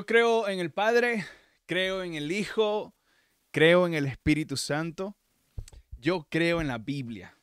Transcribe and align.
Yo 0.00 0.06
creo 0.06 0.48
en 0.48 0.60
el 0.60 0.72
Padre, 0.72 1.26
creo 1.66 2.02
en 2.02 2.14
el 2.14 2.32
Hijo, 2.32 2.94
creo 3.50 3.86
en 3.86 3.92
el 3.92 4.06
Espíritu 4.06 4.56
Santo. 4.56 5.14
Yo 5.98 6.26
creo 6.30 6.62
en 6.62 6.68
la 6.68 6.78
Biblia, 6.78 7.36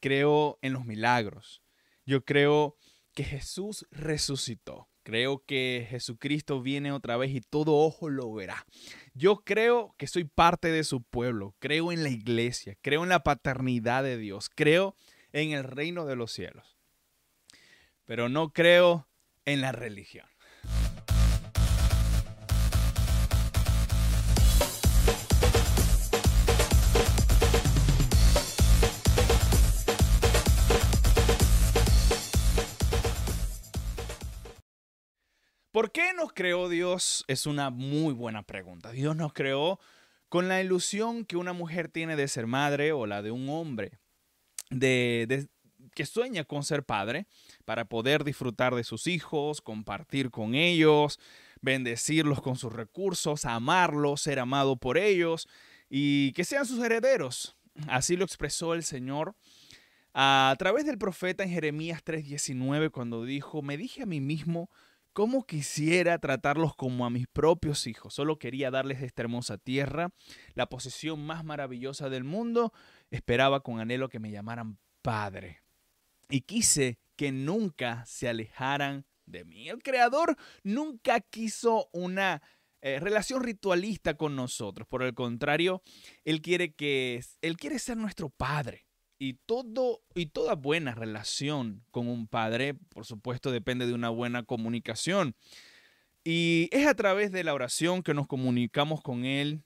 creo 0.00 0.58
en 0.60 0.74
los 0.74 0.84
milagros. 0.84 1.62
Yo 2.04 2.22
creo 2.22 2.76
que 3.14 3.24
Jesús 3.24 3.86
resucitó. 3.90 4.90
Creo 5.04 5.42
que 5.46 5.86
Jesucristo 5.88 6.60
viene 6.60 6.92
otra 6.92 7.16
vez 7.16 7.30
y 7.30 7.40
todo 7.40 7.74
ojo 7.74 8.10
lo 8.10 8.30
verá. 8.30 8.66
Yo 9.14 9.36
creo 9.36 9.94
que 9.96 10.06
soy 10.06 10.24
parte 10.24 10.68
de 10.68 10.84
su 10.84 11.02
pueblo. 11.02 11.54
Creo 11.60 11.92
en 11.92 12.02
la 12.02 12.10
iglesia. 12.10 12.76
Creo 12.82 13.04
en 13.04 13.08
la 13.08 13.22
paternidad 13.22 14.02
de 14.02 14.18
Dios. 14.18 14.50
Creo 14.54 14.94
en 15.32 15.52
el 15.52 15.64
reino 15.64 16.04
de 16.04 16.16
los 16.16 16.30
cielos. 16.30 16.76
Pero 18.04 18.28
no 18.28 18.52
creo 18.52 19.08
en 19.46 19.62
la 19.62 19.72
religión. 19.72 20.26
¿Por 35.76 35.92
qué 35.92 36.14
nos 36.14 36.32
creó 36.32 36.70
Dios? 36.70 37.26
Es 37.28 37.44
una 37.44 37.68
muy 37.68 38.14
buena 38.14 38.42
pregunta. 38.42 38.92
Dios 38.92 39.14
nos 39.14 39.34
creó 39.34 39.78
con 40.30 40.48
la 40.48 40.62
ilusión 40.62 41.26
que 41.26 41.36
una 41.36 41.52
mujer 41.52 41.88
tiene 41.90 42.16
de 42.16 42.28
ser 42.28 42.46
madre 42.46 42.92
o 42.92 43.04
la 43.04 43.20
de 43.20 43.30
un 43.30 43.50
hombre, 43.50 43.98
de, 44.70 45.50
que 45.94 46.06
sueña 46.06 46.44
con 46.44 46.62
ser 46.62 46.82
padre, 46.82 47.26
para 47.66 47.84
poder 47.84 48.24
disfrutar 48.24 48.74
de 48.74 48.84
sus 48.84 49.06
hijos, 49.06 49.60
compartir 49.60 50.30
con 50.30 50.54
ellos, 50.54 51.20
bendecirlos 51.60 52.40
con 52.40 52.56
sus 52.56 52.72
recursos, 52.72 53.44
amarlos, 53.44 54.22
ser 54.22 54.38
amado 54.38 54.76
por 54.76 54.96
ellos 54.96 55.46
y 55.90 56.32
que 56.32 56.44
sean 56.44 56.64
sus 56.64 56.82
herederos. 56.82 57.54
Así 57.86 58.16
lo 58.16 58.24
expresó 58.24 58.72
el 58.72 58.82
Señor 58.82 59.34
a 60.14 60.56
través 60.58 60.86
del 60.86 60.96
profeta 60.96 61.44
en 61.44 61.50
Jeremías 61.50 62.02
3:19 62.02 62.90
cuando 62.90 63.24
dijo, 63.26 63.60
me 63.60 63.76
dije 63.76 64.04
a 64.04 64.06
mí 64.06 64.22
mismo, 64.22 64.70
¿Cómo 65.16 65.46
quisiera 65.46 66.18
tratarlos 66.18 66.76
como 66.76 67.06
a 67.06 67.10
mis 67.10 67.26
propios 67.26 67.86
hijos? 67.86 68.12
Solo 68.12 68.38
quería 68.38 68.70
darles 68.70 69.00
esta 69.00 69.22
hermosa 69.22 69.56
tierra, 69.56 70.10
la 70.52 70.68
posesión 70.68 71.24
más 71.24 71.42
maravillosa 71.42 72.10
del 72.10 72.22
mundo. 72.22 72.74
Esperaba 73.10 73.60
con 73.60 73.80
anhelo 73.80 74.10
que 74.10 74.18
me 74.18 74.30
llamaran 74.30 74.76
Padre. 75.00 75.62
Y 76.28 76.42
quise 76.42 76.98
que 77.16 77.32
nunca 77.32 78.04
se 78.04 78.28
alejaran 78.28 79.06
de 79.24 79.46
mí. 79.46 79.70
El 79.70 79.82
Creador 79.82 80.36
nunca 80.62 81.20
quiso 81.20 81.88
una 81.94 82.42
eh, 82.82 83.00
relación 83.00 83.42
ritualista 83.42 84.18
con 84.18 84.36
nosotros. 84.36 84.86
Por 84.86 85.02
el 85.02 85.14
contrario, 85.14 85.82
Él 86.26 86.42
quiere 86.42 86.74
que 86.74 87.24
Él 87.40 87.56
quiere 87.56 87.78
ser 87.78 87.96
nuestro 87.96 88.28
Padre. 88.28 88.85
Y, 89.18 89.34
todo, 89.34 90.02
y 90.14 90.26
toda 90.26 90.54
buena 90.54 90.94
relación 90.94 91.82
con 91.90 92.08
un 92.08 92.26
padre, 92.26 92.74
por 92.74 93.06
supuesto, 93.06 93.50
depende 93.50 93.86
de 93.86 93.94
una 93.94 94.10
buena 94.10 94.42
comunicación. 94.42 95.34
Y 96.22 96.68
es 96.72 96.86
a 96.86 96.94
través 96.94 97.32
de 97.32 97.44
la 97.44 97.54
oración 97.54 98.02
que 98.02 98.12
nos 98.12 98.26
comunicamos 98.26 99.00
con 99.00 99.24
Él 99.24 99.62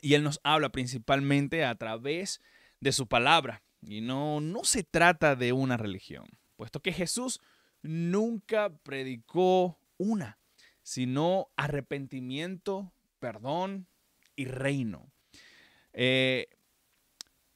y 0.00 0.14
Él 0.14 0.22
nos 0.22 0.40
habla 0.44 0.70
principalmente 0.70 1.64
a 1.64 1.74
través 1.74 2.40
de 2.80 2.92
su 2.92 3.06
palabra. 3.06 3.62
Y 3.82 4.00
no, 4.00 4.40
no 4.40 4.64
se 4.64 4.82
trata 4.82 5.36
de 5.36 5.52
una 5.52 5.76
religión, 5.76 6.26
puesto 6.56 6.80
que 6.80 6.92
Jesús 6.92 7.40
nunca 7.82 8.70
predicó 8.82 9.78
una, 9.96 10.38
sino 10.82 11.50
arrepentimiento, 11.56 12.92
perdón 13.18 13.86
y 14.36 14.44
reino. 14.44 15.10
Eh, 15.92 16.48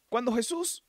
cuando 0.08 0.32
Jesús 0.34 0.84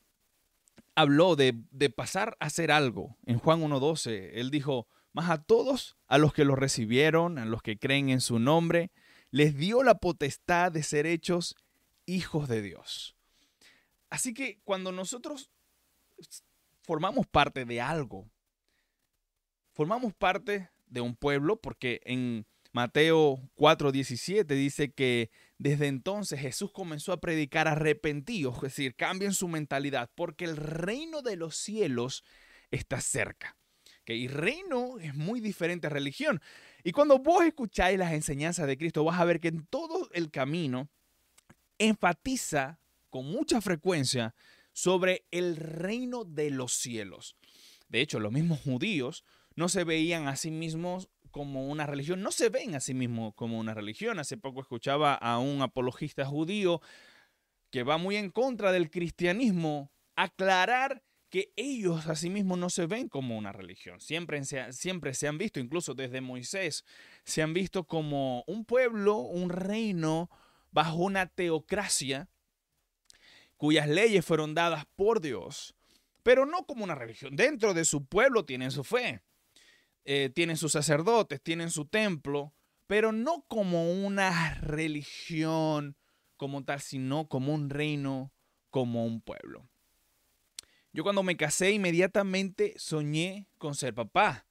habló 0.95 1.35
de, 1.35 1.53
pasar 1.95 2.35
a 2.39 2.45
hacer 2.45 2.71
algo. 2.71 3.17
En 3.25 3.37
Juan 3.37 3.61
1.12, 3.61 4.31
él 4.33 4.49
dijo, 4.49 4.87
más 5.13 5.29
a 5.29 5.43
todos, 5.43 5.97
a 6.07 6.17
los 6.17 6.33
que 6.33 6.45
lo 6.45 6.55
recibieron, 6.55 7.37
a 7.37 7.45
los 7.45 7.61
que 7.61 7.77
creen 7.77 8.09
en 8.09 8.21
su 8.21 8.39
nombre, 8.39 8.91
les 9.31 9.55
dio 9.55 9.83
la 9.83 9.95
potestad 9.95 10.71
de 10.71 10.83
ser 10.83 11.05
hechos 11.05 11.55
hijos 12.05 12.47
de 12.47 12.61
Dios. 12.61 13.15
Así 14.09 14.33
que 14.33 14.59
cuando 14.63 14.91
nosotros 14.91 15.51
formamos 16.81 17.27
parte 17.27 17.65
de 17.65 17.81
algo, 17.81 18.29
formamos 19.73 20.13
parte 20.13 20.69
de 20.87 21.01
un 21.01 21.15
pueblo, 21.15 21.59
porque 21.59 22.01
en 22.05 22.45
Mateo 22.71 23.39
4:17 23.55 24.45
dice 24.45 24.91
que 24.91 25.29
desde 25.57 25.87
entonces 25.87 26.39
Jesús 26.39 26.71
comenzó 26.71 27.13
a 27.13 27.21
predicar 27.21 27.67
arrepentidos, 27.67 28.55
es 28.57 28.61
decir, 28.61 28.95
cambien 28.95 29.33
su 29.33 29.47
mentalidad, 29.47 30.09
porque 30.15 30.45
el 30.45 30.57
reino 30.57 31.21
de 31.21 31.37
los 31.37 31.55
cielos 31.55 32.23
está 32.71 32.99
cerca. 33.01 33.57
Y 34.07 34.27
reino 34.27 34.99
es 34.99 35.15
muy 35.15 35.39
diferente 35.39 35.87
a 35.87 35.89
religión. 35.89 36.41
Y 36.83 36.91
cuando 36.91 37.17
vos 37.17 37.43
escucháis 37.43 37.97
las 37.97 38.13
enseñanzas 38.13 38.67
de 38.67 38.77
Cristo, 38.77 39.03
vas 39.03 39.19
a 39.19 39.25
ver 39.25 39.39
que 39.39 39.47
en 39.47 39.65
todo 39.65 40.09
el 40.13 40.29
camino 40.29 40.89
enfatiza 41.79 42.79
con 43.09 43.25
mucha 43.25 43.61
frecuencia 43.61 44.35
sobre 44.73 45.25
el 45.31 45.55
reino 45.55 46.23
de 46.23 46.51
los 46.51 46.73
cielos. 46.73 47.35
De 47.87 48.01
hecho, 48.01 48.19
los 48.19 48.31
mismos 48.31 48.59
judíos 48.61 49.23
no 49.55 49.69
se 49.69 49.83
veían 49.83 50.27
a 50.27 50.35
sí 50.35 50.51
mismos 50.51 51.09
como 51.35 51.67
una 51.67 51.85
religión, 51.85 52.21
no 52.21 52.31
se 52.31 52.47
ven 52.47 52.75
a 52.75 52.79
sí 52.79 52.93
mismos 52.93 53.33
como 53.35 53.59
una 53.59 53.73
religión. 53.73 54.19
Hace 54.19 54.37
poco 54.37 54.61
escuchaba 54.61 55.15
a 55.15 55.37
un 55.37 55.61
apologista 55.61 56.25
judío 56.25 56.81
que 57.71 57.83
va 57.83 57.97
muy 57.97 58.15
en 58.15 58.29
contra 58.29 58.71
del 58.71 58.89
cristianismo 58.89 59.91
aclarar 60.15 61.03
que 61.29 61.51
ellos 61.57 62.07
a 62.07 62.15
sí 62.15 62.29
mismos 62.29 62.57
no 62.57 62.69
se 62.69 62.85
ven 62.85 63.09
como 63.09 63.37
una 63.37 63.51
religión. 63.51 63.99
Siempre 63.99 64.41
se, 64.45 64.71
siempre 64.71 65.13
se 65.13 65.27
han 65.27 65.37
visto, 65.37 65.59
incluso 65.59 65.93
desde 65.93 66.21
Moisés, 66.21 66.85
se 67.25 67.41
han 67.41 67.53
visto 67.53 67.83
como 67.83 68.45
un 68.47 68.63
pueblo, 68.63 69.17
un 69.17 69.49
reino 69.49 70.29
bajo 70.71 70.95
una 70.95 71.25
teocracia 71.25 72.29
cuyas 73.57 73.89
leyes 73.89 74.23
fueron 74.23 74.55
dadas 74.55 74.85
por 74.95 75.19
Dios, 75.19 75.75
pero 76.23 76.45
no 76.45 76.65
como 76.65 76.85
una 76.85 76.95
religión. 76.95 77.35
Dentro 77.35 77.73
de 77.73 77.83
su 77.83 78.05
pueblo 78.05 78.45
tienen 78.45 78.71
su 78.71 78.85
fe. 78.85 79.21
Eh, 80.05 80.29
tienen 80.33 80.57
sus 80.57 80.71
sacerdotes, 80.71 81.41
tienen 81.41 81.71
su 81.71 81.85
templo, 81.85 82.53
pero 82.87 83.11
no 83.11 83.43
como 83.47 83.91
una 83.91 84.53
religión 84.61 85.97
como 86.37 86.63
tal, 86.63 86.79
sino 86.79 87.27
como 87.27 87.53
un 87.53 87.69
reino, 87.69 88.31
como 88.69 89.05
un 89.05 89.21
pueblo. 89.21 89.67
Yo 90.93 91.03
cuando 91.03 91.23
me 91.23 91.35
casé 91.35 91.71
inmediatamente 91.71 92.73
soñé 92.77 93.47
con 93.57 93.75
ser 93.75 93.93
papá, 93.93 94.45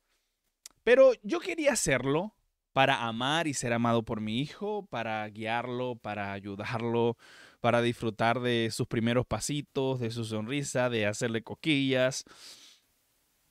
pero 0.83 1.13
yo 1.23 1.41
quería 1.41 1.73
hacerlo 1.73 2.35
para 2.73 3.07
amar 3.07 3.47
y 3.47 3.55
ser 3.55 3.73
amado 3.73 4.03
por 4.03 4.21
mi 4.21 4.41
hijo, 4.41 4.85
para 4.87 5.27
guiarlo, 5.29 5.97
para 5.97 6.33
ayudarlo, 6.33 7.17
para 7.61 7.81
disfrutar 7.81 8.41
de 8.41 8.71
sus 8.73 8.89
primeros 8.89 9.25
pasitos, 9.25 10.01
de 10.01 10.11
su 10.11 10.25
sonrisa, 10.25 10.91
de 10.91 11.07
hacerle 11.07 11.43
coquillas 11.43 12.25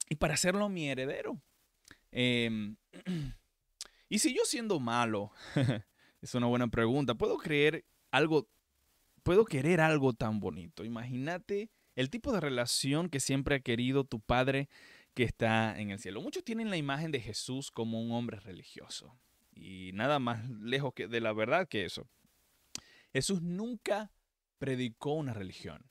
y 0.10 0.16
para 0.16 0.34
hacerlo 0.34 0.68
mi 0.70 0.90
heredero. 0.90 1.42
Em, 2.16 2.78
y 4.10 4.20
si 4.20 4.34
yo 4.36 4.44
siendo 4.46 4.80
malo, 4.80 5.32
es 6.22 6.36
una 6.36 6.46
buena 6.46 6.68
pregunta, 6.68 7.16
¿puedo 7.16 7.38
creer 7.38 7.86
algo, 8.12 8.48
puedo 9.24 9.46
querer 9.46 9.82
algo 9.82 10.14
tan 10.14 10.40
bonito? 10.40 10.86
Imagínate 10.86 11.72
el 11.96 12.12
tipo 12.12 12.32
de 12.32 12.40
relación 12.40 13.10
que 13.10 13.20
siempre 13.20 13.56
ha 13.56 13.60
querido 13.60 14.04
tu 14.04 14.20
padre 14.20 14.70
que 15.16 15.24
está 15.24 15.80
en 15.80 15.90
el 15.90 16.00
cielo. 16.00 16.22
Muchos 16.22 16.44
tienen 16.44 16.70
la 16.70 16.78
imagen 16.78 17.12
de 17.12 17.20
Jesús 17.20 17.72
como 17.72 18.02
un 18.02 18.12
hombre 18.12 18.40
religioso 18.40 19.16
y 19.56 19.92
nada 19.94 20.20
más 20.20 20.48
lejos 20.50 20.94
que 20.94 21.08
de 21.08 21.20
la 21.20 21.34
verdad 21.34 21.68
que 21.68 21.86
eso. 21.86 22.08
Jesús 23.12 23.42
nunca 23.42 24.12
predicó 24.60 25.14
una 25.14 25.34
religión. 25.34 25.86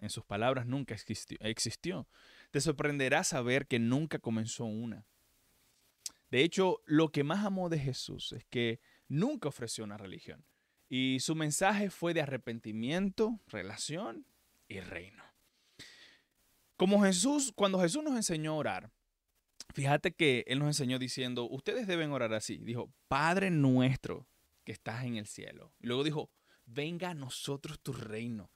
En 0.00 0.10
sus 0.10 0.24
palabras 0.24 0.66
nunca 0.66 0.94
existió. 0.94 1.38
existió. 1.40 2.06
Te 2.50 2.60
sorprenderá 2.60 3.24
saber 3.24 3.66
que 3.66 3.78
nunca 3.78 4.18
comenzó 4.18 4.64
una. 4.64 5.06
De 6.34 6.42
hecho, 6.42 6.82
lo 6.86 7.12
que 7.12 7.22
más 7.22 7.44
amó 7.44 7.68
de 7.68 7.78
Jesús 7.78 8.32
es 8.32 8.44
que 8.46 8.80
nunca 9.06 9.48
ofreció 9.48 9.84
una 9.84 9.98
religión. 9.98 10.44
Y 10.88 11.20
su 11.20 11.36
mensaje 11.36 11.90
fue 11.90 12.12
de 12.12 12.22
arrepentimiento, 12.22 13.40
relación 13.46 14.26
y 14.66 14.80
reino. 14.80 15.22
Como 16.76 17.04
Jesús, 17.04 17.52
cuando 17.54 17.78
Jesús 17.78 18.02
nos 18.02 18.16
enseñó 18.16 18.50
a 18.50 18.56
orar, 18.56 18.92
fíjate 19.74 20.10
que 20.10 20.42
Él 20.48 20.58
nos 20.58 20.66
enseñó 20.66 20.98
diciendo, 20.98 21.48
ustedes 21.48 21.86
deben 21.86 22.10
orar 22.10 22.34
así. 22.34 22.58
Dijo, 22.58 22.92
Padre 23.06 23.52
nuestro 23.52 24.26
que 24.64 24.72
estás 24.72 25.04
en 25.04 25.18
el 25.18 25.28
cielo. 25.28 25.72
Y 25.78 25.86
luego 25.86 26.02
dijo, 26.02 26.32
venga 26.66 27.10
a 27.10 27.14
nosotros 27.14 27.78
tu 27.78 27.92
reino 27.92 28.50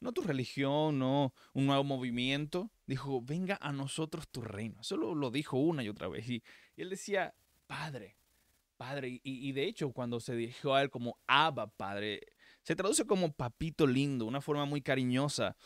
no 0.00 0.12
tu 0.12 0.22
religión, 0.22 0.98
no 0.98 1.32
un 1.52 1.66
nuevo 1.66 1.84
movimiento. 1.84 2.70
Dijo, 2.86 3.20
venga 3.22 3.58
a 3.60 3.72
nosotros 3.72 4.28
tu 4.28 4.40
reino. 4.40 4.80
Eso 4.80 4.96
lo, 4.96 5.30
dijo 5.30 5.58
una 5.58 5.82
y 5.82 5.88
otra 5.88 6.08
vez. 6.08 6.28
Y, 6.28 6.42
él 6.76 6.90
decía, 6.90 7.34
Padre, 7.66 8.16
Padre. 8.76 9.20
Y, 9.22 9.52
de 9.52 9.64
hecho, 9.64 9.92
cuando 9.92 10.20
se 10.20 10.36
dirigió 10.36 10.74
a 10.74 10.82
él 10.82 10.90
como 10.90 11.18
Abba 11.26 11.66
Padre, 11.66 12.20
se 12.62 12.76
traduce 12.76 13.06
como 13.06 13.32
papito 13.32 13.86
lindo, 13.86 14.26
una 14.26 14.40
forma 14.40 14.64
muy 14.64 14.80
cariñosa, 14.82 15.56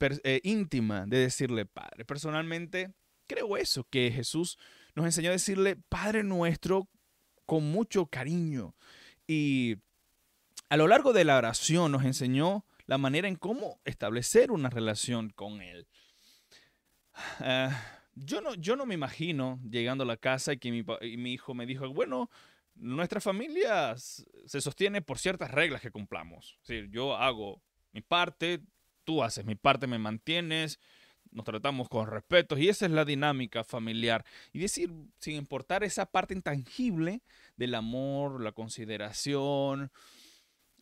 eh, 0.00 0.40
íntima 0.44 1.06
de 1.06 1.18
decirle 1.18 1.66
Padre. 1.66 2.04
Personalmente, 2.04 2.94
creo 3.26 3.56
eso, 3.56 3.84
que 3.84 4.10
Jesús 4.10 4.58
nos 4.94 5.04
enseñó 5.04 5.28
a 5.28 5.32
decirle 5.32 5.76
Padre 5.76 6.22
nuestro 6.22 6.88
con 7.44 7.70
mucho 7.70 8.06
cariño. 8.06 8.74
Y 9.26 9.76
a 10.68 10.76
lo 10.76 10.88
largo 10.88 11.12
de 11.12 11.24
la 11.24 11.36
oración 11.36 11.92
nos 11.92 12.04
enseñó 12.04 12.64
la 12.86 12.98
manera 12.98 13.28
en 13.28 13.36
cómo 13.36 13.80
establecer 13.84 14.50
una 14.50 14.70
relación 14.70 15.30
con 15.30 15.60
Él. 15.60 15.86
Ah, 17.40 18.02
yo, 18.14 18.40
no, 18.40 18.54
yo 18.54 18.76
no 18.76 18.86
me 18.86 18.94
imagino 18.94 19.60
llegando 19.68 20.04
a 20.04 20.06
la 20.06 20.16
casa 20.16 20.52
y 20.52 20.58
que 20.58 20.70
mi, 20.70 20.84
mi 21.16 21.32
hijo 21.32 21.54
me 21.54 21.66
dijo, 21.66 21.88
bueno, 21.92 22.30
nuestra 22.74 23.20
familia 23.20 23.96
se 23.96 24.60
sostiene 24.60 25.02
por 25.02 25.18
ciertas 25.18 25.50
reglas 25.50 25.80
que 25.80 25.90
cumplamos. 25.90 26.58
Es 26.66 26.90
yo 26.90 27.16
hago 27.16 27.62
mi 27.92 28.02
parte, 28.02 28.60
tú 29.04 29.22
haces 29.22 29.44
mi 29.44 29.54
parte, 29.54 29.86
me 29.86 29.98
mantienes, 29.98 30.78
nos 31.30 31.44
tratamos 31.44 31.88
con 31.88 32.06
respeto 32.06 32.56
y 32.58 32.68
esa 32.68 32.86
es 32.86 32.92
la 32.92 33.04
dinámica 33.04 33.64
familiar. 33.64 34.24
Y 34.52 34.58
decir, 34.58 34.92
sin 35.18 35.36
importar 35.36 35.84
esa 35.84 36.06
parte 36.06 36.34
intangible 36.34 37.22
del 37.56 37.74
amor, 37.74 38.42
la 38.42 38.52
consideración, 38.52 39.90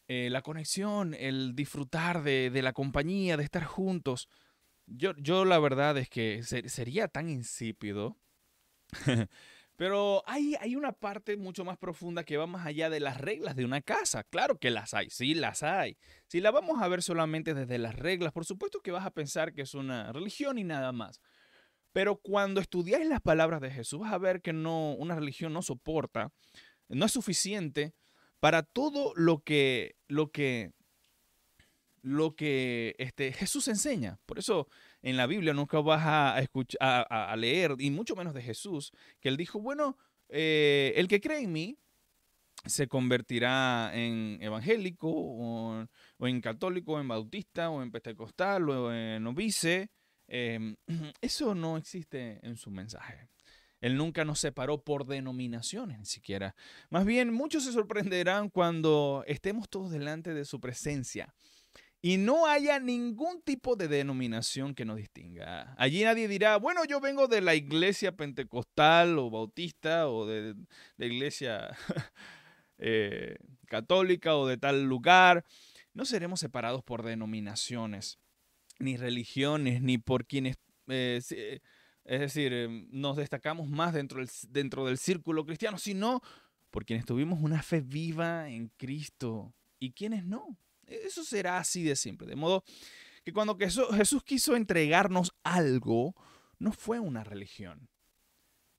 eh, 0.08 0.28
la 0.30 0.42
conexión, 0.42 1.14
el 1.14 1.54
disfrutar 1.54 2.22
de, 2.22 2.50
la 2.62 2.72
compañía, 2.72 3.36
de 3.36 3.44
estar 3.44 3.64
juntos. 3.64 4.28
Yo, 4.86 5.14
yo 5.16 5.44
la 5.44 5.58
verdad 5.58 5.96
es 5.96 6.08
que 6.08 6.42
sería 6.42 7.08
tan 7.08 7.30
insípido. 7.30 8.16
Pero 9.76 10.22
hay, 10.26 10.54
hay 10.60 10.76
una 10.76 10.92
parte 10.92 11.36
mucho 11.36 11.64
más 11.64 11.78
profunda 11.78 12.22
que 12.22 12.36
va 12.36 12.46
más 12.46 12.64
allá 12.64 12.90
de 12.90 13.00
las 13.00 13.20
reglas 13.20 13.56
de 13.56 13.64
una 13.64 13.80
casa. 13.80 14.22
Claro 14.22 14.58
que 14.58 14.70
las 14.70 14.94
hay, 14.94 15.10
sí 15.10 15.34
las 15.34 15.64
hay. 15.64 15.96
Si 16.28 16.40
la 16.40 16.52
vamos 16.52 16.80
a 16.80 16.86
ver 16.86 17.02
solamente 17.02 17.54
desde 17.54 17.78
las 17.78 17.96
reglas, 17.96 18.32
por 18.32 18.44
supuesto 18.44 18.80
que 18.80 18.92
vas 18.92 19.04
a 19.04 19.10
pensar 19.10 19.52
que 19.52 19.62
es 19.62 19.74
una 19.74 20.12
religión 20.12 20.58
y 20.58 20.64
nada 20.64 20.92
más. 20.92 21.20
Pero 21.92 22.16
cuando 22.16 22.60
estudiáis 22.60 23.08
las 23.08 23.20
palabras 23.20 23.60
de 23.60 23.70
Jesús, 23.70 24.00
vas 24.00 24.12
a 24.12 24.18
ver 24.18 24.42
que 24.42 24.52
no, 24.52 24.92
una 24.94 25.16
religión 25.16 25.52
no 25.52 25.62
soporta, 25.62 26.32
no 26.88 27.06
es 27.06 27.12
suficiente 27.12 27.94
para 28.40 28.62
todo 28.62 29.12
lo 29.16 29.42
que, 29.42 29.96
lo 30.08 30.30
que, 30.30 30.72
lo 32.02 32.34
que 32.34 32.94
este, 32.98 33.32
Jesús 33.32 33.68
enseña. 33.68 34.18
Por 34.26 34.38
eso 34.38 34.68
en 35.02 35.16
la 35.16 35.26
Biblia 35.26 35.54
nunca 35.54 35.80
vas 35.80 36.02
a, 36.04 36.40
escuchar, 36.40 37.06
a, 37.10 37.34
leer, 37.36 37.76
y 37.78 37.90
mucho 37.90 38.16
menos 38.16 38.34
de 38.34 38.42
Jesús, 38.42 38.92
que 39.20 39.28
él 39.28 39.36
dijo, 39.36 39.60
bueno, 39.60 39.96
eh, 40.28 40.92
el 40.96 41.08
que 41.08 41.20
cree 41.20 41.40
en 41.40 41.52
mí 41.52 41.78
se 42.66 42.88
convertirá 42.88 43.90
en 43.94 44.38
evangélico, 44.40 45.08
o, 45.10 45.86
en 46.20 46.40
católico, 46.40 46.92
o 46.92 47.00
en 47.00 47.08
bautista, 47.08 47.70
o 47.70 47.82
en 47.82 47.90
pentecostal, 47.90 48.68
o 48.68 48.92
en 48.92 49.22
novice. 49.22 49.90
Em, 50.26 50.76
eso 51.20 51.54
no 51.54 51.76
existe 51.76 52.40
en 52.42 52.56
su 52.56 52.70
mensaje. 52.70 53.28
Él 53.84 53.98
nunca 53.98 54.24
nos 54.24 54.40
separó 54.40 54.82
por 54.82 55.04
denominaciones 55.04 55.98
ni 55.98 56.06
siquiera. 56.06 56.56
Más 56.88 57.04
bien, 57.04 57.30
muchos 57.34 57.64
se 57.64 57.72
sorprenderán 57.72 58.48
cuando 58.48 59.22
estemos 59.26 59.68
todos 59.68 59.90
delante 59.90 60.32
de 60.32 60.46
su 60.46 60.58
presencia 60.58 61.34
y 62.00 62.16
no 62.16 62.46
haya 62.46 62.80
ningún 62.80 63.42
tipo 63.42 63.76
de 63.76 63.88
denominación 63.88 64.74
que 64.74 64.86
nos 64.86 64.96
distinga. 64.96 65.74
Allí 65.76 66.02
nadie 66.02 66.28
dirá, 66.28 66.56
bueno, 66.56 66.86
yo 66.86 66.98
vengo 66.98 67.28
de 67.28 67.42
la 67.42 67.54
iglesia 67.54 68.16
pentecostal 68.16 69.18
o 69.18 69.28
bautista 69.28 70.08
o 70.08 70.24
de 70.24 70.54
la 70.96 71.04
iglesia 71.04 71.76
eh, 72.78 73.36
católica 73.66 74.34
o 74.34 74.46
de 74.46 74.56
tal 74.56 74.84
lugar. 74.84 75.44
No 75.92 76.06
seremos 76.06 76.40
separados 76.40 76.82
por 76.82 77.02
denominaciones, 77.02 78.18
ni 78.78 78.96
religiones, 78.96 79.82
ni 79.82 79.98
por 79.98 80.24
quienes... 80.24 80.56
Eh, 80.88 81.60
es 82.04 82.20
decir, 82.20 82.52
em, 82.52 82.86
nos 82.90 83.16
destacamos 83.16 83.68
más 83.68 83.94
dentro 83.94 84.20
del, 84.20 84.30
dentro 84.48 84.84
del 84.84 84.98
círculo 84.98 85.44
cristiano, 85.46 85.78
sino 85.78 86.22
por 86.70 86.84
quienes 86.84 87.06
tuvimos 87.06 87.40
una 87.40 87.62
fe 87.62 87.80
viva 87.80 88.48
en 88.48 88.68
Cristo 88.76 89.54
y 89.78 89.92
quienes 89.92 90.24
no. 90.24 90.58
Eso 90.86 91.24
será 91.24 91.58
así 91.58 91.82
de 91.82 91.96
simple. 91.96 92.26
De 92.26 92.36
modo 92.36 92.64
que 93.24 93.32
cuando 93.32 93.56
Jesús 93.56 94.22
quiso 94.24 94.54
entregarnos 94.54 95.34
algo, 95.42 96.14
no 96.58 96.72
fue 96.72 97.00
una 97.00 97.24
religión, 97.24 97.88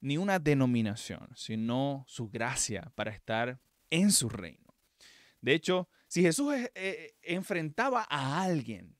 ni 0.00 0.18
una 0.18 0.38
denominación, 0.38 1.28
sino 1.34 2.04
su 2.06 2.28
gracia 2.28 2.92
para 2.94 3.10
estar 3.10 3.60
en 3.90 4.12
su 4.12 4.28
reino. 4.28 4.74
De 5.40 5.54
hecho, 5.54 5.88
si 6.06 6.22
Jesús 6.22 6.54
eh, 6.74 7.16
enfrentaba 7.22 8.06
a 8.08 8.42
alguien, 8.42 8.96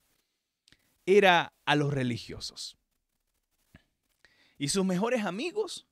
era 1.05 1.55
a 1.65 1.77
los 1.77 1.95
religiosos. 1.95 2.77
Y 4.59 4.69
sus 4.69 4.85
mejores 4.85 5.25
amigos 5.25 5.87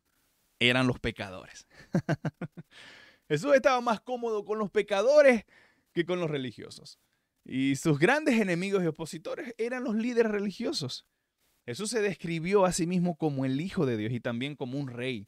eran 0.59 0.87
los 0.87 0.99
pecadores. 0.99 1.67
Jesús 3.29 3.55
estaba 3.55 3.81
más 3.81 4.01
cómodo 4.01 4.45
con 4.45 4.59
los 4.59 4.71
pecadores 4.71 5.45
que 5.93 6.05
con 6.05 6.21
los 6.21 6.31
religiosos. 6.31 6.99
Y 7.45 7.77
sus 7.77 7.99
grandes 7.99 8.41
enemigos 8.41 8.83
y 8.83 8.87
opositores 8.87 9.55
eran 9.59 9.85
los 9.85 9.95
líderes 9.95 10.33
religiosos. 10.33 11.07
Jesús 11.67 11.91
se 11.91 12.03
describió 12.03 12.65
a 12.65 12.73
sí 12.73 12.87
mismo 12.87 13.17
como 13.17 13.45
el 13.45 13.61
Hijo 13.61 13.87
de 13.87 13.97
Dios 13.97 14.13
y 14.13 14.21
también 14.21 14.57
como 14.57 14.79
un 14.79 14.89
rey. 14.89 15.27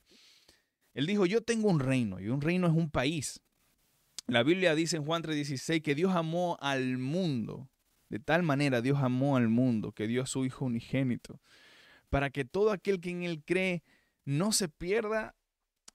Él 0.95 1.07
dijo, 1.07 1.27
yo 1.27 1.43
tengo 1.43 1.69
un 1.69 1.81
reino 1.81 2.21
y 2.21 2.29
un 2.29 2.41
reino 2.41 2.67
es 2.67 2.73
un 2.73 2.91
país. 2.91 3.43
La 4.27 4.43
Biblia 4.43 4.75
dice 4.75 4.97
en 4.97 5.05
Juan 5.05 5.23
3:16 5.23 5.83
que 5.83 5.95
Dios 5.95 6.15
amó 6.15 6.57
al 6.61 6.99
mundo. 6.99 7.69
De 8.09 8.19
tal 8.19 8.43
manera 8.43 8.83
Dios 8.83 8.99
amó 9.01 9.37
al 9.37 9.49
mundo 9.49 9.93
que 9.93 10.07
dio 10.07 10.23
a 10.23 10.27
su 10.27 10.45
Hijo 10.45 10.65
unigénito 10.65 11.41
para 12.17 12.31
que 12.31 12.47
todo 12.47 12.71
aquel 12.71 12.99
que 12.99 13.11
en 13.11 13.25
Él 13.25 13.45
cree 13.45 13.83
no 14.25 14.51
se 14.51 14.71
pierda, 14.71 15.37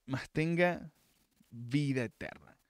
mas 0.06 0.30
tenga 0.30 0.92
vida 1.50 2.04
eterna. 2.04 2.60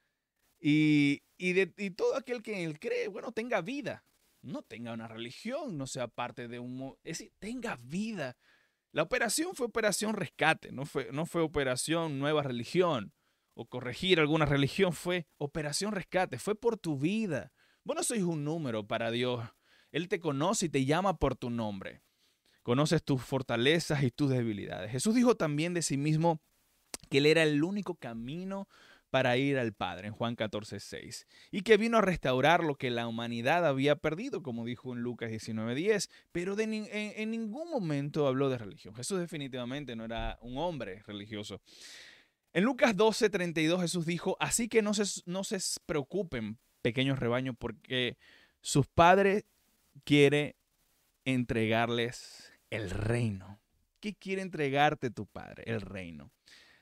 Y, 0.58 1.20
de, 1.38 1.66
todo 1.94 2.16
aquel 2.16 2.42
que 2.42 2.54
en 2.54 2.70
Él 2.70 2.80
cree, 2.80 3.08
bueno, 3.08 3.30
tenga 3.30 3.60
vida. 3.60 4.06
No 4.40 4.62
tenga 4.62 4.94
una 4.94 5.06
religión, 5.06 5.76
no 5.76 5.86
sea 5.86 6.08
parte 6.08 6.48
de 6.48 6.60
un... 6.60 6.96
Es 7.04 7.18
decir, 7.18 7.34
tenga 7.40 7.76
vida. 7.76 8.38
La 8.90 9.02
operación 9.02 9.54
fue 9.54 9.66
operación 9.66 10.14
rescate, 10.14 10.72
no 10.72 10.86
fue, 10.86 11.10
no 11.12 11.26
fue 11.26 11.42
operación 11.42 12.18
nueva 12.18 12.42
religión 12.42 13.12
o 13.52 13.66
corregir 13.66 14.18
alguna 14.18 14.46
religión, 14.46 14.94
fue 14.94 15.26
operación 15.36 15.92
rescate, 15.92 16.38
fue 16.38 16.54
por 16.54 16.78
tu 16.78 16.96
vida. 16.96 17.52
Vos 17.84 17.96
no 17.96 18.02
sois 18.02 18.22
un 18.22 18.44
número 18.44 18.86
para 18.86 19.10
Dios. 19.10 19.46
Él 19.90 20.08
te 20.08 20.20
conoce 20.20 20.64
y 20.64 20.70
te 20.70 20.86
llama 20.86 21.18
por 21.18 21.36
tu 21.36 21.50
nombre 21.50 22.02
conoces 22.62 23.02
tus 23.02 23.22
fortalezas 23.22 24.02
y 24.02 24.10
tus 24.10 24.30
debilidades. 24.30 24.90
Jesús 24.90 25.14
dijo 25.14 25.36
también 25.36 25.74
de 25.74 25.82
sí 25.82 25.96
mismo 25.96 26.40
que 27.10 27.18
Él 27.18 27.26
era 27.26 27.42
el 27.42 27.62
único 27.62 27.94
camino 27.94 28.68
para 29.12 29.36
ir 29.36 29.58
al 29.58 29.74
Padre, 29.74 30.08
en 30.08 30.14
Juan 30.14 30.36
14, 30.36 30.80
6, 30.80 31.26
y 31.50 31.60
que 31.60 31.76
vino 31.76 31.98
a 31.98 32.00
restaurar 32.00 32.64
lo 32.64 32.76
que 32.76 32.90
la 32.90 33.06
humanidad 33.06 33.66
había 33.66 33.96
perdido, 33.96 34.42
como 34.42 34.64
dijo 34.64 34.94
en 34.94 35.02
Lucas 35.02 35.28
19, 35.28 35.74
10, 35.74 36.08
pero 36.32 36.58
en, 36.58 37.30
ningún 37.30 37.70
momento 37.70 38.26
habló 38.26 38.48
de 38.48 38.56
religión. 38.56 38.94
Jesús 38.94 39.20
definitivamente 39.20 39.96
no 39.96 40.06
era 40.06 40.38
un 40.40 40.56
hombre 40.56 41.02
religioso. 41.06 41.60
En 42.54 42.64
Lucas 42.64 42.96
12, 42.96 43.28
32 43.28 43.82
Jesús 43.82 44.06
dijo, 44.06 44.38
así 44.40 44.66
que 44.66 44.80
no 44.80 44.94
se, 44.94 45.04
no 45.26 45.44
se 45.44 45.58
preocupen, 45.84 46.58
pequeños 46.80 47.18
rebaños, 47.18 47.54
porque 47.58 48.16
sus 48.62 48.86
padres 48.86 49.44
quiere 50.04 50.56
entregarles 51.26 52.51
el 52.72 52.90
reino. 52.90 53.60
¿Qué 54.00 54.14
quiere 54.14 54.40
entregarte 54.40 55.10
tu 55.10 55.26
Padre? 55.26 55.62
El 55.66 55.82
reino. 55.82 56.32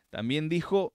También 0.09 0.49
dijo 0.49 0.95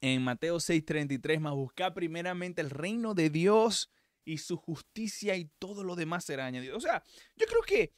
en 0.00 0.22
Mateo 0.22 0.58
6:33, 0.58 1.40
más 1.40 1.54
busca 1.54 1.94
primeramente 1.94 2.60
el 2.60 2.70
reino 2.70 3.14
de 3.14 3.30
Dios 3.30 3.88
y 4.24 4.38
su 4.38 4.56
justicia 4.56 5.36
y 5.36 5.48
todo 5.58 5.84
lo 5.84 5.94
demás 5.94 6.24
será 6.24 6.46
añadido. 6.46 6.76
O 6.76 6.80
sea, 6.80 7.02
yo 7.36 7.46
creo 7.46 7.62
que 7.62 7.92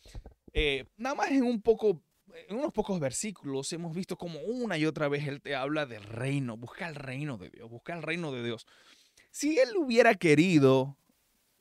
eh, 0.52 0.84
nada 0.96 1.14
más 1.14 1.30
en 1.30 1.44
un 1.44 1.62
poco, 1.62 2.02
en 2.48 2.56
unos 2.56 2.72
pocos 2.72 3.00
versículos 3.00 3.72
hemos 3.72 3.94
visto 3.94 4.18
como 4.18 4.38
una 4.40 4.76
y 4.76 4.84
otra 4.84 5.08
vez 5.08 5.26
Él 5.26 5.40
te 5.40 5.54
habla 5.54 5.86
del 5.86 6.02
reino, 6.02 6.58
busca 6.58 6.88
el 6.88 6.94
reino 6.94 7.38
de 7.38 7.48
Dios, 7.48 7.70
busca 7.70 7.94
el 7.94 8.02
reino 8.02 8.32
de 8.32 8.44
Dios. 8.44 8.66
Si 9.30 9.58
Él 9.58 9.76
hubiera 9.78 10.14
querido 10.14 10.98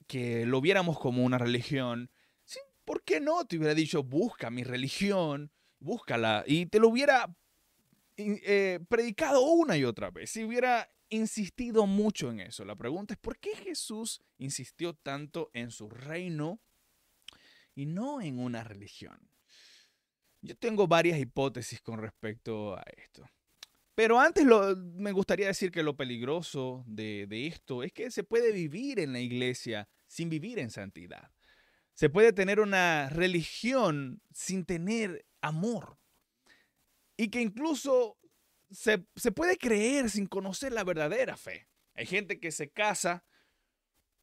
que 0.08 0.46
lo 0.46 0.60
viéramos 0.60 1.00
como 1.00 1.24
una 1.24 1.38
religión, 1.38 2.12
¿por 2.86 3.04
qué 3.04 3.20
no? 3.20 3.46
Te 3.46 3.58
hubiera 3.58 3.74
dicho, 3.74 4.04
busca 4.04 4.50
mi 4.50 4.64
religión, 4.64 5.52
búscala, 5.80 6.44
y 6.48 6.66
te 6.66 6.80
lo 6.80 6.90
hubiera 6.90 7.36
eh, 8.18 8.80
predicado 8.90 9.42
una 9.42 9.78
y 9.78 9.84
otra 9.84 10.12
vez, 10.12 10.32
si 10.32 10.44
hubiera 10.44 10.90
insistido 11.10 11.86
mucho 11.86 12.32
en 12.32 12.40
eso. 12.40 12.66
La 12.66 12.76
pregunta 12.76 13.14
es, 13.14 13.20
¿por 13.20 13.38
qué 13.38 13.56
Jesús 13.56 14.22
insistió 14.38 14.94
tanto 14.94 15.50
en 15.54 15.72
su 15.72 15.90
reino 15.90 16.60
y 17.76 17.86
no 17.86 18.22
en 18.22 18.40
una 18.40 18.64
religión? 18.64 19.30
Yo 20.42 20.56
tengo 20.56 20.88
varias 20.88 21.20
hipótesis 21.20 21.82
con 21.82 22.00
respecto 22.00 22.76
a 22.76 22.84
esto. 22.98 23.30
Pero 23.94 24.20
antes 24.20 24.46
me 24.76 25.12
gustaría 25.12 25.48
decir 25.48 25.70
que 25.70 25.84
lo 25.84 25.96
peligroso 25.96 26.84
de, 26.88 27.28
de 27.28 27.48
esto 27.48 27.84
es 27.84 27.92
que 27.92 28.10
se 28.10 28.24
puede 28.24 28.52
vivir 28.52 29.00
en 29.00 29.14
la 29.14 29.20
iglesia 29.20 29.88
sin 30.08 30.30
vivir 30.30 30.60
en 30.60 30.72
santidad. 30.72 31.30
Se 32.02 32.10
puede 32.10 32.34
tener 32.34 32.60
una 32.60 33.10
religión 33.10 34.24
sin 34.34 34.66
tener 34.66 35.24
amor. 35.40 36.00
Y 37.16 37.28
que 37.28 37.42
incluso 37.42 38.18
se, 38.72 39.06
se, 39.16 39.32
puede 39.32 39.56
creer 39.56 40.10
sin 40.10 40.26
conocer 40.26 40.72
la 40.74 40.84
verdadera 40.84 41.38
fe. 41.38 41.68
Hay 41.94 42.08
gente 42.08 42.40
que 42.40 42.52
se 42.52 42.72
casa 42.72 43.24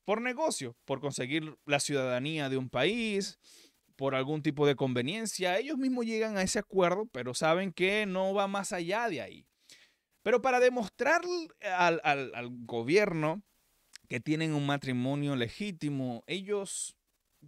por 0.04 0.20
negocio, 0.20 0.76
por 0.87 0.99
conseguir 0.99 1.56
la 1.66 1.78
ciudadanía 1.78 2.49
de 2.49 2.56
un 2.56 2.68
país, 2.68 3.38
por 3.94 4.16
algún 4.16 4.42
tipo 4.42 4.66
de 4.66 4.75
conveniencia. 4.75 5.56
Ellos 5.56 5.78
mismos 5.78 6.04
llegan 6.04 6.37
a 6.37 6.42
ese 6.42 6.58
acuerdo, 6.58 7.06
pero 7.12 7.32
saben 7.32 7.73
que 7.73 8.06
no 8.06 8.35
va 8.35 8.49
más 8.49 8.73
allá 8.73 9.08
de 9.08 9.20
ahí. 9.20 9.47
Pero 10.25 10.42
para 10.42 10.58
demostrar 10.58 11.23
al, 11.62 12.00
al 12.02 12.49
gobierno 12.66 13.40
que 14.08 14.18
tienen 14.18 14.54
un 14.54 14.66
matrimonio 14.66 15.37
legítimo, 15.37 16.25
ellos 16.26 16.97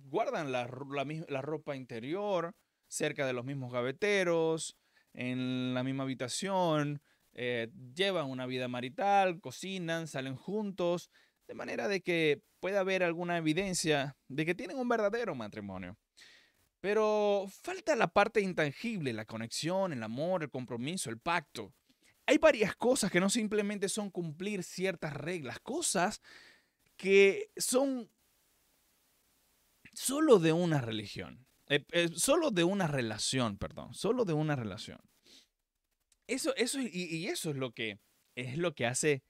guardan 0.05 0.53
la, 0.53 0.67
ropa 0.67 1.77
interior 1.77 2.55
cerca 2.89 3.27
de 3.27 3.33
los 3.33 3.45
mismos 3.45 3.73
gaveteros, 3.73 4.77
en 5.15 5.75
la 5.75 5.83
misma 5.83 6.05
habitación, 6.05 7.03
eh, 7.33 7.69
llevan 7.95 8.29
una 8.29 8.47
vida 8.47 8.69
marital, 8.69 9.41
cocinan, 9.41 10.09
salen 10.09 10.37
juntos, 10.37 11.11
de 11.47 11.55
manera 11.55 11.89
de 11.89 12.01
que 12.01 12.43
pueda 12.61 12.81
haber 12.81 13.03
alguna 13.03 13.37
evidencia 13.37 14.17
de 14.29 14.47
que 14.47 14.55
tienen 14.55 14.79
un 14.79 14.89
verdadero 14.89 15.35
matrimonio. 15.35 15.97
Pero 16.81 17.47
falta 17.63 17.95
la 17.95 18.09
parte 18.09 18.41
intangible, 18.41 19.13
la 19.13 19.27
conexión, 19.27 19.93
el 19.93 20.03
amor, 20.03 20.43
el 20.43 20.51
compromiso, 20.51 21.11
el 21.11 21.19
pacto. 21.19 21.73
Hay 22.27 22.39
varias 22.39 22.75
cosas 22.77 23.11
que 23.11 23.21
no 23.21 23.29
simplemente 23.29 23.89
son 23.89 24.11
cumplir 24.11 24.63
ciertas 24.63 25.13
reglas, 25.13 25.59
cosas 25.61 26.23
que 26.97 27.51
son 27.57 28.09
solo 29.93 30.39
de 30.39 30.53
una 30.53 30.81
religión, 30.81 31.47
eh, 31.69 31.85
eh, 31.93 32.09
solo 32.15 32.51
de 32.51 32.65
una 32.65 32.87
relación, 32.87 33.57
perdón, 33.59 33.95
solo 33.95 34.25
de 34.25 34.33
una 34.33 34.57
relación. 34.57 35.01
Eso, 36.27 36.55
eso, 36.57 36.79
y, 36.81 37.27
eso 37.27 37.51
es 37.51 37.57
lo 37.57 37.73
que 37.73 37.99
es 38.37 38.57
lo 38.57 38.75
que 38.75 38.87
hace 38.87 39.23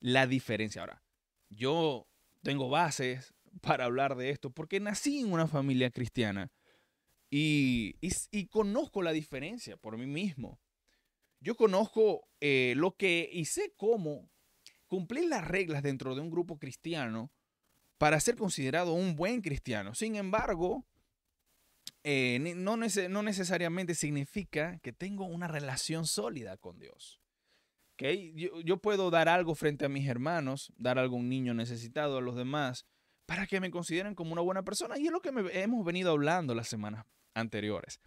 la 0.00 0.26
diferencia. 0.26 0.80
Ahora, 0.82 1.02
yo 1.50 2.08
tengo 2.42 2.68
bases 2.68 3.34
para 3.60 3.84
hablar 3.84 4.16
de 4.16 4.30
esto 4.30 4.50
porque 4.50 4.80
nací 4.80 5.20
en 5.20 5.32
una 5.32 5.46
familia 5.46 5.90
cristiana 5.90 6.50
y, 7.30 7.96
y, 8.00 8.46
conozco 8.46 9.02
la 9.02 9.12
diferencia 9.12 9.76
por 9.76 9.98
mí 9.98 10.06
mismo. 10.06 10.58
Yo 11.40 11.54
conozco 11.54 12.28
eh, 12.40 12.74
lo 12.76 12.96
que 12.96 13.28
y 13.32 13.44
sé 13.44 13.74
cómo 13.76 14.30
cumplir 14.86 15.28
las 15.28 15.46
reglas 15.46 15.82
dentro 15.82 16.14
de 16.14 16.22
un 16.22 16.30
grupo 16.30 16.58
cristiano 16.58 17.30
para 17.98 18.20
ser 18.20 18.36
considerado 18.36 18.92
un 18.92 19.16
buen 19.16 19.42
cristiano. 19.42 19.94
Sin 19.94 20.16
embargo, 20.16 20.86
eh, 22.04 22.38
no, 22.56 22.76
necesariamente 22.76 23.94
significa 23.94 24.78
que 24.78 24.92
tengo 24.92 25.26
una 25.26 25.48
relación 25.48 26.06
sólida 26.06 26.56
con 26.56 26.78
Dios. 26.78 27.20
¿Okay? 27.94 28.32
Yo, 28.64 28.76
puedo 28.76 29.10
dar 29.10 29.28
algo 29.28 29.56
frente 29.56 29.84
a 29.84 29.88
mis 29.88 30.06
hermanos, 30.06 30.72
dar 30.76 31.00
algo 31.00 31.16
a 31.16 31.18
un 31.18 31.28
niño 31.28 31.52
necesitado, 31.52 32.18
a 32.18 32.20
los 32.20 32.36
demás, 32.36 32.86
para 33.26 33.48
que 33.48 33.60
me 33.60 33.72
consideren 33.72 34.14
como 34.14 34.32
una 34.32 34.42
buena 34.42 34.62
persona. 34.62 34.96
Y 34.96 35.06
es 35.06 35.12
lo 35.12 35.20
que 35.20 35.30
hemos 35.52 35.84
venido 35.84 36.12
hablando 36.12 36.54
las 36.54 36.68
semanas 36.68 37.04
anteriores. 37.34 38.00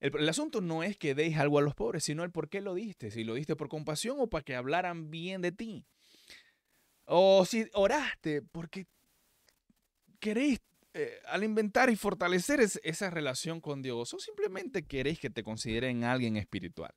El, 0.00 0.16
el, 0.16 0.28
asunto 0.28 0.62
no 0.62 0.82
es 0.82 0.96
que 0.96 1.14
deis 1.14 1.36
algo 1.36 1.58
a 1.58 1.62
los 1.62 1.74
pobres, 1.74 2.04
sino 2.04 2.24
el 2.24 2.30
por 2.30 2.48
qué 2.48 2.62
lo 2.62 2.74
diste. 2.74 3.10
Si 3.10 3.24
lo 3.24 3.34
diste 3.34 3.56
por 3.56 3.68
compasión 3.68 4.16
o 4.20 4.28
para 4.28 4.42
que 4.42 4.56
hablaran 4.56 5.10
bien 5.10 5.42
de 5.42 5.52
ti. 5.52 5.84
O 7.10 7.44
si 7.46 7.66
oraste 7.72 8.42
porque 8.42 8.86
queréis 10.20 10.60
eh, 10.94 11.20
al 11.26 11.44
inventar 11.44 11.90
y 11.90 11.96
fortalecer 11.96 12.60
esa 12.60 13.10
relación 13.10 13.60
con 13.60 13.82
Dios, 13.82 14.12
o 14.14 14.18
simplemente 14.18 14.86
queréis 14.86 15.18
que 15.18 15.30
te 15.30 15.42
consideren 15.42 16.04
alguien 16.04 16.36
espiritual. 16.36 16.92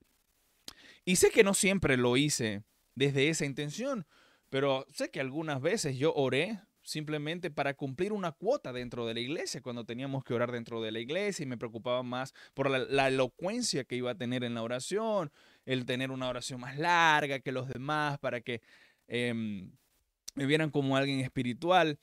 Y 1.05 1.15
sé 1.17 1.29
que 1.29 1.43
no 1.43 1.53
siempre 1.53 1.97
lo 1.97 2.17
hice 2.17 2.63
desde 2.95 3.29
esa 3.29 3.45
intención, 3.45 4.05
pero 4.49 4.85
sé 4.91 5.11
que 5.11 5.19
algunas 5.19 5.61
veces 5.61 5.97
yo 5.97 6.13
oré 6.13 6.59
simplemente 6.83 7.51
para 7.51 7.73
cumplir 7.73 8.11
una 8.11 8.31
cuota 8.31 8.73
dentro 8.73 9.05
de 9.05 9.13
la 9.13 9.19
iglesia, 9.19 9.61
cuando 9.61 9.85
teníamos 9.85 10.23
que 10.23 10.33
orar 10.33 10.51
dentro 10.51 10.81
de 10.81 10.91
la 10.91 10.99
iglesia 10.99 11.43
y 11.43 11.47
me 11.47 11.57
preocupaba 11.57 12.03
más 12.03 12.33
por 12.53 12.69
la, 12.69 13.07
elocuencia 13.07 13.83
que 13.83 13.95
iba 13.95 14.11
a 14.11 14.17
tener 14.17 14.43
en 14.43 14.55
la 14.55 14.63
oración, 14.63 15.31
el 15.65 15.85
tener 15.85 16.11
una 16.11 16.27
oración 16.27 16.59
más 16.59 16.77
larga 16.77 17.39
que 17.39 17.51
los 17.51 17.67
demás 17.67 18.17
para 18.19 18.41
que 18.41 18.61
em, 19.07 19.71
me 20.33 20.45
vieran 20.45 20.69
como 20.69 20.97
alguien 20.97 21.19
espiritual. 21.19 21.99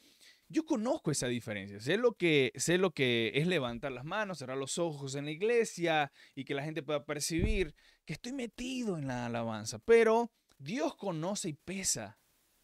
Yo 0.48 0.64
conozco 0.64 1.10
esa 1.10 1.28
diferencia, 1.28 1.78
sé 1.78 1.98
lo, 1.98 2.12
que, 2.12 2.52
sé 2.54 2.78
lo 2.78 2.92
que 2.92 3.32
es 3.34 3.46
levantar 3.46 3.92
las 3.92 4.04
manos, 4.04 4.38
cerrar 4.38 4.56
los 4.56 4.78
ojos 4.78 5.14
en 5.14 5.26
la 5.26 5.30
iglesia 5.30 6.10
y 6.34 6.44
que 6.44 6.54
la 6.54 6.62
gente 6.62 6.82
pueda 6.82 7.04
percibir 7.04 7.74
que 8.06 8.14
estoy 8.14 8.32
metido 8.32 8.96
en 8.96 9.06
la 9.06 9.26
alabanza, 9.26 9.78
pero 9.78 10.32
Dios 10.56 10.96
conoce 10.96 11.50
y 11.50 11.52
pesa 11.52 12.18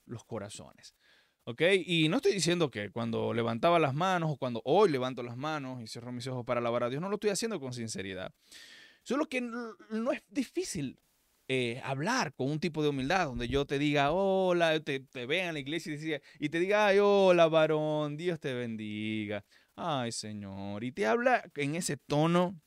los 0.06 0.24
corazones. 0.24 0.94
¿Ok? 1.46 1.60
Y 1.84 2.08
no 2.08 2.16
estoy 2.16 2.32
diciendo 2.32 2.70
que 2.70 2.90
cuando 2.90 3.34
levantaba 3.34 3.78
las 3.78 3.92
manos 3.92 4.30
o 4.30 4.36
cuando 4.38 4.62
hoy 4.64 4.90
levanto 4.90 5.22
las 5.22 5.36
manos 5.36 5.82
y 5.82 5.86
cierro 5.86 6.10
mis 6.10 6.26
ojos 6.26 6.46
para 6.46 6.60
alabar 6.60 6.84
a 6.84 6.88
Dios, 6.88 7.02
no 7.02 7.10
lo 7.10 7.16
estoy 7.16 7.30
haciendo 7.30 7.60
con 7.60 7.74
sinceridad. 7.74 8.32
Solo 9.02 9.26
que 9.26 9.42
no 9.42 10.12
es 10.12 10.22
difícil 10.30 10.98
eh, 11.48 11.80
hablar 11.84 12.32
con 12.34 12.50
un 12.50 12.60
tipo 12.60 12.82
de 12.82 12.88
humildad, 12.88 13.26
donde 13.26 13.48
yo 13.48 13.66
te 13.66 13.78
diga, 13.78 14.12
hola, 14.12 14.80
te, 14.80 15.00
te 15.00 15.26
vea 15.26 15.48
en 15.48 15.54
la 15.54 15.60
iglesia 15.60 15.94
y 15.94 15.98
te, 15.98 16.22
y 16.38 16.48
te 16.48 16.58
diga, 16.58 16.86
ay, 16.86 16.98
hola, 17.00 17.48
varón, 17.48 18.16
Dios 18.16 18.40
te 18.40 18.54
bendiga, 18.54 19.44
ay, 19.76 20.12
Señor, 20.12 20.84
y 20.84 20.92
te 20.92 21.06
habla 21.06 21.44
en 21.56 21.74
ese 21.74 21.96
tono 21.96 22.60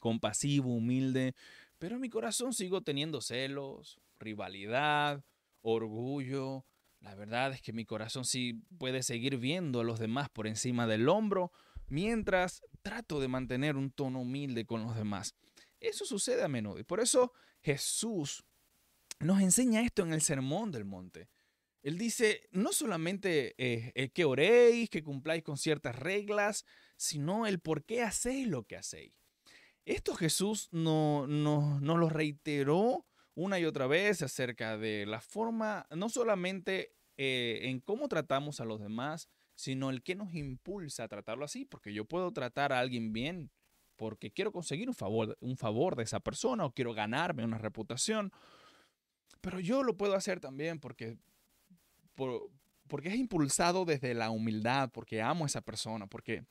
compasivo, 0.00 0.74
humilde, 0.74 1.34
pero 1.78 1.94
en 1.94 2.00
mi 2.00 2.08
corazón 2.08 2.52
sigo 2.52 2.82
teniendo 2.82 3.20
celos, 3.20 4.00
rivalidad, 4.18 5.22
orgullo. 5.62 6.64
La 7.00 7.14
verdad 7.14 7.52
es 7.52 7.62
que 7.62 7.72
mi 7.72 7.84
corazón 7.84 8.24
sí 8.24 8.64
puede 8.78 9.04
seguir 9.04 9.36
viendo 9.36 9.80
a 9.80 9.84
los 9.84 10.00
demás 10.00 10.28
por 10.28 10.48
encima 10.48 10.88
del 10.88 11.08
hombro, 11.08 11.52
mientras 11.86 12.62
trato 12.82 13.20
de 13.20 13.28
mantener 13.28 13.76
un 13.76 13.92
tono 13.92 14.20
humilde 14.22 14.66
con 14.66 14.82
los 14.82 14.96
demás. 14.96 15.36
Eso 15.80 16.04
sucede 16.04 16.42
a 16.42 16.48
menudo 16.48 16.80
y 16.80 16.84
por 16.84 16.98
eso 16.98 17.32
Jesús 17.60 18.44
nos 19.20 19.40
enseña 19.40 19.82
esto 19.82 20.02
en 20.02 20.12
el 20.12 20.22
Sermón 20.22 20.70
del 20.70 20.84
Monte. 20.84 21.28
Él 21.82 21.96
dice, 21.96 22.48
no 22.50 22.72
solamente 22.72 23.54
eh, 23.58 23.92
eh, 23.94 24.10
que 24.10 24.24
oréis, 24.24 24.90
que 24.90 25.02
cumpláis 25.02 25.42
con 25.42 25.56
ciertas 25.56 25.96
reglas, 25.96 26.64
sino 26.96 27.46
el 27.46 27.60
por 27.60 27.84
qué 27.84 28.02
hacéis 28.02 28.48
lo 28.48 28.64
que 28.64 28.76
hacéis. 28.76 29.14
Esto 29.84 30.14
Jesús 30.14 30.68
nos 30.72 31.28
no, 31.28 31.80
no 31.80 31.96
lo 31.96 32.08
reiteró 32.08 33.06
una 33.34 33.58
y 33.60 33.64
otra 33.64 33.86
vez 33.86 34.20
acerca 34.22 34.76
de 34.76 35.06
la 35.06 35.20
forma, 35.20 35.86
no 35.90 36.08
solamente 36.08 36.92
eh, 37.16 37.60
en 37.62 37.80
cómo 37.80 38.08
tratamos 38.08 38.60
a 38.60 38.64
los 38.64 38.80
demás, 38.80 39.28
sino 39.54 39.90
el 39.90 40.02
que 40.02 40.16
nos 40.16 40.34
impulsa 40.34 41.04
a 41.04 41.08
tratarlo 41.08 41.44
así, 41.44 41.64
porque 41.64 41.92
yo 41.94 42.04
puedo 42.04 42.32
tratar 42.32 42.72
a 42.72 42.80
alguien 42.80 43.12
bien 43.12 43.50
porque 43.98 44.30
quiero 44.30 44.52
conseguir 44.52 44.88
un 44.88 44.94
favor, 44.94 45.36
un 45.40 45.56
favor 45.56 45.96
de 45.96 46.04
esa 46.04 46.20
persona 46.20 46.64
o 46.64 46.72
quiero 46.72 46.94
ganarme 46.94 47.44
una 47.44 47.58
reputación. 47.58 48.32
Pero 49.42 49.60
yo 49.60 49.82
lo 49.82 49.96
puedo 49.96 50.14
hacer 50.14 50.40
también 50.40 50.78
porque, 50.78 51.18
porque 52.14 53.08
es 53.08 53.16
impulsado 53.16 53.84
desde 53.84 54.14
la 54.14 54.30
humildad, 54.30 54.90
porque 54.92 55.20
amo 55.20 55.44
a 55.44 55.48
esa 55.48 55.60
persona, 55.60 56.06
porque, 56.06 56.44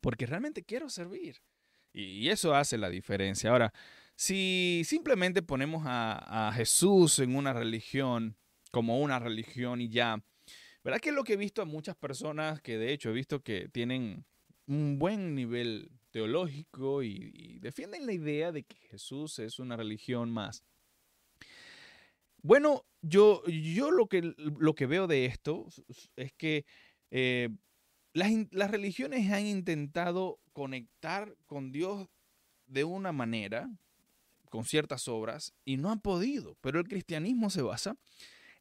porque 0.00 0.26
realmente 0.26 0.62
quiero 0.62 0.88
servir. 0.88 1.42
Y, 1.92 2.28
eso 2.28 2.54
hace 2.54 2.78
la 2.78 2.88
diferencia. 2.88 3.50
Ahora, 3.50 3.72
si 4.14 4.82
simplemente 4.84 5.42
ponemos 5.42 5.82
a, 5.86 6.52
Jesús 6.54 7.18
en 7.18 7.34
una 7.34 7.52
religión 7.52 8.36
como 8.70 9.00
una 9.00 9.18
religión 9.18 9.80
y 9.80 9.88
ya, 9.88 10.22
¿verdad 10.84 11.00
que 11.00 11.08
es 11.08 11.14
lo 11.16 11.24
que 11.24 11.32
he 11.32 11.36
visto 11.36 11.62
a 11.62 11.64
muchas 11.64 11.96
personas 11.96 12.62
que 12.62 12.78
de 12.78 12.92
hecho 12.92 13.10
he 13.10 13.12
visto 13.12 13.42
que 13.42 13.68
tienen 13.68 14.24
un 14.68 15.00
buen 15.00 15.34
nivel 15.34 15.90
teológico 16.10 17.02
y, 17.02 17.58
defienden 17.60 18.06
la 18.06 18.12
idea 18.12 18.52
de 18.52 18.64
que 18.64 18.76
Jesús 18.88 19.38
es 19.38 19.58
una 19.58 19.76
religión 19.76 20.30
más. 20.30 20.64
Bueno, 22.42 22.86
yo, 23.02 23.42
yo 23.46 23.90
lo, 23.90 24.06
que, 24.06 24.34
lo 24.36 24.74
que 24.74 24.86
veo 24.86 25.06
de 25.06 25.26
esto 25.26 25.68
es 26.16 26.32
que 26.32 26.64
eh, 27.10 27.50
las, 28.12 28.30
las 28.50 28.70
religiones 28.70 29.30
han 29.30 29.46
intentado 29.46 30.40
conectar 30.52 31.36
con 31.46 31.70
Dios 31.70 32.08
de 32.66 32.84
una 32.84 33.12
manera, 33.12 33.68
con 34.48 34.64
ciertas 34.64 35.06
obras, 35.08 35.54
y 35.64 35.76
no 35.76 35.90
han 35.90 36.00
podido. 36.00 36.56
Pero 36.60 36.80
el 36.80 36.88
cristianismo 36.88 37.50
se 37.50 37.62
basa 37.62 37.96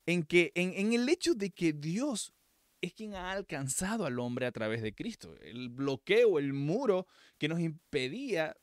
en, 0.06 0.24
que, 0.24 0.51
en, 0.56 0.74
en 0.74 0.94
el 0.94 1.08
hecho 1.08 1.36
de 1.36 1.51
que 1.51 1.74
Dios 1.74 2.34
es 2.81 2.93
quien 2.93 3.15
ha 3.15 3.31
alcanzado 3.31 4.05
al 4.05 4.19
hombre 4.19 4.45
a 4.45 4.51
través 4.51 4.81
de 4.81 4.93
Cristo. 4.93 5.36
El 5.41 5.69
bloqueo, 5.69 6.39
el 6.39 6.53
muro 6.53 7.07
que 7.38 7.48
nos 7.48 7.59
impedía 7.59 8.55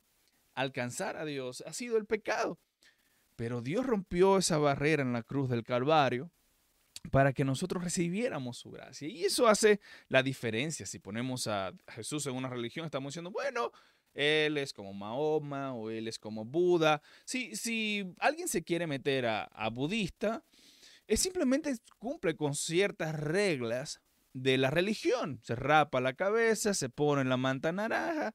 alcanzar 0.54 1.16
a 1.16 1.25
Dios 1.25 1.62
ha 1.66 1.73
sido 1.73 1.96
el 1.96 2.06
pecado. 2.06 2.58
Pero 3.37 3.61
Dios 3.61 3.85
rompió 3.85 4.38
esa 4.38 4.58
barrera 4.58 5.02
en 5.02 5.12
la 5.12 5.23
cruz 5.23 5.50
del 5.50 5.64
Calvario 5.64 6.30
para 7.11 7.32
que 7.32 7.44
nosotros 7.44 7.85
recibiéramos 7.85 8.58
su 8.58 8.70
gracia. 8.70 9.08
Y 9.08 9.25
eso 9.25 9.46
hace 9.46 9.80
la 10.08 10.23
diferencia. 10.23 10.87
Si 10.87 10.99
ponemos 10.99 11.46
a 11.46 11.73
Jesús 11.88 12.26
en 12.26 12.35
una 12.35 12.49
religión, 12.49 12.87
estamos 12.87 13.12
diciendo, 13.12 13.30
bueno, 13.30 13.70
él 14.14 14.56
es 14.56 14.73
como 14.73 14.94
Mahoma 14.94 15.75
o 15.75 15.90
él 15.90 16.08
es 16.08 16.18
como 16.18 16.44
Buda. 16.44 17.02
Si, 17.25 17.54
si 17.54 18.14
alguien 18.18 18.49
se 18.49 18.64
quiere 18.64 18.87
meter 18.87 19.26
a, 19.26 19.68
budista, 19.70 20.42
es 21.06 21.20
simplemente 21.20 21.76
cumple 21.99 22.35
con 22.35 22.54
ciertas 22.54 23.14
reglas 23.14 24.00
de 24.37 24.59
la 24.59 24.71
religión. 24.71 25.40
Se 25.43 25.55
rapa 25.55 26.00
la 26.00 26.14
cabeza, 26.14 26.75
se 26.75 26.88
pone 26.88 27.25
la 27.25 27.37
manta 27.37 27.73
naranja, 27.73 28.35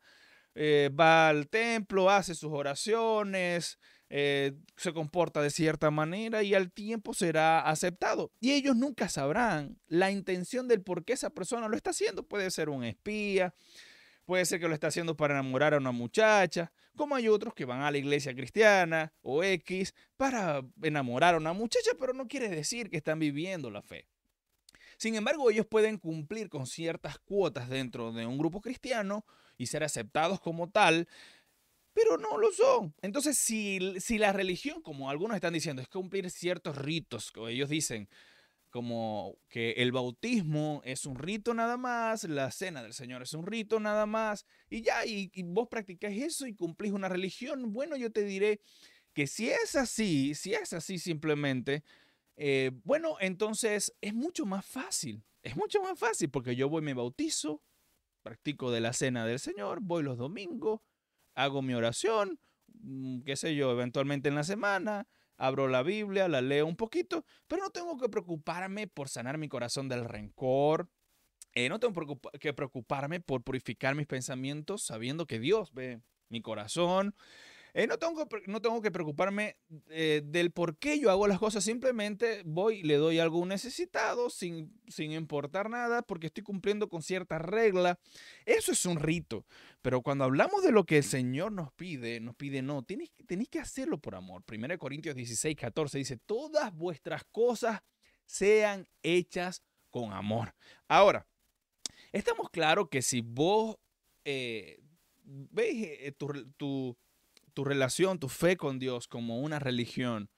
eh, 0.56 0.90
va 0.98 1.30
al 1.30 1.48
templo, 1.48 2.10
hace 2.10 2.34
sus 2.34 2.52
oraciones, 2.52 3.80
eh, 4.10 4.54
se 4.76 4.94
comporta 4.94 5.42
de 5.42 5.52
cierta 5.52 5.92
manera 5.92 6.44
y 6.44 6.56
al 6.56 6.72
tiempo 6.72 7.14
será 7.14 7.62
aceptado. 7.62 8.32
Y 8.40 8.52
ellos 8.52 8.76
nunca 8.76 9.10
sabrán 9.10 9.80
la 9.88 10.12
intención 10.12 10.68
del 10.68 10.82
por 10.82 11.06
qué 11.06 11.14
esa 11.14 11.30
persona 11.30 11.68
lo 11.68 11.78
está 11.78 11.92
haciendo. 11.92 12.28
Puede 12.28 12.50
ser 12.52 12.70
un 12.70 12.84
espía, 12.84 13.54
puede 14.26 14.46
ser 14.46 14.60
que 14.60 14.68
lo 14.68 14.74
está 14.74 14.88
haciendo 14.88 15.16
para 15.16 15.36
enamorar 15.36 15.76
a 15.76 15.78
una 15.78 15.92
muchacha, 15.92 16.74
como 16.98 17.16
hay 17.16 17.28
otros 17.28 17.54
que 17.54 17.66
van 17.66 17.82
a 17.82 17.92
la 17.92 17.98
iglesia 18.00 18.36
cristiana 18.36 19.14
o 19.22 19.44
X 19.44 19.94
para 20.18 20.62
enamorar 20.82 21.36
a 21.36 21.38
una 21.38 21.54
muchacha, 21.54 21.92
pero 22.00 22.14
no 22.14 22.28
quiere 22.28 22.50
decir 22.50 22.90
que 22.90 22.98
están 22.98 23.20
viviendo 23.20 23.70
la 23.70 23.82
fe. 23.82 24.08
Sin 25.02 25.16
embargo, 25.16 25.50
ellos 25.50 25.66
pueden 25.66 25.98
cumplir 25.98 26.48
con 26.48 26.68
ciertas 26.68 27.18
cuotas 27.18 27.68
dentro 27.70 28.12
de 28.12 28.28
un 28.28 28.38
grupo 28.38 28.62
cristiano 28.62 29.26
y 29.58 29.66
ser 29.66 29.84
aceptados 29.84 30.40
como 30.40 30.70
tal, 30.70 31.08
pero 31.92 32.20
no 32.20 32.38
lo 32.38 32.52
son. 32.52 32.94
Entonces, 33.02 33.36
si, 33.36 33.80
si 34.00 34.20
la 34.20 34.32
religión, 34.32 34.84
como 34.84 35.10
algunos 35.10 35.34
están 35.34 35.56
diciendo, 35.56 35.82
es 35.82 35.88
cumplir 35.88 36.30
ciertos 36.30 36.78
ritos, 36.78 37.32
como 37.32 37.48
ellos 37.48 37.68
dicen, 37.68 38.10
como 38.70 39.40
que 39.50 39.72
el 39.72 39.92
bautismo 39.92 40.84
es 40.86 41.08
un 41.08 41.16
rito 41.16 41.56
nada 41.56 41.78
más, 41.78 42.26
la 42.26 42.52
cena 42.52 42.84
del 42.84 42.94
Señor 42.94 43.24
es 43.24 43.34
un 43.34 43.48
rito 43.48 43.80
nada 43.80 44.06
más, 44.06 44.46
y 44.70 44.84
ya, 44.84 45.04
y, 45.04 45.32
vos 45.46 45.68
practicás 45.68 46.12
eso 46.12 46.46
y 46.46 46.54
cumplís 46.54 46.92
una 46.92 47.10
religión, 47.10 47.74
bueno, 47.74 47.98
yo 47.98 48.12
te 48.12 48.24
diré 48.24 48.62
que 49.14 49.26
si 49.26 49.50
es 49.50 49.76
así, 49.76 50.36
si 50.36 50.54
es 50.54 50.74
así 50.74 51.00
simplemente, 51.00 51.84
eh, 52.44 52.72
bueno, 52.86 53.18
entonces 53.20 53.96
es 54.02 54.16
mucho 54.16 54.48
más 54.48 54.66
fácil, 54.66 55.24
es 55.44 55.56
mucho 55.56 55.80
más 55.84 56.00
fácil 56.00 56.32
porque 56.32 56.56
yo 56.56 56.70
voy, 56.70 56.82
me 56.82 56.96
bautizo, 56.96 57.62
practico 58.24 58.72
de 58.72 58.82
la 58.82 58.94
cena 58.94 59.28
del 59.28 59.38
Señor, 59.38 59.78
voy 59.80 60.02
los 60.02 60.18
domingos, 60.18 60.82
hago 61.36 61.62
mi 61.62 61.76
oración, 61.76 62.40
mm, 62.74 63.22
qué 63.22 63.36
sé 63.36 63.56
yo, 63.56 63.70
eventualmente 63.70 64.30
en 64.30 64.34
la 64.34 64.44
semana, 64.44 65.08
abro 65.38 65.68
la 65.68 65.84
Biblia, 65.84 66.28
la 66.28 66.42
leo 66.42 66.66
un 66.66 66.76
poquito, 66.76 67.26
pero 67.48 67.62
no 67.62 67.70
tengo 67.70 67.96
que 68.00 68.10
preocuparme 68.10 68.88
por 68.88 69.08
sanar 69.08 69.38
mi 69.38 69.48
corazón 69.48 69.88
del 69.88 70.06
rencor. 70.06 70.90
Eh, 71.54 71.70
no 71.70 71.80
tengo 71.80 72.20
que 72.40 72.54
preocuparme 72.54 73.20
por 73.20 73.44
purificar 73.44 73.94
mis 73.94 74.08
pensamientos 74.08 74.82
sabiendo 74.82 75.28
que 75.28 75.38
Dios 75.38 75.74
ve 75.74 76.02
mi 76.30 76.42
corazón. 76.42 77.14
Eh, 77.74 77.88
no, 77.88 77.98
tengo, 77.98 78.28
no 78.48 78.62
tengo 78.62 78.82
que 78.82 78.92
preocuparme 78.92 79.56
eh, 79.90 80.22
del 80.26 80.52
por 80.52 80.78
qué 80.78 81.00
yo 81.00 81.10
hago 81.10 81.28
las 81.28 81.40
cosas. 81.40 81.64
Simplemente 81.64 82.42
voy 82.46 82.84
le 82.84 82.96
doy 82.96 83.20
algo 83.20 83.38
a 83.40 83.42
un 83.42 83.50
necesitado 83.50 84.30
sin, 84.30 84.78
sin 84.88 85.14
importar 85.14 85.70
nada 85.70 86.02
porque 86.02 86.28
estoy 86.28 86.44
cumpliendo 86.44 86.90
con 86.90 87.02
cierta 87.02 87.40
regla. 87.40 88.00
Eso 88.46 88.72
es 88.72 88.86
un 88.86 89.00
rito. 89.00 89.46
Pero 89.82 90.02
cuando 90.02 90.26
hablamos 90.26 90.64
de 90.64 90.72
lo 90.72 90.86
que 90.86 90.98
el 90.98 91.04
Señor 91.04 91.54
nos 91.54 91.72
pide, 91.74 92.20
nos 92.20 92.36
pide 92.36 92.62
no, 92.62 92.84
tenéis, 92.84 93.12
tenéis 93.26 93.50
que 93.50 93.60
hacerlo 93.60 93.98
por 93.98 94.16
amor. 94.16 94.44
1 94.52 94.78
Corintios 94.78 95.16
16, 95.16 95.56
14 95.56 95.98
dice, 95.98 96.18
todas 96.18 96.74
vuestras 96.74 97.24
cosas 97.32 97.82
sean 98.26 98.88
hechas 99.02 99.64
con 99.90 100.12
amor. 100.12 100.54
Ahora, 100.88 101.26
estamos 102.12 102.50
claros 102.50 102.90
que 102.90 103.02
si 103.02 103.22
vos 103.22 103.78
eh, 104.26 104.80
veis 105.24 106.16
tu 106.18 106.28
tu 106.58 106.98
relación, 107.58 108.20
tu 108.20 108.30
fe 108.30 108.58
con 108.58 108.80
Dios 108.80 109.08
como 109.08 109.40
una 109.40 109.60
religión, 109.60 110.30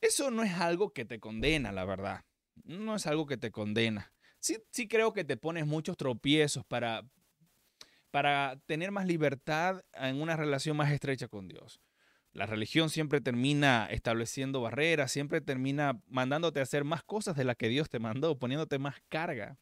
eso 0.00 0.30
no 0.30 0.42
es 0.42 0.54
algo 0.54 0.92
que 0.92 1.04
te 1.04 1.18
condena, 1.18 1.72
la 1.72 1.84
verdad. 1.84 2.24
No 2.64 2.96
es 2.96 3.06
algo 3.06 3.26
que 3.26 3.36
te 3.36 3.50
condena. 3.50 4.12
Sí, 4.40 4.58
sí 4.70 4.88
creo 4.88 5.12
que 5.12 5.24
te 5.24 5.36
pones 5.36 5.66
muchos 5.66 5.96
tropiezos 5.96 6.64
para, 6.64 7.04
para 8.10 8.60
tener 8.66 8.90
más 8.92 9.06
libertad 9.06 9.82
en 9.94 10.20
una 10.20 10.36
relación 10.36 10.76
más 10.76 10.92
estrecha 10.92 11.28
con 11.28 11.48
Dios. 11.48 11.80
La 12.32 12.46
religión 12.46 12.90
siempre 12.90 13.20
termina 13.20 13.88
estableciendo 13.90 14.60
barreras, 14.60 15.10
siempre 15.10 15.40
termina 15.40 16.00
mandándote 16.06 16.60
hacer 16.60 16.84
más 16.84 17.02
cosas 17.02 17.36
de 17.36 17.44
las 17.44 17.56
que 17.56 17.68
Dios 17.68 17.88
te 17.88 17.98
mandó, 17.98 18.38
poniéndote 18.38 18.78
más 18.78 18.96
carga 19.08 19.58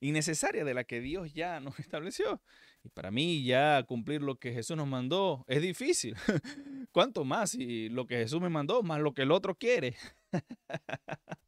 innecesaria 0.00 0.64
de 0.64 0.74
la 0.74 0.84
que 0.84 1.00
Dios 1.00 1.32
ya 1.32 1.60
nos 1.60 1.78
estableció. 1.78 2.40
Y 2.84 2.88
para 2.90 3.10
mí 3.10 3.44
ya 3.44 3.82
cumplir 3.84 4.22
lo 4.22 4.36
que 4.36 4.52
Jesús 4.52 4.76
nos 4.76 4.86
mandó 4.86 5.44
es 5.48 5.62
difícil. 5.62 6.14
¿Cuánto 6.92 7.24
más? 7.24 7.54
Y 7.54 7.88
lo 7.88 8.06
que 8.06 8.16
Jesús 8.16 8.40
me 8.40 8.48
mandó, 8.48 8.82
más 8.82 9.00
lo 9.00 9.14
que 9.14 9.22
el 9.22 9.32
otro 9.32 9.56
quiere. 9.56 9.96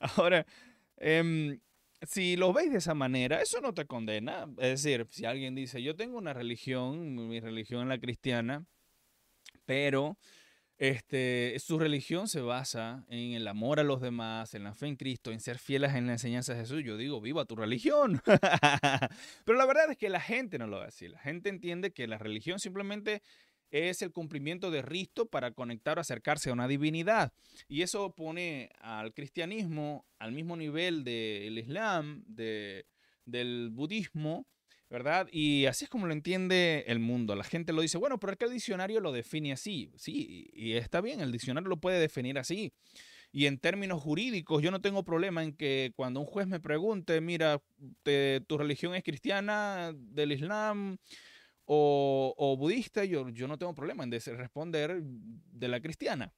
Ahora, 0.00 0.46
em, 0.96 1.60
si 2.02 2.36
lo 2.36 2.52
veis 2.52 2.70
de 2.70 2.78
esa 2.78 2.94
manera, 2.94 3.42
eso 3.42 3.60
no 3.60 3.74
te 3.74 3.86
condena. 3.86 4.46
Es 4.58 4.82
decir, 4.82 5.06
si 5.10 5.24
alguien 5.24 5.54
dice, 5.54 5.82
yo 5.82 5.96
tengo 5.96 6.18
una 6.18 6.32
religión, 6.32 7.28
mi 7.28 7.40
religión 7.40 7.82
es 7.82 7.88
la 7.88 7.98
cristiana, 7.98 8.64
pero 9.66 10.16
este, 10.78 11.56
su 11.58 11.78
religión 11.78 12.28
se 12.28 12.40
basa 12.40 13.04
en 13.08 13.32
el 13.32 13.48
amor 13.48 13.80
a 13.80 13.84
los 13.84 14.00
demás, 14.00 14.54
en 14.54 14.62
la 14.62 14.74
fe 14.74 14.86
en 14.86 14.96
Cristo, 14.96 15.32
en 15.32 15.40
ser 15.40 15.58
fieles 15.58 15.94
en 15.94 16.06
la 16.06 16.12
enseñanza 16.12 16.54
de 16.54 16.60
Jesús. 16.60 16.84
Yo 16.84 16.96
digo, 16.96 17.20
viva 17.20 17.44
tu 17.44 17.56
religión. 17.56 18.22
Pero 19.44 19.58
la 19.58 19.66
verdad 19.66 19.90
es 19.90 19.98
que 19.98 20.08
la 20.08 20.20
gente 20.20 20.56
no 20.56 20.68
lo 20.68 20.78
ve 20.78 20.86
así. 20.86 21.08
La 21.08 21.18
gente 21.18 21.48
entiende 21.48 21.92
que 21.92 22.06
la 22.06 22.16
religión 22.16 22.60
simplemente 22.60 23.22
es 23.70 24.02
el 24.02 24.12
cumplimiento 24.12 24.70
de 24.70 24.82
Cristo 24.82 25.26
para 25.26 25.50
conectar 25.50 25.98
o 25.98 26.00
acercarse 26.00 26.50
a 26.50 26.52
una 26.52 26.68
divinidad. 26.68 27.32
Y 27.68 27.82
eso 27.82 28.14
pone 28.14 28.70
al 28.80 29.12
cristianismo 29.12 30.06
al 30.18 30.32
mismo 30.32 30.56
nivel 30.56 31.02
del 31.02 31.58
Islam, 31.58 32.22
de, 32.26 32.86
del 33.24 33.70
budismo, 33.72 34.46
¿verdad? 34.90 35.28
Y 35.30 35.66
así 35.66 35.84
es 35.84 35.90
como 35.90 36.06
lo 36.06 36.12
entiende 36.12 36.84
el 36.86 36.98
mundo. 36.98 37.34
La 37.34 37.44
gente 37.44 37.72
lo 37.72 37.82
dice, 37.82 37.98
bueno, 37.98 38.18
pero 38.18 38.32
es 38.32 38.38
que 38.38 38.46
el 38.46 38.52
diccionario 38.52 39.00
lo 39.00 39.12
define 39.12 39.52
así. 39.52 39.92
Sí, 39.96 40.48
y 40.52 40.72
está 40.72 41.00
bien, 41.00 41.20
el 41.20 41.32
diccionario 41.32 41.68
lo 41.68 41.78
puede 41.78 42.00
definir 42.00 42.38
así. 42.38 42.72
Y 43.30 43.46
en 43.46 43.58
términos 43.58 44.02
jurídicos, 44.02 44.62
yo 44.62 44.70
no 44.70 44.80
tengo 44.80 45.04
problema 45.04 45.44
en 45.44 45.52
que 45.52 45.92
cuando 45.96 46.20
un 46.20 46.26
juez 46.26 46.46
me 46.46 46.60
pregunte, 46.60 47.20
mira, 47.20 47.62
tu 48.46 48.58
religión 48.58 48.94
es 48.94 49.02
cristiana, 49.04 49.92
del 49.94 50.32
Islam 50.32 50.96
o, 51.66 52.34
o 52.38 52.56
budista, 52.56 53.04
yo, 53.04 53.28
yo 53.28 53.46
no 53.46 53.58
tengo 53.58 53.74
problema 53.74 54.04
en 54.04 54.10
responder 54.10 55.02
de 55.02 55.68
la 55.68 55.80
cristiana 55.80 56.32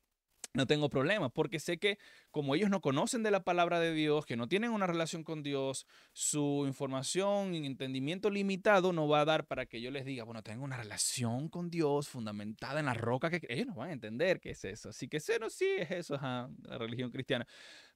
no 0.52 0.66
tengo 0.66 0.88
problema, 0.88 1.28
porque 1.28 1.60
sé 1.60 1.78
que 1.78 1.98
como 2.30 2.54
ellos 2.54 2.70
no 2.70 2.80
conocen 2.80 3.22
de 3.22 3.30
la 3.30 3.44
palabra 3.44 3.78
de 3.78 3.92
Dios, 3.92 4.26
que 4.26 4.36
no 4.36 4.48
tienen 4.48 4.72
una 4.72 4.86
relación 4.86 5.22
con 5.22 5.42
Dios, 5.42 5.86
su 6.12 6.64
información 6.66 7.54
y 7.54 7.64
entendimiento 7.64 8.30
limitado 8.30 8.92
no 8.92 9.06
va 9.06 9.20
a 9.20 9.24
dar 9.24 9.46
para 9.46 9.66
que 9.66 9.80
yo 9.80 9.90
les 9.90 10.04
diga, 10.04 10.24
bueno, 10.24 10.42
tengo 10.42 10.64
una 10.64 10.76
relación 10.76 11.48
con 11.48 11.70
Dios 11.70 12.08
fundamentada 12.08 12.80
en 12.80 12.86
la 12.86 12.94
roca, 12.94 13.30
que 13.30 13.46
ellos 13.48 13.68
no 13.68 13.76
van 13.76 13.90
a 13.90 13.92
entender 13.92 14.40
qué 14.40 14.50
es 14.50 14.64
eso. 14.64 14.88
Así 14.88 15.08
que 15.08 15.20
no, 15.40 15.50
sí 15.50 15.66
es 15.78 15.90
eso, 15.90 16.14
la 16.14 16.78
religión 16.78 17.10
cristiana. 17.10 17.46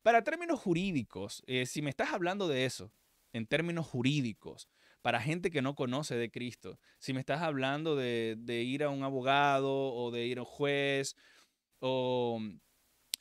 Para 0.03 0.23
términos 0.23 0.61
jurídicos, 0.61 1.43
eh, 1.47 1.67
si 1.67 1.83
me 1.83 1.91
estás 1.91 2.13
hablando 2.13 2.47
de 2.47 2.67
eso, 2.67 2.93
en 3.33 3.47
términos 3.47 3.87
jurídicos, 3.87 4.69
para 5.03 5.21
gente 5.21 5.51
que 5.51 5.61
no 5.61 5.75
conoce 5.75 6.15
de 6.15 6.31
Cristo, 6.31 6.79
si 6.99 7.13
me 7.13 7.21
estás 7.21 7.43
hablando 7.43 7.97
de, 7.97 8.37
de 8.39 8.63
ir 8.63 8.85
a 8.85 8.91
un 8.91 9.03
abogado 9.03 9.93
o 9.93 10.11
de 10.11 10.25
ir 10.27 10.39
a 10.39 10.43
un 10.43 10.47
juez, 10.47 11.17
o 11.81 12.41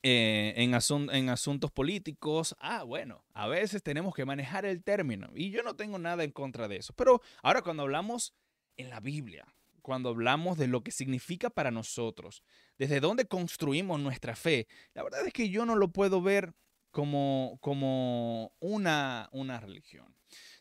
eh, 0.02 0.54
en, 0.58 0.74
en 1.12 1.30
asuntos 1.30 1.72
políticos, 1.72 2.56
ah, 2.60 2.84
bueno, 2.84 3.24
a 3.34 3.48
veces 3.48 3.82
tenemos 3.84 4.14
que 4.14 4.26
manejar 4.26 4.66
el 4.66 4.84
término 4.84 5.30
y 5.34 5.50
yo 5.50 5.64
no 5.64 5.76
tengo 5.76 5.98
nada 5.98 6.24
en 6.24 6.32
contra 6.32 6.68
de 6.68 6.78
eso. 6.78 6.94
Pero 6.94 7.22
ahora 7.42 7.62
cuando 7.62 7.84
hablamos 7.84 8.34
en 8.76 8.90
la 8.90 9.00
Biblia, 9.00 9.46
cuando 9.82 10.10
hablamos 10.10 10.58
de 10.58 10.68
lo 10.68 10.84
que 10.84 10.92
significa 10.92 11.50
para 11.50 11.72
nosotros, 11.72 12.44
desde 12.78 13.00
dónde 13.00 13.26
construimos 13.26 14.00
nuestra 14.00 14.36
fe, 14.36 14.68
la 14.94 15.04
verdad 15.04 15.26
es 15.26 15.34
que 15.34 15.50
yo 15.50 15.66
no 15.66 15.76
lo 15.76 15.90
puedo 15.92 16.22
ver 16.22 16.54
como, 16.92 17.58
como 17.62 18.54
una, 18.60 19.30
una 19.32 19.60
religión. 19.60 20.16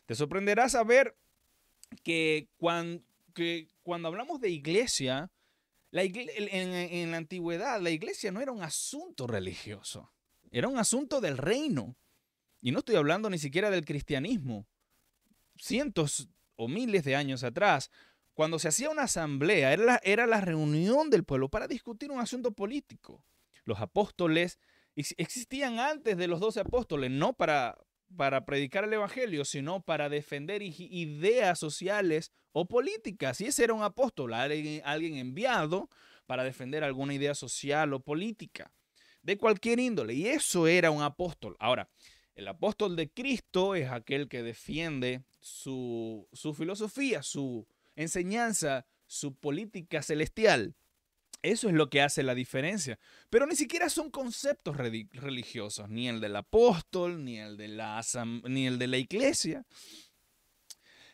Te 0.05 0.15
sorprenderá 0.15 0.67
saber 0.67 1.17
que 2.03 2.49
cuando, 2.57 3.03
que 3.33 3.67
cuando 3.81 4.07
hablamos 4.09 4.41
de 4.41 4.49
iglesia, 4.49 5.31
en, 6.01 7.11
la 7.11 7.17
antigüedad 7.17 7.79
la 7.79 7.91
iglesia 7.91 8.31
no 8.31 8.41
era 8.41 8.51
un 8.51 8.63
asunto 8.63 9.27
religioso, 9.27 10.11
era 10.51 10.67
un 10.67 10.77
asunto 10.77 11.21
del 11.21 11.37
reino. 11.37 11.95
Y 12.61 12.71
no 12.71 12.79
estoy 12.79 12.95
hablando 12.95 13.29
ni 13.29 13.37
siquiera 13.37 13.69
del 13.69 13.83
cristianismo. 13.83 14.65
Cientos 15.57 16.29
o 16.55 16.67
miles 16.67 17.03
de 17.03 17.15
años 17.15 17.43
atrás, 17.43 17.91
cuando 18.33 18.57
se 18.57 18.69
hacía 18.69 18.89
una 18.89 19.03
asamblea, 19.03 19.73
era 19.73 19.83
la, 19.83 20.01
era 20.03 20.25
la 20.25 20.41
reunión 20.41 21.09
del 21.09 21.25
pueblo 21.25 21.49
para 21.49 21.67
discutir 21.67 22.09
un 22.09 22.19
asunto 22.19 22.53
político. 22.53 23.25
Los 23.65 23.79
apóstoles 23.79 24.59
existían 24.95 25.79
antes 25.79 26.17
de 26.17 26.27
los 26.27 26.39
doce 26.39 26.61
apóstoles, 26.61 27.11
no 27.11 27.33
para, 27.33 27.77
para 28.15 28.45
predicar 28.45 28.83
el 28.83 28.93
Evangelio, 28.93 29.45
sino 29.45 29.81
para 29.81 30.09
defender 30.09 30.61
ideas 30.61 31.59
sociales 31.59 32.31
o 32.51 32.67
políticas. 32.67 33.41
Y 33.41 33.45
ese 33.45 33.63
era 33.63 33.73
un 33.73 33.83
apóstol, 33.83 34.33
alguien, 34.33 34.81
alguien 34.85 35.17
enviado 35.17 35.89
para 36.25 36.43
defender 36.43 36.83
alguna 36.83 37.13
idea 37.13 37.35
social 37.35 37.93
o 37.93 37.99
política, 37.99 38.71
de 39.21 39.37
cualquier 39.37 39.79
índole. 39.79 40.13
Y 40.13 40.27
eso 40.27 40.67
era 40.67 40.91
un 40.91 41.01
apóstol. 41.01 41.55
Ahora, 41.59 41.89
el 42.35 42.47
apóstol 42.47 42.95
de 42.95 43.09
Cristo 43.11 43.75
es 43.75 43.89
aquel 43.89 44.27
que 44.27 44.41
defiende 44.41 45.23
su, 45.39 46.27
su 46.31 46.53
filosofía, 46.53 47.21
su 47.21 47.67
enseñanza, 47.95 48.85
su 49.05 49.35
política 49.35 50.01
celestial. 50.01 50.75
Eso 51.43 51.67
es 51.67 51.75
lo 51.75 51.89
que 51.89 52.01
hace 52.01 52.23
la 52.23 52.33
diferencia. 52.33 52.97
Pero 53.29 53.45
ni 53.45 53.55
siquiera 53.57 53.89
son 53.89 54.09
conceptos 54.09 54.77
religiosos, 54.77 55.89
ni 55.89 56.07
el 56.07 56.21
del 56.21 56.37
apóstol, 56.37 57.23
ni 57.23 57.37
el 57.37 57.57
de 57.57 57.67
la, 57.67 58.01
ni 58.45 58.65
el 58.65 58.79
de 58.79 58.87
la 58.87 58.97
iglesia. 58.97 59.65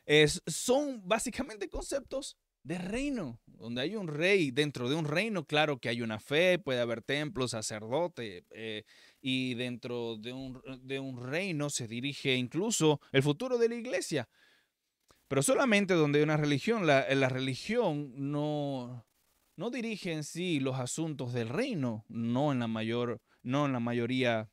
Es, 0.05 0.41
son 0.45 1.01
básicamente 1.07 1.67
conceptos 1.67 2.37
de 2.61 2.77
reino, 2.77 3.39
donde 3.47 3.81
hay 3.81 3.95
un 3.95 4.07
rey. 4.07 4.51
Dentro 4.51 4.87
de 4.87 4.95
un 4.95 5.05
reino, 5.05 5.45
claro 5.45 5.79
que 5.79 5.89
hay 5.89 6.03
una 6.03 6.19
fe, 6.19 6.59
puede 6.59 6.79
haber 6.79 7.01
templos, 7.01 7.51
sacerdote, 7.51 8.45
eh, 8.51 8.83
y 9.21 9.55
dentro 9.55 10.17
de 10.17 10.31
un, 10.31 10.61
de 10.83 10.99
un 10.99 11.25
reino 11.27 11.71
se 11.71 11.87
dirige 11.87 12.35
incluso 12.35 13.01
el 13.11 13.23
futuro 13.23 13.57
de 13.57 13.69
la 13.69 13.75
iglesia. 13.75 14.29
Pero 15.27 15.41
solamente 15.41 15.95
donde 15.95 16.19
hay 16.19 16.23
una 16.23 16.37
religión, 16.37 16.85
la, 16.85 17.07
la 17.15 17.29
religión 17.29 18.13
no, 18.15 19.05
no 19.59 19.69
dirige 19.69 20.13
en 20.13 20.23
sí 20.23 20.61
los 20.61 20.79
asuntos 20.79 21.33
del 21.33 21.49
reino, 21.49 22.05
no 22.07 22.53
en 22.53 22.59
la, 22.59 22.67
mayor, 22.67 23.21
no 23.43 23.65
en 23.65 23.73
la 23.73 23.81
mayoría 23.81 24.49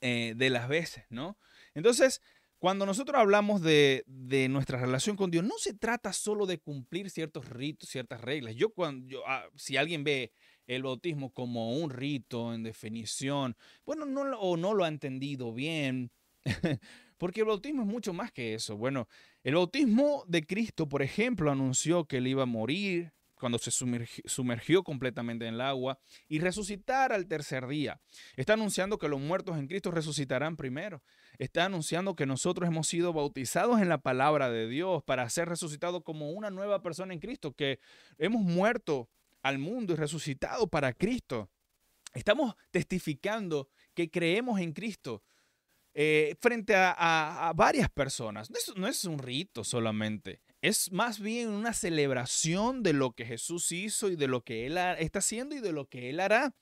eh, 0.00 0.32
de 0.34 0.48
las 0.48 0.66
veces, 0.66 1.04
¿no? 1.10 1.36
Entonces, 1.74 2.22
cuando 2.58 2.86
nosotros 2.86 3.20
hablamos 3.20 3.60
de, 3.60 4.02
nuestra 4.48 4.80
relación 4.80 5.14
con 5.14 5.30
Dios, 5.30 5.44
no 5.44 5.58
se 5.58 5.74
trata 5.74 6.14
solo 6.14 6.46
de 6.46 6.56
cumplir 6.56 7.10
ciertos 7.10 7.50
ritos, 7.50 7.90
ciertas 7.90 8.22
reglas. 8.22 8.54
Yo 8.54 8.70
cuando, 8.70 9.22
ah, 9.26 9.46
si 9.56 9.76
alguien 9.76 10.04
ve 10.04 10.32
el 10.66 10.84
bautismo 10.84 11.30
como 11.30 11.76
un 11.76 11.90
rito 11.90 12.54
en 12.54 12.62
definición, 12.62 13.58
bueno, 13.84 14.06
no, 14.06 14.22
o 14.40 14.56
no 14.56 14.72
lo 14.72 14.84
ha 14.84 14.88
entendido 14.88 15.52
bien, 15.52 16.10
porque 17.18 17.40
el 17.40 17.46
bautismo 17.46 17.82
es 17.82 17.88
mucho 17.88 18.14
más 18.14 18.32
que 18.32 18.54
eso. 18.54 18.78
Bueno, 18.78 19.06
el 19.42 19.54
bautismo 19.54 20.24
de 20.26 20.46
Cristo, 20.46 20.88
por 20.88 21.02
ejemplo, 21.02 21.50
anunció 21.50 22.06
que 22.06 22.16
él 22.16 22.28
iba 22.28 22.44
a 22.44 22.46
morir, 22.46 23.12
cuando 23.38 23.58
se 23.58 23.70
sumergió, 23.70 24.82
completamente 24.82 25.46
en 25.46 25.54
el 25.54 25.60
agua 25.60 25.98
y 26.28 26.40
resucitar 26.40 27.12
al 27.12 27.26
tercer 27.26 27.66
día. 27.66 28.00
Está 28.36 28.54
anunciando 28.54 28.98
que 28.98 29.08
los 29.08 29.20
muertos 29.20 29.56
en 29.56 29.66
Cristo 29.66 29.90
resucitarán 29.90 30.56
primero. 30.56 31.02
Está 31.38 31.64
anunciando 31.64 32.16
que 32.16 32.26
nosotros 32.26 32.68
hemos 32.68 32.88
sido 32.88 33.12
bautizados 33.12 33.80
en 33.80 33.88
la 33.88 33.98
palabra 33.98 34.50
de 34.50 34.68
Dios 34.68 35.02
para 35.04 35.28
ser 35.30 35.48
resucitados 35.48 36.02
como 36.02 36.30
una 36.32 36.50
nueva 36.50 36.82
persona 36.82 37.14
en 37.14 37.20
Cristo, 37.20 37.52
que 37.52 37.80
hemos 38.18 38.42
muerto 38.42 39.08
al 39.42 39.58
mundo 39.58 39.92
y 39.94 39.96
resucitado 39.96 40.68
para 40.68 40.92
Cristo. 40.92 41.50
Estamos 42.14 42.54
testificando 42.70 43.68
que 43.94 44.10
creemos 44.10 44.60
en 44.60 44.72
Cristo. 44.72 45.22
Eh, 45.94 46.36
frente 46.40 46.74
a, 46.76 47.52
varias 47.56 47.90
personas. 47.90 48.50
no 48.76 48.86
es 48.86 49.04
un 49.04 49.18
rito 49.18 49.64
solamente 49.64 50.42
es 50.62 50.92
más 50.92 51.20
bien 51.20 51.50
una 51.50 51.72
celebración 51.72 52.82
de 52.82 52.92
lo 52.92 53.12
que 53.12 53.24
Jesús 53.24 53.70
hizo 53.72 54.10
y 54.10 54.16
de 54.16 54.26
lo 54.26 54.42
que 54.42 54.66
Él 54.66 54.76
está 54.98 55.20
haciendo 55.20 55.54
y 55.54 55.60
de 55.60 55.72
lo 55.72 55.86
que 55.86 56.10
Él 56.10 56.20
hará. 56.20 56.54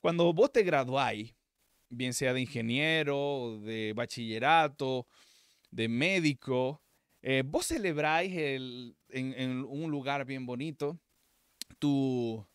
Cuando 0.00 0.32
vos 0.32 0.52
te 0.52 0.62
graduáis, 0.62 1.34
bien 1.88 2.14
sea 2.14 2.32
de 2.32 2.42
ingeniero, 2.42 3.58
de 3.62 3.92
bachillerato, 3.94 5.06
de 5.70 5.88
médico, 5.88 6.82
eh, 7.22 7.42
vos 7.44 7.66
celebráis 7.66 8.32
en, 9.08 9.64
un 9.64 9.90
lugar 9.90 10.24
bien 10.24 10.46
bonito 10.46 10.98
tu, 11.78 12.46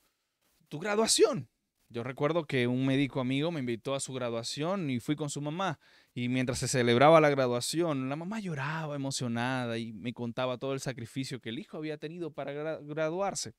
tu 0.69 0.79
graduación. 0.79 1.49
Yo 1.89 2.03
recuerdo 2.03 2.45
que 2.45 2.67
un 2.67 2.85
médico 2.85 3.19
amigo 3.19 3.51
me 3.51 3.59
invitó 3.59 3.93
a 3.93 3.99
su 3.99 4.13
graduación 4.13 4.89
y 4.89 4.99
fui 4.99 5.15
con 5.15 5.29
su 5.29 5.41
mamá. 5.41 5.79
Y 6.17 6.29
mientras 6.29 6.59
se 6.59 6.69
celebraba 6.69 7.19
la 7.19 7.29
graduación, 7.29 8.07
la 8.07 8.15
mamá 8.15 8.39
lloraba 8.39 8.95
emocionada 8.95 9.77
y 9.77 9.91
me 9.91 10.13
contaba 10.13 10.57
todo 10.57 10.71
el 10.71 10.79
sacrificio 10.79 11.41
que 11.41 11.49
el 11.49 11.59
hijo 11.59 11.75
había 11.75 11.97
tenido 11.97 12.31
para 12.31 12.53
graduarse. 12.53 13.53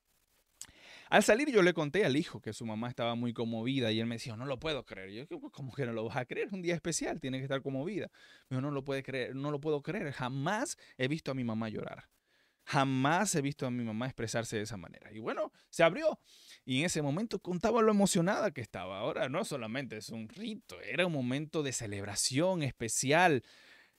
Al 1.11 1.23
salir 1.23 1.51
yo 1.53 1.62
le 1.62 1.75
conté 1.75 2.07
al 2.07 2.16
hijo 2.16 2.40
que 2.40 2.55
su 2.55 2.64
mamá 2.64 2.88
estaba 2.88 3.14
muy 3.14 3.35
conmovida 3.35 3.92
y 3.92 4.01
él 4.01 4.07
me 4.07 4.14
decía, 4.14 4.37
no 4.37 4.47
lo 4.47 4.59
puedo 4.59 4.87
creer. 4.87 5.29
yo, 5.29 5.38
¿cómo 5.53 5.71
que 5.71 5.85
no 5.85 5.92
lo 5.92 6.05
vas 6.05 6.16
a 6.16 6.25
creer? 6.25 6.49
Un 6.51 6.62
día 6.62 6.75
especial, 6.75 7.21
tiene 7.21 7.37
que 7.37 7.45
estar 7.45 7.61
conmovida. 7.61 8.09
Me 8.49 8.57
dijo, 8.57 8.62
no 8.62 8.71
lo 8.71 8.83
puede 8.83 9.03
creer, 9.03 9.37
no 9.37 9.51
lo 9.51 9.61
puedo 9.61 9.83
creer. 9.83 10.11
Jamás 10.12 10.79
he 10.97 11.09
visto 11.09 11.31
a 11.31 11.35
mi 11.35 11.45
mamá 11.45 11.69
llorar. 11.69 12.09
Jamás 12.67 13.33
he 13.37 13.43
visto 13.43 13.65
a 13.65 13.71
mi 13.71 13.85
mamá 13.85 14.07
expresarse 14.07 14.57
de 14.57 14.63
esa 14.63 14.77
manera. 14.77 15.13
Y 15.13 15.21
bueno, 15.21 15.53
se 15.71 15.85
abrió. 15.85 16.19
Y 16.65 16.81
en 16.81 16.87
ese 16.87 17.01
momento 17.01 17.39
contaba 17.39 17.81
lo 17.81 17.93
emocionada 17.93 18.51
que 18.51 18.61
estaba. 18.61 18.99
Ahora 18.99 19.29
no 19.29 19.45
solamente 19.45 19.97
es 19.97 20.09
un 20.09 20.29
rito, 20.29 20.81
era 20.81 21.07
un 21.07 21.13
momento 21.13 21.63
de 21.63 21.73
celebración 21.73 22.65
especial 22.65 23.45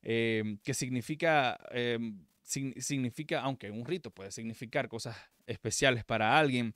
em, 0.01 0.57
que 0.59 0.73
significa, 0.73 1.57
em, 1.71 2.25
significa, 2.43 3.41
aunque 3.41 3.71
un 3.71 3.85
rito 3.85 4.11
puede 4.11 4.31
significar 4.31 4.89
cosas 4.89 5.15
especiales 5.45 6.03
para 6.03 6.37
alguien, 6.37 6.75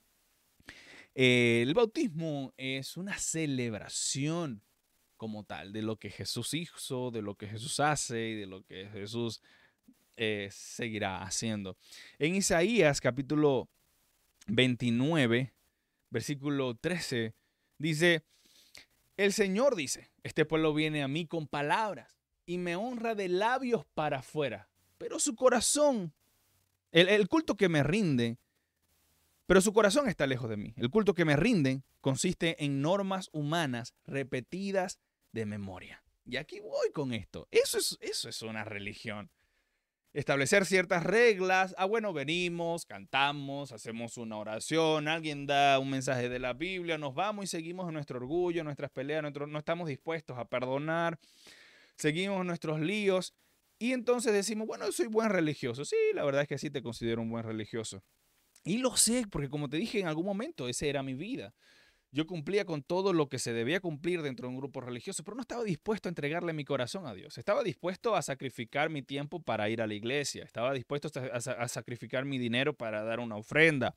eh, 1.13 1.61
el 1.61 1.73
bautismo 1.73 2.53
es 2.55 2.95
una 2.95 3.17
celebración 3.17 4.63
como 5.17 5.43
tal 5.43 5.73
de 5.73 5.81
lo 5.81 5.97
que 5.99 6.09
Jesús 6.09 6.53
hizo, 6.53 7.11
de 7.11 7.21
lo 7.21 7.35
que 7.35 7.47
Jesús 7.47 7.81
hace 7.81 8.29
y 8.29 8.35
de 8.35 8.45
lo 8.47 8.63
que 8.63 8.87
Jesús 8.87 9.41
eh, 10.23 10.49
seguirá 10.51 11.23
haciendo. 11.23 11.77
En 12.19 12.35
Isaías 12.35 13.01
capítulo 13.01 13.67
29, 14.45 15.51
versículo 16.11 16.75
13, 16.75 17.33
dice, 17.79 18.23
el 19.17 19.33
Señor 19.33 19.75
dice, 19.75 20.11
este 20.21 20.45
pueblo 20.45 20.75
viene 20.75 21.01
a 21.01 21.07
mí 21.07 21.25
con 21.25 21.47
palabras 21.47 22.19
y 22.45 22.59
me 22.59 22.75
honra 22.75 23.15
de 23.15 23.29
labios 23.29 23.83
para 23.95 24.19
afuera, 24.19 24.69
pero 24.99 25.17
su 25.17 25.33
corazón, 25.33 26.13
el, 26.91 27.27
culto 27.27 27.57
que 27.57 27.67
me 27.67 27.81
rinde, 27.81 28.37
pero 29.47 29.59
su 29.59 29.73
corazón 29.73 30.07
está 30.07 30.27
lejos 30.27 30.51
de 30.51 30.57
mí. 30.57 30.75
El 30.77 30.91
culto 30.91 31.15
que 31.15 31.25
me 31.25 31.35
rinden 31.35 31.83
consiste 31.99 32.63
en 32.63 32.79
normas 32.79 33.29
humanas 33.31 33.95
repetidas 34.05 34.99
de 35.31 35.47
memoria. 35.47 36.03
Y 36.27 36.35
aquí 36.35 36.59
voy 36.59 36.91
con 36.91 37.11
esto. 37.11 37.47
Eso 37.49 37.79
es, 37.79 37.97
eso 38.01 38.29
es 38.29 38.43
una 38.43 38.63
religión 38.63 39.31
establecer 40.13 40.65
ciertas 40.65 41.03
reglas. 41.03 41.73
Ah, 41.77 41.85
bueno, 41.85 42.13
venimos, 42.13 42.85
cantamos, 42.85 43.71
hacemos 43.71 44.17
una 44.17 44.37
oración, 44.37 45.07
alguien 45.07 45.45
da 45.47 45.79
un 45.79 45.89
mensaje 45.89 46.29
de 46.29 46.39
la 46.39 46.53
Biblia, 46.53 46.97
nos 46.97 47.15
vamos 47.15 47.45
y 47.45 47.47
seguimos 47.47 47.87
en 47.87 47.93
nuestro 47.93 48.17
orgullo, 48.17 48.63
nuestras 48.63 48.91
peleas, 48.91 49.23
no 49.23 49.59
estamos 49.59 49.87
dispuestos 49.87 50.37
a 50.37 50.45
perdonar, 50.45 51.17
seguimos 51.95 52.45
nuestros 52.45 52.79
líos 52.79 53.33
y 53.79 53.93
entonces 53.93 54.31
decimos, 54.33 54.67
bueno, 54.67 54.91
soy 54.91 55.07
buen 55.07 55.29
religioso. 55.29 55.85
Sí, 55.85 55.95
la 56.13 56.23
verdad 56.23 56.43
es 56.43 56.47
que 56.47 56.57
sí 56.59 56.69
te 56.69 56.83
considero 56.83 57.21
un 57.21 57.31
buen 57.31 57.43
religioso. 57.43 58.03
Y 58.63 58.77
lo 58.77 58.95
sé, 58.95 59.25
porque 59.31 59.49
como 59.49 59.69
te 59.69 59.77
dije 59.77 59.99
en 59.99 60.07
algún 60.07 60.25
momento, 60.25 60.67
esa 60.67 60.85
era 60.85 61.01
mi 61.01 61.15
vida. 61.15 61.55
Yo 62.13 62.27
cumplía 62.27 62.65
con 62.65 62.83
todo 62.83 63.13
lo 63.13 63.29
que 63.29 63.39
se 63.39 63.53
debía 63.53 63.79
cumplir 63.79 64.21
dentro 64.21 64.45
de 64.45 64.53
un 64.53 64.57
grupo 64.57 64.81
religioso, 64.81 65.23
pero 65.23 65.35
no 65.35 65.41
estaba 65.41 65.63
dispuesto 65.63 66.09
a 66.09 66.11
entregarle 66.11 66.51
mi 66.51 66.65
corazón 66.65 67.07
a 67.07 67.13
Dios. 67.13 67.37
Estaba 67.37 67.63
dispuesto 67.63 68.17
a 68.17 68.21
sacrificar 68.21 68.89
mi 68.89 69.01
tiempo 69.01 69.41
para 69.41 69.69
ir 69.69 69.81
a 69.81 69.87
la 69.87 69.93
iglesia. 69.93 70.43
Estaba 70.43 70.73
dispuesto 70.73 71.09
a, 71.31 71.67
sacrificar 71.69 72.25
mi 72.25 72.37
dinero 72.37 72.73
para 72.73 73.01
dar 73.03 73.21
una 73.21 73.37
ofrenda. 73.37 73.95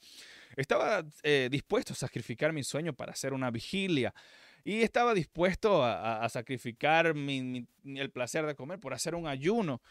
Estaba 0.56 1.04
eh, 1.24 1.48
dispuesto 1.50 1.92
a 1.92 1.96
sacrificar 1.96 2.52
mi 2.52 2.62
sueño 2.62 2.92
para 2.92 3.12
hacer 3.12 3.32
una 3.32 3.50
vigilia. 3.50 4.14
Y 4.62 4.82
estaba 4.82 5.12
dispuesto 5.12 5.82
a, 5.84 6.28
sacrificar 6.28 7.06
el 7.06 8.10
placer 8.12 8.46
de 8.46 8.54
comer 8.54 8.78
por 8.78 8.94
hacer 8.94 9.16
un 9.16 9.26
ayuno. 9.26 9.82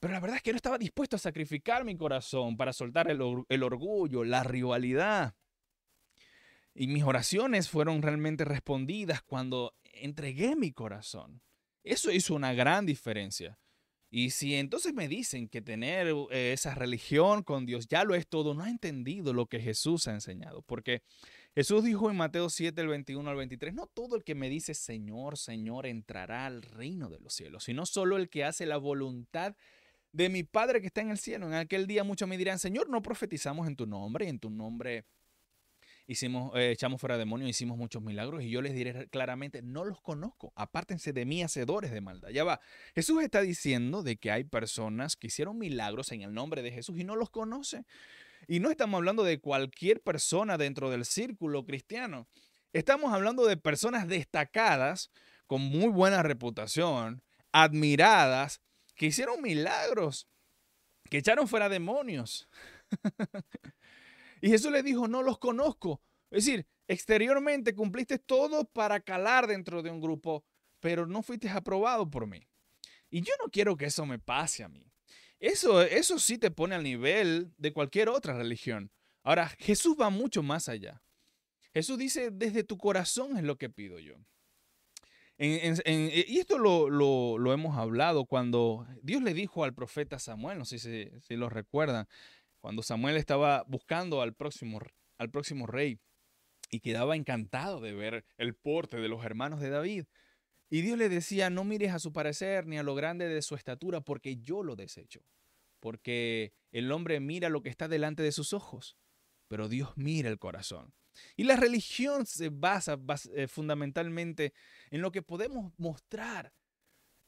Pero 0.00 0.14
la 0.14 0.20
verdad 0.20 0.38
es 0.38 0.42
que 0.42 0.52
no 0.52 0.56
estaba 0.56 0.78
dispuesto 0.78 1.16
a 1.16 1.18
sacrificar 1.18 1.84
mi 1.84 1.98
corazón 1.98 2.56
para 2.56 2.72
soltar 2.72 3.10
el 3.10 3.62
orgullo, 3.62 4.24
la 4.24 4.42
rivalidad 4.42 5.34
y 6.74 6.86
mis 6.86 7.04
oraciones 7.04 7.68
fueron 7.68 8.02
realmente 8.02 8.44
respondidas 8.44 9.22
cuando 9.22 9.74
entregué 9.84 10.56
mi 10.56 10.72
corazón. 10.72 11.42
Eso 11.84 12.10
hizo 12.10 12.34
una 12.34 12.54
gran 12.54 12.86
diferencia. 12.86 13.58
Y 14.14 14.30
si 14.30 14.56
entonces 14.56 14.92
me 14.92 15.08
dicen 15.08 15.48
que 15.48 15.62
tener 15.62 16.06
eh, 16.30 16.52
esa 16.52 16.74
religión 16.74 17.42
con 17.42 17.64
Dios 17.64 17.88
ya 17.88 18.04
lo 18.04 18.14
es 18.14 18.28
todo, 18.28 18.52
no 18.52 18.62
ha 18.62 18.68
entendido 18.68 19.32
lo 19.32 19.46
que 19.46 19.58
Jesús 19.58 20.06
ha 20.06 20.12
enseñado. 20.12 20.60
Porque 20.60 21.02
Jesús 21.54 21.82
dijo 21.82 22.10
en 22.10 22.16
Mateo 22.16 22.50
7, 22.50 22.78
el 22.80 22.88
21 22.88 23.28
al 23.30 23.36
23, 23.36 23.72
no 23.72 23.86
todo 23.86 24.16
el 24.16 24.22
que 24.22 24.34
me 24.34 24.50
dice 24.50 24.74
Señor, 24.74 25.38
Señor 25.38 25.86
entrará 25.86 26.44
al 26.44 26.62
reino 26.62 27.08
de 27.08 27.20
los 27.20 27.32
cielos, 27.32 27.64
sino 27.64 27.86
solo 27.86 28.18
el 28.18 28.28
que 28.28 28.44
hace 28.44 28.66
la 28.66 28.76
voluntad 28.76 29.56
de 30.12 30.28
mi 30.28 30.42
Padre 30.42 30.82
que 30.82 30.88
está 30.88 31.00
en 31.00 31.10
el 31.10 31.18
cielo. 31.18 31.46
En 31.46 31.54
aquel 31.54 31.86
día 31.86 32.04
muchos 32.04 32.28
me 32.28 32.36
dirán, 32.36 32.58
Señor, 32.58 32.90
no 32.90 33.00
profetizamos 33.00 33.66
en 33.66 33.76
tu 33.76 33.86
nombre, 33.86 34.26
y 34.26 34.28
en 34.28 34.38
tu 34.38 34.50
nombre 34.50 35.06
hicimos, 36.12 36.52
eh, 36.56 36.70
echamos 36.70 37.00
fuera 37.00 37.18
demonios, 37.18 37.50
hicimos 37.50 37.76
muchos 37.76 38.02
milagros, 38.02 38.42
y 38.42 38.50
yo 38.50 38.62
les 38.62 38.74
diré 38.74 39.08
claramente, 39.08 39.62
no 39.62 39.84
los 39.84 40.00
conozco, 40.00 40.52
apártense 40.56 41.12
de 41.12 41.24
mí, 41.24 41.42
hacedores 41.42 41.90
de 41.90 42.00
maldad. 42.00 42.28
Ya 42.30 42.44
va, 42.44 42.60
Jesús 42.94 43.22
está 43.22 43.40
diciendo 43.40 44.02
de 44.02 44.16
que 44.16 44.30
hay 44.30 44.44
personas 44.44 45.16
que 45.16 45.26
hicieron 45.26 45.58
milagros 45.58 46.12
en 46.12 46.22
el 46.22 46.32
nombre 46.32 46.62
de 46.62 46.70
Jesús 46.70 46.98
y 46.98 47.04
no 47.04 47.16
los 47.16 47.30
conoce. 47.30 47.84
Y 48.48 48.60
no 48.60 48.70
estamos 48.70 48.98
hablando 48.98 49.24
de 49.24 49.40
cualquier 49.40 50.00
persona 50.00 50.58
dentro 50.58 50.90
del 50.90 51.04
círculo 51.04 51.64
cristiano. 51.64 52.26
Estamos 52.72 53.12
hablando 53.12 53.46
de 53.46 53.56
personas 53.56 54.08
destacadas, 54.08 55.10
con 55.46 55.60
muy 55.60 55.88
buena 55.88 56.22
reputación, 56.22 57.22
admiradas, 57.52 58.60
que 58.94 59.06
hicieron 59.06 59.42
milagros, 59.42 60.26
que 61.10 61.18
echaron 61.18 61.48
fuera 61.48 61.68
demonios. 61.68 62.48
y 64.42 64.50
Jesús 64.50 64.72
les 64.72 64.82
dijo, 64.82 65.06
no 65.06 65.22
los 65.22 65.38
conozco. 65.38 66.02
Es 66.28 66.44
decir, 66.44 66.66
exteriormente 66.88 67.76
cumpliste 67.76 68.18
todo 68.18 68.64
para 68.64 68.98
calar 69.00 69.46
dentro 69.46 69.82
de 69.82 69.90
un 69.90 70.00
grupo, 70.00 70.44
pero 70.80 71.06
no 71.06 71.22
fuiste 71.22 71.48
aprobado 71.48 72.10
por 72.10 72.26
mí. 72.26 72.44
Y 73.08 73.20
yo 73.20 73.32
no 73.40 73.50
quiero 73.50 73.76
que 73.76 73.86
eso 73.86 74.04
me 74.04 74.18
pase 74.18 74.64
a 74.64 74.68
mí. 74.68 74.90
Eso, 75.38 75.80
eso 75.80 76.18
sí 76.18 76.38
te 76.38 76.50
pone 76.50 76.74
al 76.74 76.82
nivel 76.82 77.52
de 77.56 77.72
cualquier 77.72 78.08
otra 78.08 78.36
religión. 78.36 78.90
Ahora, 79.22 79.48
Jesús 79.60 79.96
va 80.00 80.10
mucho 80.10 80.42
más 80.42 80.68
allá. 80.68 81.00
Jesús 81.72 81.96
dice, 81.96 82.30
desde 82.32 82.64
tu 82.64 82.76
corazón 82.78 83.36
es 83.36 83.44
lo 83.44 83.56
que 83.58 83.70
pido 83.70 84.00
yo. 84.00 84.16
y 85.38 86.38
esto 86.38 86.58
lo, 86.58 87.52
hemos 87.52 87.78
hablado 87.78 88.24
cuando 88.24 88.88
Dios 89.02 89.22
le 89.22 89.34
dijo 89.34 89.62
al 89.62 89.72
profeta 89.72 90.18
Samuel, 90.18 90.58
no 90.58 90.64
sé 90.64 90.80
si, 90.80 91.10
si 91.20 91.36
lo 91.36 91.48
recuerdan, 91.48 92.08
cuando 92.62 92.82
Samuel 92.82 93.16
estaba 93.16 93.64
buscando 93.66 94.22
al 94.22 94.34
próximo, 94.34 94.78
al 95.18 95.30
próximo 95.30 95.66
rey 95.66 95.98
y 96.70 96.80
quedaba 96.80 97.16
encantado 97.16 97.80
de 97.80 97.92
ver 97.92 98.24
el 98.38 98.54
porte 98.54 98.98
de 98.98 99.08
los 99.08 99.24
hermanos 99.24 99.60
de 99.60 99.68
David. 99.68 100.04
Y 100.70 100.80
Dios 100.80 100.96
le 100.96 101.08
decía, 101.08 101.50
no 101.50 101.64
mires 101.64 101.92
a 101.92 101.98
su 101.98 102.12
parecer 102.12 102.66
ni 102.66 102.78
a 102.78 102.84
lo 102.84 102.94
grande 102.94 103.28
de 103.28 103.42
su 103.42 103.56
estatura, 103.56 104.00
porque 104.00 104.36
yo 104.36 104.62
lo 104.62 104.76
desecho. 104.76 105.20
Porque 105.80 106.54
el 106.70 106.90
hombre 106.92 107.18
mira 107.18 107.48
lo 107.48 107.62
que 107.62 107.68
está 107.68 107.88
delante 107.88 108.22
de 108.22 108.32
sus 108.32 108.52
ojos, 108.52 108.96
pero 109.48 109.68
Dios 109.68 109.90
mira 109.96 110.30
el 110.30 110.38
corazón. 110.38 110.94
Y 111.36 111.44
la 111.44 111.56
religión 111.56 112.26
se 112.26 112.48
basa, 112.48 112.96
eh, 113.34 113.48
fundamentalmente 113.48 114.54
en 114.90 115.02
lo 115.02 115.10
que 115.10 115.20
podemos 115.20 115.72
mostrar. 115.78 116.54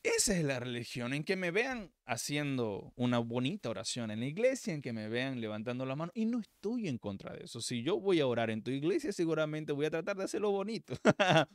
Esa 0.05 0.37
es 0.37 0.45
la 0.45 0.61
religión, 0.61 1.15
en 1.15 1.25
que 1.25 1.35
me 1.35 1.51
vean 1.51 1.91
haciendo 2.05 2.93
una 2.95 3.19
bonita 3.21 3.71
oración 3.71 4.11
en 4.11 4.21
la 4.21 4.27
iglesia, 4.27 4.75
en 4.75 4.83
que 4.83 4.93
me 4.93 5.09
vean 5.09 5.41
levantando 5.41 5.87
la 5.87 5.97
mano. 5.97 6.13
Y 6.15 6.27
no 6.27 6.41
estoy 6.41 6.89
en 6.89 6.99
contra 6.99 7.33
de 7.33 7.45
eso. 7.45 7.63
Si 7.63 7.83
yo 7.83 7.99
voy 7.99 8.21
a 8.21 8.27
orar 8.27 8.51
en 8.51 8.63
tu 8.63 8.71
iglesia, 8.71 9.13
seguramente 9.13 9.73
voy 9.73 9.87
a 9.87 9.91
tratar 9.91 10.19
de 10.19 10.25
hacerlo 10.25 10.51
bonito. 10.51 10.95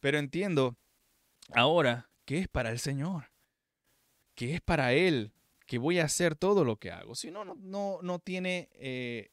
Pero 0.00 0.18
entiendo 0.18 0.76
ahora 1.52 2.08
que 2.24 2.38
es 2.38 2.48
para 2.48 2.70
el 2.70 2.78
Señor, 2.78 3.32
que 4.36 4.54
es 4.54 4.60
para 4.60 4.92
Él, 4.92 5.32
que 5.66 5.78
voy 5.78 5.98
a 5.98 6.04
hacer 6.04 6.36
todo 6.36 6.64
lo 6.64 6.76
que 6.76 6.92
hago. 6.92 7.16
Si 7.16 7.32
no, 7.32 7.44
no, 7.44 7.98
no 8.00 8.18
tiene 8.20 8.68
eh, 8.74 9.32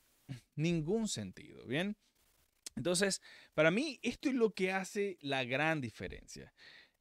ningún 0.56 1.08
sentido. 1.08 1.64
Bien. 1.68 1.96
Entonces, 2.76 3.22
para 3.54 3.70
mí, 3.70 4.00
esto 4.02 4.30
es 4.30 4.36
lo 4.36 4.52
que 4.52 4.72
hace 4.72 5.20
la 5.22 5.44
gran 5.44 5.80
diferencia. 5.80 6.52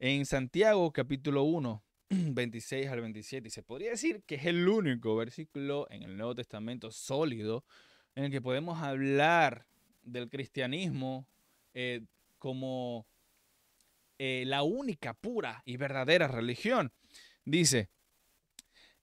En 0.03 0.25
Santiago 0.25 0.91
capítulo 0.91 1.43
1, 1.43 1.83
26 2.09 2.87
al 2.89 3.01
27, 3.01 3.47
y 3.47 3.51
se 3.51 3.61
podría 3.61 3.91
decir 3.91 4.23
que 4.23 4.33
es 4.33 4.47
el 4.47 4.67
único 4.67 5.15
versículo 5.15 5.85
en 5.91 6.01
el 6.01 6.17
Nuevo 6.17 6.33
Testamento 6.33 6.89
sólido 6.89 7.63
en 8.15 8.23
el 8.23 8.31
que 8.31 8.41
podemos 8.41 8.81
hablar 8.81 9.67
del 10.01 10.27
cristianismo 10.27 11.27
eh, 11.75 12.01
como 12.39 13.05
eh, 14.17 14.43
la 14.47 14.63
única 14.63 15.13
pura 15.13 15.61
y 15.65 15.77
verdadera 15.77 16.27
religión. 16.27 16.91
Dice, 17.45 17.91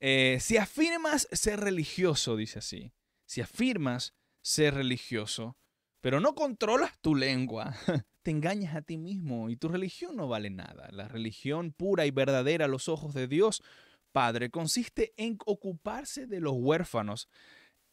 eh, 0.01 0.39
si 0.41 0.57
afirmas 0.57 1.29
ser 1.31 1.61
religioso, 1.61 2.35
dice 2.35 2.59
así, 2.59 2.91
si 3.25 3.39
afirmas 3.39 4.15
ser 4.41 4.73
religioso, 4.73 5.55
pero 6.01 6.19
no 6.19 6.35
controlas 6.35 6.97
tu 6.99 7.15
lengua, 7.15 7.75
te 8.23 8.31
engañas 8.31 8.75
a 8.75 8.81
ti 8.81 8.97
mismo 8.97 9.49
y 9.49 9.55
tu 9.55 9.67
religión 9.67 10.15
no 10.15 10.27
vale 10.27 10.49
nada. 10.49 10.89
La 10.91 11.07
religión 11.07 11.71
pura 11.71 12.05
y 12.05 12.11
verdadera 12.11 12.65
a 12.65 12.69
los 12.69 12.89
ojos 12.89 13.13
de 13.13 13.27
Dios 13.27 13.61
Padre 14.11 14.49
consiste 14.49 15.13
en 15.17 15.37
ocuparse 15.45 16.25
de 16.25 16.39
los 16.39 16.53
huérfanos 16.55 17.27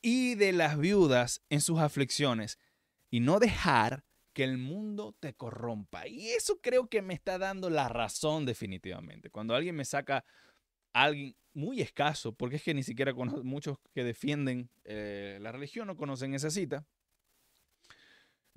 y 0.03 0.35
de 0.35 0.53
las 0.53 0.79
viudas 0.79 1.43
en 1.51 1.61
sus 1.61 1.79
aflicciones 1.79 2.59
y 3.11 3.21
no 3.21 3.39
dejar 3.39 4.05
que 4.33 4.45
el 4.45 4.59
mundo 4.59 5.15
te 5.19 5.35
corrompa. 5.35 6.07
Y 6.07 6.29
eso 6.29 6.61
creo 6.61 6.89
que 6.89 7.03
me 7.03 7.15
está 7.15 7.39
dando 7.39 7.71
la 7.71 7.89
razón 7.89 8.45
definitivamente. 8.45 9.31
Cuando 9.31 9.55
alguien 9.55 9.75
me 9.75 9.85
saca 9.85 10.25
alguien 10.93 11.37
muy 11.55 11.81
escaso, 11.81 12.33
porque 12.33 12.57
es 12.57 12.63
que 12.63 12.75
ni 12.75 12.83
siquiera 12.83 13.15
muchos 13.15 13.79
que 13.95 14.05
defienden 14.05 14.71
eh, 14.85 15.39
la 15.41 15.53
religión 15.53 15.87
no 15.87 15.97
conocen 15.97 16.35
esa 16.35 16.51
cita, 16.51 16.87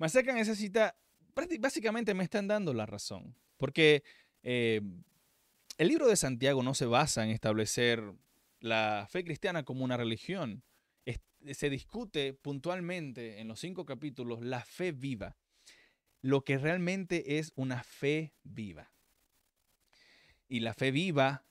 me 0.00 0.06
acercan 0.06 0.38
esa 0.38 0.54
cita, 0.54 0.96
básicamente 1.60 2.14
me 2.14 2.24
están 2.24 2.48
dando 2.48 2.72
la 2.72 2.86
razón, 2.86 3.36
porque 3.58 4.02
eh, 4.42 4.80
el 5.76 5.88
libro 5.88 6.08
de 6.08 6.16
Santiago 6.16 6.62
no 6.62 6.72
se 6.72 6.86
basa 6.86 7.22
en 7.22 7.30
establecer 7.30 8.02
la 8.60 9.06
fe 9.10 9.22
cristiana 9.24 9.62
como 9.62 9.84
una 9.84 9.98
religión. 9.98 10.64
se 11.52 11.68
discute 11.68 12.32
puntualmente 12.32 13.40
en 13.40 13.48
los 13.48 13.60
cinco 13.60 13.84
capítulos 13.84 14.40
la 14.40 14.64
fe 14.64 14.92
viva, 14.92 15.36
lo 16.22 16.44
que 16.44 16.56
realmente 16.56 17.38
es 17.38 17.52
una 17.54 17.82
fe 17.82 18.32
viva. 18.42 18.90
Y 20.48 20.60
la 20.60 20.72
fe 20.72 20.92
viva 20.92 21.44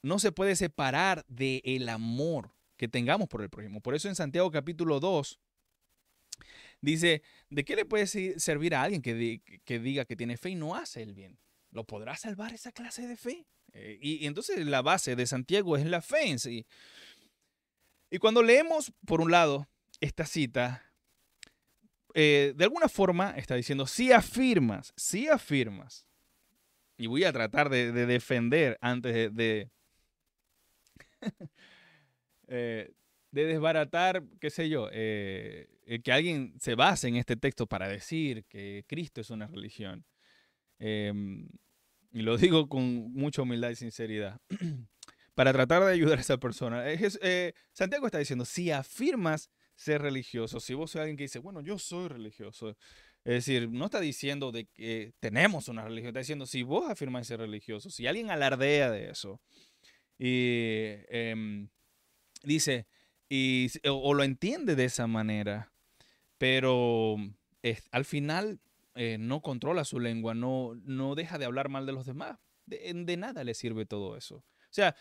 no 0.00 0.18
se 0.18 0.32
puede 0.32 0.56
separar 0.56 1.26
del 1.28 1.60
el 1.64 1.90
amor 1.90 2.54
que 2.78 2.88
tengamos 2.88 3.28
por 3.28 3.42
el 3.42 3.50
prójimo. 3.50 3.82
Por 3.82 3.94
eso 3.94 4.08
en 4.08 4.14
Santiago 4.14 4.50
capítulo 4.50 4.98
2 4.98 5.38
Dice, 6.82 7.22
¿de 7.48 7.64
qué 7.64 7.76
le 7.76 7.84
puede 7.84 8.06
servir 8.06 8.74
a 8.74 8.82
alguien 8.82 9.02
que, 9.02 9.14
diga 9.14 10.04
que 10.04 10.16
tiene 10.16 10.36
fe 10.36 10.50
y 10.50 10.54
no 10.56 10.74
hace 10.74 11.00
el 11.00 11.14
bien? 11.14 11.38
¿Lo 11.70 11.84
podrá 11.84 12.16
salvar 12.16 12.52
esa 12.52 12.72
clase 12.72 13.06
de 13.06 13.16
fe? 13.16 13.46
Eh, 13.72 13.98
y, 14.02 14.26
entonces 14.26 14.66
la 14.66 14.82
base 14.82 15.14
de 15.14 15.24
Santiago 15.26 15.76
es 15.76 15.86
la 15.86 16.02
fe 16.02 16.28
en 16.28 16.40
sí. 16.40 16.66
Y 18.10 18.18
cuando 18.18 18.42
leemos, 18.42 18.92
por 19.06 19.20
un 19.20 19.30
lado, 19.30 19.68
esta 20.00 20.26
cita, 20.26 20.84
eh, 22.14 22.52
de 22.56 22.64
alguna 22.64 22.88
forma 22.88 23.30
está 23.36 23.54
diciendo, 23.54 23.86
si 23.86 24.10
afirmas, 24.10 24.92
si 24.96 25.28
afirmas, 25.28 26.04
y 26.96 27.06
voy 27.06 27.22
a 27.22 27.32
tratar 27.32 27.70
de, 27.70 27.92
defender 27.92 28.76
antes 28.80 29.14
de, 29.14 29.30
de, 29.30 29.70
eh, 32.48 32.92
de 33.32 33.46
desbaratar, 33.46 34.22
qué 34.40 34.50
sé 34.50 34.68
yo, 34.68 34.88
eh, 34.92 35.68
que 36.04 36.12
alguien 36.12 36.54
se 36.60 36.74
base 36.74 37.08
en 37.08 37.16
este 37.16 37.36
texto 37.36 37.66
para 37.66 37.88
decir 37.88 38.44
que 38.44 38.84
Cristo 38.86 39.20
es 39.20 39.30
una 39.30 39.46
religión. 39.46 40.04
Em, 40.78 41.48
y 42.12 42.22
lo 42.22 42.36
digo 42.54 42.68
con 42.68 43.12
mucha 43.12 43.42
humildad 43.42 43.70
y 43.70 43.76
sinceridad. 43.76 44.40
para 45.34 45.52
tratar 45.52 45.82
de 45.84 45.92
ayudar 45.92 46.18
a 46.18 46.20
esa 46.20 46.38
persona. 46.38 46.84
Eh, 46.86 47.54
Santiago 47.72 48.06
está 48.06 48.18
diciendo, 48.18 48.44
si 48.44 48.70
afirmas 48.70 49.50
ser 49.74 50.02
religioso, 50.02 50.60
si 50.60 50.74
vos 50.74 50.90
sos 50.90 51.00
alguien 51.00 51.16
que 51.16 51.24
dice, 51.24 51.38
bueno, 51.38 51.60
yo 51.62 51.78
soy 51.78 52.08
religioso, 52.08 52.76
es 53.24 53.34
decir, 53.34 53.70
no 53.70 53.86
está 53.86 54.00
diciendo 54.00 54.52
de 54.52 54.66
que 54.66 55.14
tenemos 55.20 55.68
una 55.68 55.84
religión, 55.84 56.08
está 56.08 56.20
diciendo, 56.20 56.44
si 56.46 56.62
vos 56.62 56.90
afirmas 56.90 57.26
ser 57.26 57.40
religioso, 57.40 57.88
si 57.88 58.06
alguien 58.06 58.30
alardea 58.30 58.90
de 58.90 59.10
eso, 59.10 59.40
y 60.18 60.96
em, 61.08 61.68
dice, 62.42 62.86
o, 63.88 64.14
lo 64.14 64.24
entiende 64.24 64.76
de 64.76 64.84
esa 64.84 65.06
manera, 65.06 65.72
pero 66.38 67.16
al 67.90 68.04
final 68.04 68.60
eh, 68.94 69.16
no 69.18 69.40
controla 69.40 69.84
su 69.84 70.00
lengua, 70.00 70.34
no, 70.34 70.74
no 70.84 71.14
deja 71.14 71.38
de 71.38 71.46
hablar 71.46 71.68
mal 71.68 71.86
de 71.86 71.92
los 71.92 72.06
demás. 72.06 72.38
De, 72.66 73.16
nada 73.16 73.44
le 73.44 73.54
sirve 73.54 73.86
todo 73.86 74.16
eso. 74.16 74.36
O 74.36 74.44
sea, 74.70 74.94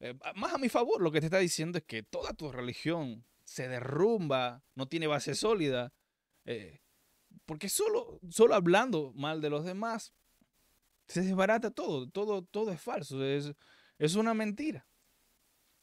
eh, 0.00 0.14
más 0.34 0.54
a 0.54 0.58
mi 0.58 0.68
favor, 0.68 1.00
lo 1.00 1.10
que 1.10 1.20
te 1.20 1.26
está 1.26 1.38
diciendo 1.38 1.78
es 1.78 1.84
que 1.84 2.02
toda 2.02 2.32
tu 2.34 2.52
religión 2.52 3.24
se 3.44 3.68
derrumba, 3.68 4.62
no 4.74 4.86
tiene 4.86 5.06
base 5.06 5.34
sólida, 5.34 5.92
eh, 6.44 6.80
porque 7.46 7.68
solo, 7.68 8.20
solo 8.28 8.54
hablando 8.54 9.12
mal 9.14 9.40
de 9.40 9.50
los 9.50 9.64
demás 9.64 10.12
se 11.06 11.22
desbarata 11.22 11.70
todo, 11.70 12.08
todo, 12.08 12.42
todo 12.42 12.70
es 12.70 12.80
falso, 12.80 13.24
es, 13.24 13.52
es 13.98 14.14
una 14.14 14.34
mentira. 14.34 14.86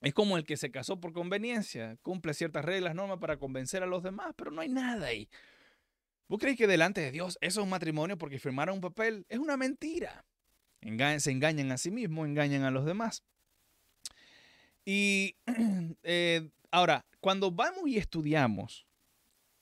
Es 0.06 0.14
como 0.14 0.38
el 0.38 0.46
que 0.46 0.56
se 0.56 0.70
casó 0.70 1.00
por 1.00 1.14
conveniencia, 1.14 1.98
cumple 2.04 2.36
ciertas 2.36 2.64
reglas, 2.64 2.94
normas 2.94 3.18
para 3.18 3.38
convencer 3.38 3.82
a 3.82 3.88
los 3.88 4.04
demás, 4.04 4.36
pero 4.36 4.52
no 4.52 4.62
hay 4.62 4.70
nada 4.70 5.08
ahí. 5.08 5.28
¿Vos 6.28 6.40
creéis 6.40 6.60
que 6.60 6.68
delante 6.68 7.02
de 7.02 7.10
Dios 7.10 7.40
eso 7.42 7.60
es 7.60 7.64
un 7.64 7.72
matrimonio 7.72 8.16
porque 8.16 8.38
firmaron 8.38 8.76
un 8.76 8.82
papel? 8.82 9.26
Es 9.30 9.40
una 9.40 9.58
mentira. 9.58 10.24
se 11.18 11.32
engañan 11.32 11.72
a 11.72 11.80
sí 11.80 11.90
mismos, 11.90 12.28
engañan 12.28 12.62
a 12.66 12.70
los 12.70 12.86
demás. 12.86 13.24
Y 14.86 15.38
eh, 16.04 16.52
ahora, 16.70 17.04
cuando 17.20 17.50
vamos 17.50 17.88
y 17.88 17.98
estudiamos 17.98 18.86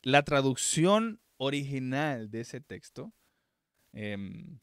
la 0.02 0.24
traducción 0.24 1.22
original 1.38 2.30
de 2.30 2.42
ese 2.42 2.60
texto, 2.60 3.14
em, 3.94 4.60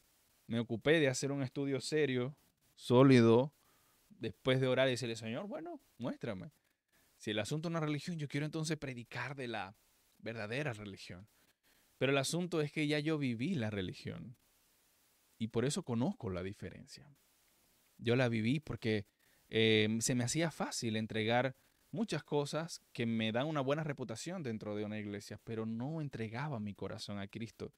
me 0.47 0.61
ocupé 0.61 1.01
de 1.01 1.09
hacer 1.09 1.33
un 1.33 1.43
estudio 1.43 1.81
serio, 1.81 2.37
sólido, 2.75 3.55
después 4.21 4.61
de 4.61 4.69
orar 4.69 4.87
y 4.87 4.93
decirle, 4.93 5.17
Señor, 5.17 5.49
bueno, 5.49 5.81
muéstrame. 5.99 6.53
Si 7.17 7.33
el 7.33 7.39
asunto 7.39 7.69
es 7.69 7.71
una 7.71 7.81
religión, 7.81 8.19
yo 8.19 8.29
quiero 8.29 8.47
entonces 8.47 8.79
predicar 8.79 9.35
de 9.35 9.49
la 9.49 9.77
verdadera 10.19 10.73
religión. 10.73 11.29
Pero 11.99 12.13
el 12.13 12.19
asunto 12.19 12.61
es 12.61 12.73
que 12.73 12.87
ya 12.87 12.99
yo 12.99 13.19
viví 13.19 13.55
la 13.55 13.71
religión 13.71 14.37
y 15.39 15.49
por 15.49 15.65
eso 15.65 15.83
conozco 15.83 16.31
la 16.31 16.43
diferencia. 16.43 17.15
Yo 17.99 18.17
la 18.17 18.29
viví 18.29 18.61
porque 18.61 19.07
em, 19.49 20.01
se 20.01 20.15
me 20.15 20.25
hacía 20.25 20.51
fácil 20.51 20.97
entregar 20.97 21.57
muchas 21.91 22.23
cosas 22.23 22.83
que 22.93 23.05
me 23.05 23.33
dan 23.33 23.47
una 23.47 23.61
buena 23.61 23.85
reputación 23.85 24.43
dentro 24.43 24.77
de 24.77 24.85
una 24.85 24.99
iglesia, 24.99 25.39
pero 25.45 25.67
no 25.67 26.01
entregaba 26.01 26.61
mi 26.61 26.75
corazón 26.75 27.19
a 27.19 27.29
Cristo. 27.29 27.75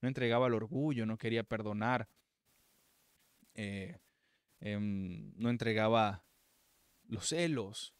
No 0.00 0.08
entregaba 0.08 0.46
el 0.46 0.54
orgullo, 0.54 1.04
no 1.04 1.18
quería 1.18 1.42
perdonar, 1.42 2.08
eh, 3.54 3.98
em, 4.60 5.32
no 5.36 5.50
entregaba 5.50 6.24
los 7.08 7.28
celos, 7.28 7.96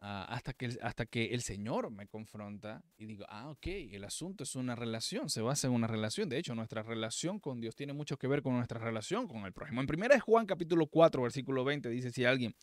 Ah, 0.00 0.24
hasta, 0.28 0.52
que, 0.52 0.78
hasta 0.80 1.06
que 1.06 1.34
el 1.34 1.42
Señor 1.42 1.90
me 1.90 2.06
confronta 2.06 2.84
y 2.96 3.06
digo, 3.06 3.24
ah, 3.28 3.50
ok, 3.50 3.66
el 3.66 4.04
asunto 4.04 4.44
es 4.44 4.54
una 4.54 4.76
relación, 4.76 5.28
se 5.28 5.40
basa 5.40 5.66
en 5.66 5.72
una 5.72 5.88
relación. 5.88 6.28
De 6.28 6.38
hecho, 6.38 6.54
nuestra 6.54 6.84
relación 6.84 7.40
con 7.40 7.60
Dios 7.60 7.74
tiene 7.74 7.92
mucho 7.94 8.16
que 8.16 8.28
ver 8.28 8.40
con 8.40 8.54
nuestra 8.54 8.78
relación 8.78 9.26
con 9.26 9.44
el 9.44 9.52
prójimo. 9.52 9.80
En 9.80 9.88
primera 9.88 10.14
es 10.14 10.22
Juan 10.22 10.46
capítulo 10.46 10.86
4, 10.86 11.20
versículo 11.20 11.64
20, 11.64 11.88
dice, 11.88 12.12
si 12.12 12.24
alguien 12.24 12.54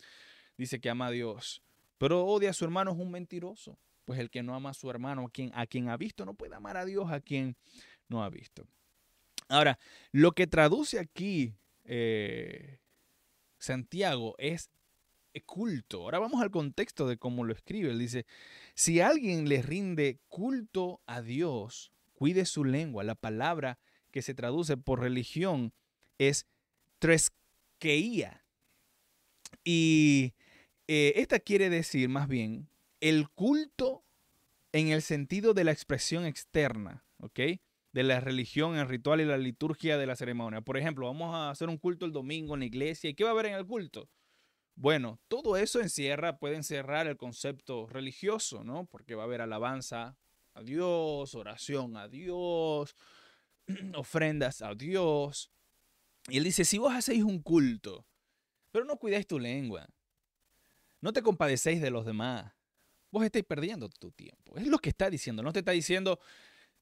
dice 0.58 0.80
que 0.80 0.90
ama 0.90 1.08
a 1.08 1.12
Dios, 1.12 1.62
pero 1.98 2.26
odia 2.26 2.52
a 2.52 2.54
su 2.54 2.64
hermano 2.64 2.92
es 2.92 2.98
un 2.98 3.12
mentiroso. 3.12 3.78
Pues 4.06 4.20
el 4.20 4.30
que 4.30 4.44
no 4.44 4.56
ama 4.56 4.70
a 4.70 4.74
su 4.74 4.90
hermano, 4.90 5.26
a 5.26 5.30
quien, 5.30 5.52
a 5.56 5.66
quien 5.66 5.90
ha 5.90 5.98
visto, 5.98 6.26
no 6.26 6.36
puede 6.36 6.56
amar 6.56 6.78
a 6.78 6.86
Dios 6.86 7.12
a 7.12 7.20
quien 7.20 7.58
no 8.08 8.24
ha 8.24 8.30
visto. 8.30 8.66
Ahora, 9.50 9.78
lo 10.12 10.32
que 10.32 10.48
traduce 10.48 11.00
aquí 11.00 11.56
eh, 11.86 12.80
Santiago 13.58 14.36
es 14.38 14.70
culto. 15.46 16.02
Ahora 16.02 16.20
vamos 16.20 16.42
al 16.42 16.52
contexto 16.52 17.08
de 17.08 17.18
cómo 17.18 17.44
lo 17.44 17.54
escribe. 17.54 17.92
Él 17.92 18.00
dice, 18.00 18.26
si 18.74 19.02
alguien 19.02 19.50
le 19.50 19.62
rinde 19.62 20.20
culto 20.28 21.02
a 21.06 21.22
Dios, 21.22 21.92
cuide 22.14 22.46
su 22.46 22.64
lengua. 22.64 23.04
La 23.04 23.16
palabra 23.16 23.80
que 24.12 24.22
se 24.22 24.34
traduce 24.34 24.78
por 24.78 25.02
religión 25.02 25.74
es 26.18 26.48
tresqueía. 27.00 28.46
Y 29.64 30.34
eh, 30.88 31.14
esta 31.18 31.40
quiere 31.40 31.70
decir 31.70 32.10
más 32.10 32.28
bien 32.28 32.70
el 33.02 33.30
culto 33.30 34.04
en 34.72 34.90
el 34.90 35.02
sentido 35.02 35.54
de 35.54 35.64
la 35.64 35.72
expresión 35.72 36.26
externa, 36.26 37.04
¿ok? 37.20 37.40
De 37.96 38.04
la 38.04 38.20
religión, 38.20 38.76
el 38.76 38.90
ritual 38.90 39.22
y 39.22 39.26
la 39.26 39.38
liturgia 39.38 39.98
de 39.98 40.06
la 40.06 40.18
ceremonia. 40.18 40.60
Por 40.60 40.76
ejemplo, 40.76 41.06
vamos 41.06 41.34
a 41.34 41.50
hacer 41.50 41.70
un 41.70 41.78
culto 41.78 42.06
el 42.06 42.12
domingo 42.12 42.54
en 42.54 42.60
la 42.60 42.66
iglesia. 42.66 43.10
¿Y 43.10 43.14
qué 43.14 43.24
va 43.24 43.30
a 43.30 43.32
haber 43.32 43.46
en 43.46 43.54
el 43.54 43.66
culto? 43.66 44.10
Bueno, 44.76 45.22
todo 45.30 45.56
eso 45.56 45.80
encierra, 45.80 46.38
puede 46.38 46.58
encerrar 46.58 47.08
el 47.08 47.16
concepto 47.16 47.88
religioso, 47.88 48.66
¿no? 48.66 48.86
Porque 48.88 49.16
va 49.16 49.24
a 49.24 49.28
haber 49.28 49.40
alabanza 49.40 50.18
a 50.56 50.62
Dios, 50.62 51.36
oración 51.36 51.96
a 51.96 52.10
Dios, 52.10 52.98
ofrendas 53.96 54.62
a 54.62 54.76
Dios. 54.76 55.50
Y 56.28 56.36
él 56.36 56.44
dice, 56.44 56.66
si 56.66 56.78
vos 56.78 56.94
hacéis 56.94 57.24
un 57.24 57.42
culto, 57.42 58.06
pero 58.72 58.84
no 58.84 58.98
cuidáis 58.98 59.26
tu 59.26 59.40
lengua, 59.40 59.88
no 61.00 61.14
te 61.14 61.22
compadecéis 61.22 61.80
de 61.80 61.92
los 61.92 62.06
demás, 62.06 62.52
vos 63.10 63.24
estáis 63.24 63.46
perdiendo 63.46 63.88
tu 63.88 64.12
tiempo. 64.12 64.58
Es 64.58 64.68
lo 64.68 64.80
que 64.80 64.90
está 64.90 65.10
diciendo, 65.10 65.44
no 65.44 65.54
te 65.54 65.60
está 65.60 65.72
diciendo, 65.72 66.20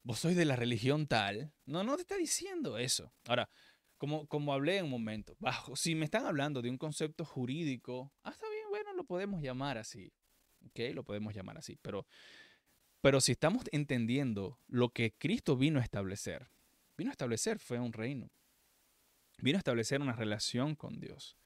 vos 0.04 0.20
sois 0.20 0.36
de 0.36 0.44
la 0.44 0.54
religión 0.54 1.06
tal, 1.06 1.52
no, 1.64 1.82
no 1.82 1.96
te 1.96 2.02
está 2.02 2.16
diciendo 2.16 2.78
eso. 2.78 3.12
Ahora, 3.26 3.48
como, 3.96 4.26
como 4.26 4.52
hablé 4.52 4.78
en 4.78 4.84
un 4.84 4.90
momento, 4.90 5.34
bajo, 5.40 5.74
si 5.76 5.94
me 5.94 6.04
están 6.04 6.26
hablando 6.26 6.62
de 6.62 6.70
un 6.70 6.78
concepto 6.78 7.24
jurídico, 7.24 8.12
ah, 8.22 8.30
está 8.30 8.48
bien, 8.50 8.68
bueno, 8.68 8.92
lo 8.92 9.04
podemos 9.04 9.42
llamar 9.42 9.78
así. 9.78 10.12
¿Ok? 10.66 10.94
Lo 10.94 11.04
podemos 11.04 11.34
llamar 11.34 11.58
así. 11.58 11.76
Pero, 11.80 12.06
pero 13.00 13.20
si 13.20 13.32
estamos 13.32 13.64
entendiendo 13.72 14.60
lo 14.66 14.90
que 14.90 15.12
Cristo 15.12 15.56
vino 15.56 15.80
a 15.80 15.82
establecer, 15.82 16.50
vino 16.96 17.10
a 17.10 17.12
establecer 17.12 17.58
fue 17.58 17.80
un 17.80 17.92
reino. 17.92 18.30
Vino 19.38 19.56
a 19.56 19.58
establecer 19.58 20.00
una 20.00 20.12
relación 20.12 20.74
con 20.74 21.00
Dios. 21.00 21.36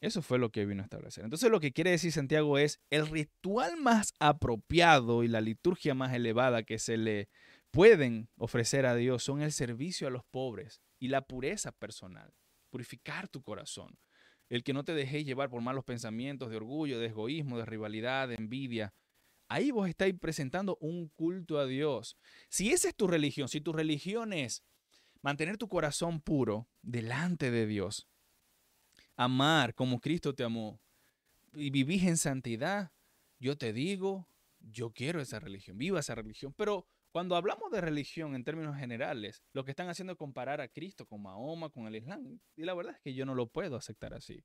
Eso 0.00 0.22
fue 0.22 0.38
lo 0.38 0.50
que 0.50 0.66
vino 0.66 0.82
a 0.82 0.84
establecer. 0.84 1.24
Entonces 1.24 1.50
lo 1.50 1.60
que 1.60 1.72
quiere 1.72 1.90
decir 1.90 2.12
Santiago 2.12 2.58
es 2.58 2.80
el 2.90 3.08
ritual 3.08 3.76
más 3.78 4.12
apropiado 4.18 5.22
y 5.24 5.28
la 5.28 5.40
liturgia 5.40 5.94
más 5.94 6.12
elevada 6.12 6.62
que 6.62 6.78
se 6.78 6.96
le 6.96 7.28
pueden 7.74 8.28
ofrecer 8.36 8.86
a 8.86 8.94
Dios 8.94 9.24
son 9.24 9.42
el 9.42 9.50
servicio 9.50 10.06
a 10.06 10.10
los 10.10 10.24
pobres 10.24 10.80
y 11.00 11.08
la 11.08 11.26
pureza 11.26 11.72
personal, 11.72 12.32
purificar 12.70 13.28
tu 13.28 13.42
corazón, 13.42 13.98
el 14.48 14.62
que 14.62 14.72
no 14.72 14.84
te 14.84 14.94
dejes 14.94 15.24
llevar 15.24 15.50
por 15.50 15.60
malos 15.60 15.84
pensamientos 15.84 16.50
de 16.50 16.56
orgullo, 16.56 17.00
de 17.00 17.06
egoísmo, 17.06 17.58
de 17.58 17.64
rivalidad, 17.64 18.28
de 18.28 18.36
envidia. 18.36 18.94
Ahí 19.48 19.72
vos 19.72 19.88
estáis 19.88 20.14
presentando 20.20 20.78
un 20.80 21.08
culto 21.08 21.58
a 21.58 21.66
Dios. 21.66 22.16
Si 22.48 22.70
esa 22.70 22.88
es 22.88 22.94
tu 22.94 23.08
religión, 23.08 23.48
si 23.48 23.60
tu 23.60 23.72
religión 23.72 24.32
es 24.32 24.62
mantener 25.20 25.58
tu 25.58 25.66
corazón 25.66 26.20
puro 26.20 26.68
delante 26.80 27.50
de 27.50 27.66
Dios, 27.66 28.08
amar 29.16 29.74
como 29.74 30.00
Cristo 30.00 30.32
te 30.32 30.44
amó 30.44 30.80
y 31.52 31.70
vivís 31.70 32.04
en 32.04 32.18
santidad, 32.18 32.92
yo 33.40 33.58
te 33.58 33.72
digo, 33.72 34.28
yo 34.60 34.92
quiero 34.92 35.20
esa 35.20 35.40
religión, 35.40 35.76
viva 35.76 35.98
esa 35.98 36.14
religión, 36.14 36.54
pero 36.56 36.86
cuando 37.14 37.36
hablamos 37.36 37.70
de 37.70 37.80
religión 37.80 38.34
en 38.34 38.42
términos 38.42 38.76
generales, 38.76 39.44
lo 39.52 39.64
que 39.64 39.70
están 39.70 39.88
haciendo 39.88 40.14
es 40.14 40.18
comparar 40.18 40.60
a 40.60 40.66
Cristo 40.66 41.06
con 41.06 41.22
Mahoma, 41.22 41.70
con 41.70 41.86
el 41.86 41.94
Islam. 41.94 42.40
Y 42.56 42.64
la 42.64 42.74
verdad 42.74 42.96
es 42.96 43.00
que 43.02 43.14
yo 43.14 43.24
no 43.24 43.36
lo 43.36 43.46
puedo 43.46 43.76
aceptar 43.76 44.14
así. 44.14 44.42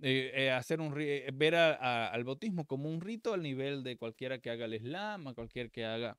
Eh, 0.00 0.32
eh, 0.34 0.50
hacer 0.50 0.80
un, 0.80 0.92
eh, 0.98 1.30
ver 1.32 1.54
al 1.54 2.24
bautismo 2.24 2.66
como 2.66 2.90
un 2.90 3.00
rito 3.00 3.32
al 3.32 3.40
nivel 3.44 3.84
de 3.84 3.96
cualquiera 3.96 4.40
que 4.40 4.50
haga 4.50 4.64
el 4.64 4.74
Islam, 4.74 5.28
a 5.28 5.34
cualquier 5.34 5.70
que 5.70 5.84
haga 5.84 6.18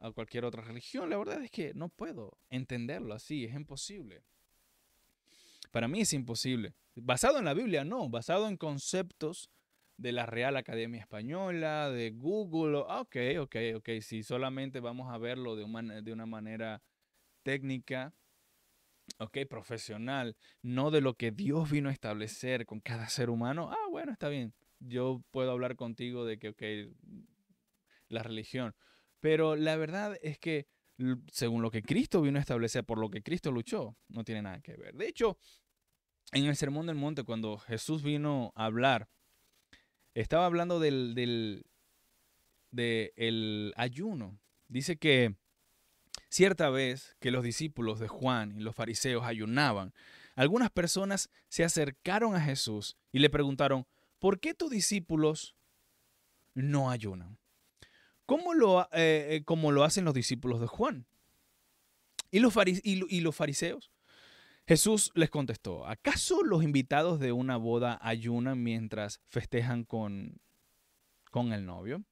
a 0.00 0.10
cualquier 0.10 0.44
otra 0.44 0.62
religión. 0.62 1.08
La 1.08 1.18
verdad 1.18 1.40
es 1.40 1.52
que 1.52 1.72
no 1.72 1.88
puedo 1.88 2.36
entenderlo 2.50 3.14
así, 3.14 3.44
es 3.44 3.54
imposible. 3.54 4.24
Para 5.70 5.86
mí 5.86 6.00
es 6.00 6.12
imposible. 6.14 6.74
Basado 6.96 7.38
en 7.38 7.44
la 7.44 7.54
Biblia, 7.54 7.84
no, 7.84 8.08
basado 8.08 8.48
en 8.48 8.56
conceptos 8.56 9.52
de 9.96 10.12
la 10.12 10.26
Real 10.26 10.56
Academia 10.56 11.00
Española, 11.00 11.90
de 11.90 12.10
Google. 12.10 12.84
Ah, 12.88 13.00
ok, 13.00 13.16
ok, 13.40 13.56
ok. 13.76 13.88
Si 14.00 14.22
solamente 14.22 14.80
vamos 14.80 15.12
a 15.12 15.18
verlo 15.18 15.56
de 15.56 15.64
una, 15.64 16.00
de 16.02 16.12
una 16.12 16.26
manera 16.26 16.82
técnica, 17.42 18.12
ok, 19.18 19.38
profesional, 19.48 20.36
no 20.62 20.90
de 20.90 21.00
lo 21.00 21.14
que 21.14 21.30
Dios 21.30 21.70
vino 21.70 21.88
a 21.88 21.92
establecer 21.92 22.66
con 22.66 22.80
cada 22.80 23.08
ser 23.08 23.30
humano. 23.30 23.70
Ah, 23.72 23.88
bueno, 23.90 24.12
está 24.12 24.28
bien. 24.28 24.52
Yo 24.80 25.22
puedo 25.30 25.50
hablar 25.50 25.76
contigo 25.76 26.24
de 26.24 26.38
que, 26.38 26.50
ok, 26.50 26.62
la 28.08 28.22
religión. 28.22 28.74
Pero 29.20 29.56
la 29.56 29.76
verdad 29.76 30.18
es 30.22 30.38
que 30.38 30.66
según 31.30 31.62
lo 31.62 31.70
que 31.70 31.82
Cristo 31.82 32.22
vino 32.22 32.38
a 32.38 32.40
establecer, 32.40 32.84
por 32.84 32.98
lo 32.98 33.10
que 33.10 33.22
Cristo 33.22 33.50
luchó, 33.50 33.96
no 34.08 34.24
tiene 34.24 34.42
nada 34.42 34.60
que 34.60 34.76
ver. 34.76 34.94
De 34.94 35.08
hecho, 35.08 35.38
en 36.32 36.44
el 36.44 36.56
Sermón 36.56 36.86
del 36.86 36.96
Monte, 36.96 37.24
cuando 37.24 37.58
Jesús 37.58 38.02
vino 38.02 38.52
a 38.54 38.66
hablar 38.66 39.08
estaba 40.22 40.46
hablando 40.46 40.80
del, 40.80 41.64
del 42.70 43.72
ayuno. 43.76 44.38
Dice 44.68 44.96
que 44.96 45.36
cierta 46.28 46.70
vez 46.70 47.16
que 47.20 47.30
los 47.30 47.44
discípulos 47.44 48.00
de 48.00 48.08
Juan 48.08 48.56
y 48.58 48.60
los 48.60 48.74
fariseos 48.74 49.24
ayunaban, 49.24 49.92
algunas 50.34 50.70
personas 50.70 51.30
se 51.48 51.64
acercaron 51.64 52.34
a 52.34 52.40
Jesús 52.40 52.96
y 53.12 53.18
le 53.18 53.30
preguntaron, 53.30 53.86
¿por 54.18 54.40
qué 54.40 54.54
tus 54.54 54.70
discípulos 54.70 55.54
no 56.54 56.90
ayunan? 56.90 57.38
¿Cómo 58.24 58.54
lo, 58.54 58.82
eh, 58.92 59.36
eh, 59.36 59.42
como 59.44 59.70
lo 59.70 59.84
hacen 59.84 60.04
los 60.04 60.14
discípulos 60.14 60.60
de 60.60 60.66
Juan? 60.66 61.06
¿Y 62.30 62.40
los, 62.40 62.54
y 62.82 63.20
los 63.20 63.36
fariseos? 63.36 63.90
Jesús 64.66 65.12
les 65.14 65.30
contestó, 65.30 65.86
¿acaso 65.86 66.42
los 66.42 66.64
invitados 66.64 67.20
de 67.20 67.30
una 67.30 67.56
boda 67.56 68.00
ayunan 68.02 68.62
mientras 68.62 69.20
festejan 69.28 69.84
con, 69.84 70.40
con 71.30 71.52
el 71.52 71.64
novio? 71.64 72.02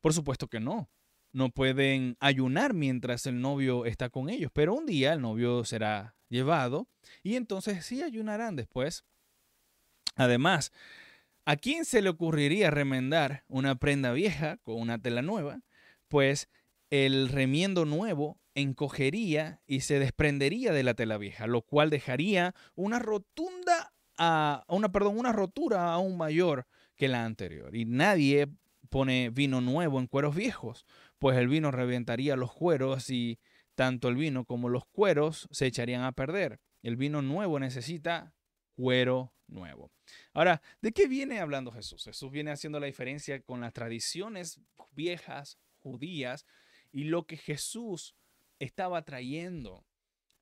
Por 0.00 0.12
supuesto 0.12 0.48
que 0.48 0.60
no. 0.60 0.90
No 1.32 1.50
pueden 1.50 2.16
ayunar 2.20 2.74
mientras 2.74 3.26
el 3.26 3.40
novio 3.40 3.86
está 3.86 4.08
con 4.08 4.28
ellos, 4.30 4.50
pero 4.52 4.74
un 4.74 4.86
día 4.86 5.12
el 5.12 5.20
novio 5.20 5.64
será 5.64 6.14
llevado 6.28 6.88
y 7.22 7.36
entonces 7.36 7.84
sí 7.86 8.02
ayunarán 8.02 8.54
después. 8.54 9.04
Además, 10.16 10.72
¿a 11.44 11.56
quién 11.56 11.84
se 11.84 12.02
le 12.02 12.08
ocurriría 12.08 12.70
remendar 12.70 13.44
una 13.48 13.76
prenda 13.76 14.12
vieja 14.12 14.58
con 14.58 14.80
una 14.80 15.00
tela 15.00 15.22
nueva? 15.22 15.60
Pues 16.08 16.48
el 16.90 17.28
remiendo 17.28 17.84
nuevo 17.84 18.38
encogería 18.54 19.60
y 19.66 19.80
se 19.80 19.98
desprendería 19.98 20.72
de 20.72 20.82
la 20.82 20.94
tela 20.94 21.18
vieja, 21.18 21.46
lo 21.46 21.62
cual 21.62 21.90
dejaría 21.90 22.54
una 22.74 22.98
rotunda 22.98 23.92
a 24.16 24.64
una, 24.68 24.92
perdón, 24.92 25.18
una 25.18 25.32
rotura 25.32 25.92
aún 25.92 26.16
mayor 26.16 26.66
que 26.96 27.08
la 27.08 27.24
anterior. 27.24 27.74
Y 27.74 27.84
nadie 27.84 28.48
pone 28.90 29.30
vino 29.30 29.60
nuevo 29.60 29.98
en 29.98 30.06
cueros 30.06 30.36
viejos, 30.36 30.86
pues 31.18 31.36
el 31.36 31.48
vino 31.48 31.70
reventaría 31.70 32.36
los 32.36 32.52
cueros 32.52 33.10
y 33.10 33.38
tanto 33.74 34.08
el 34.08 34.14
vino 34.14 34.44
como 34.44 34.68
los 34.68 34.84
cueros 34.86 35.48
se 35.50 35.66
echarían 35.66 36.02
a 36.02 36.12
perder. 36.12 36.60
El 36.82 36.96
vino 36.96 37.22
nuevo 37.22 37.58
necesita 37.58 38.34
cuero 38.76 39.34
nuevo. 39.48 39.90
Ahora, 40.32 40.62
¿de 40.80 40.92
qué 40.92 41.08
viene 41.08 41.40
hablando 41.40 41.72
Jesús? 41.72 42.04
Jesús 42.04 42.30
viene 42.30 42.50
haciendo 42.50 42.78
la 42.78 42.86
diferencia 42.86 43.40
con 43.40 43.60
las 43.60 43.72
tradiciones 43.72 44.60
viejas 44.92 45.58
judías 45.78 46.46
y 46.92 47.04
lo 47.04 47.26
que 47.26 47.36
Jesús 47.36 48.14
estaba 48.64 49.02
trayendo 49.04 49.84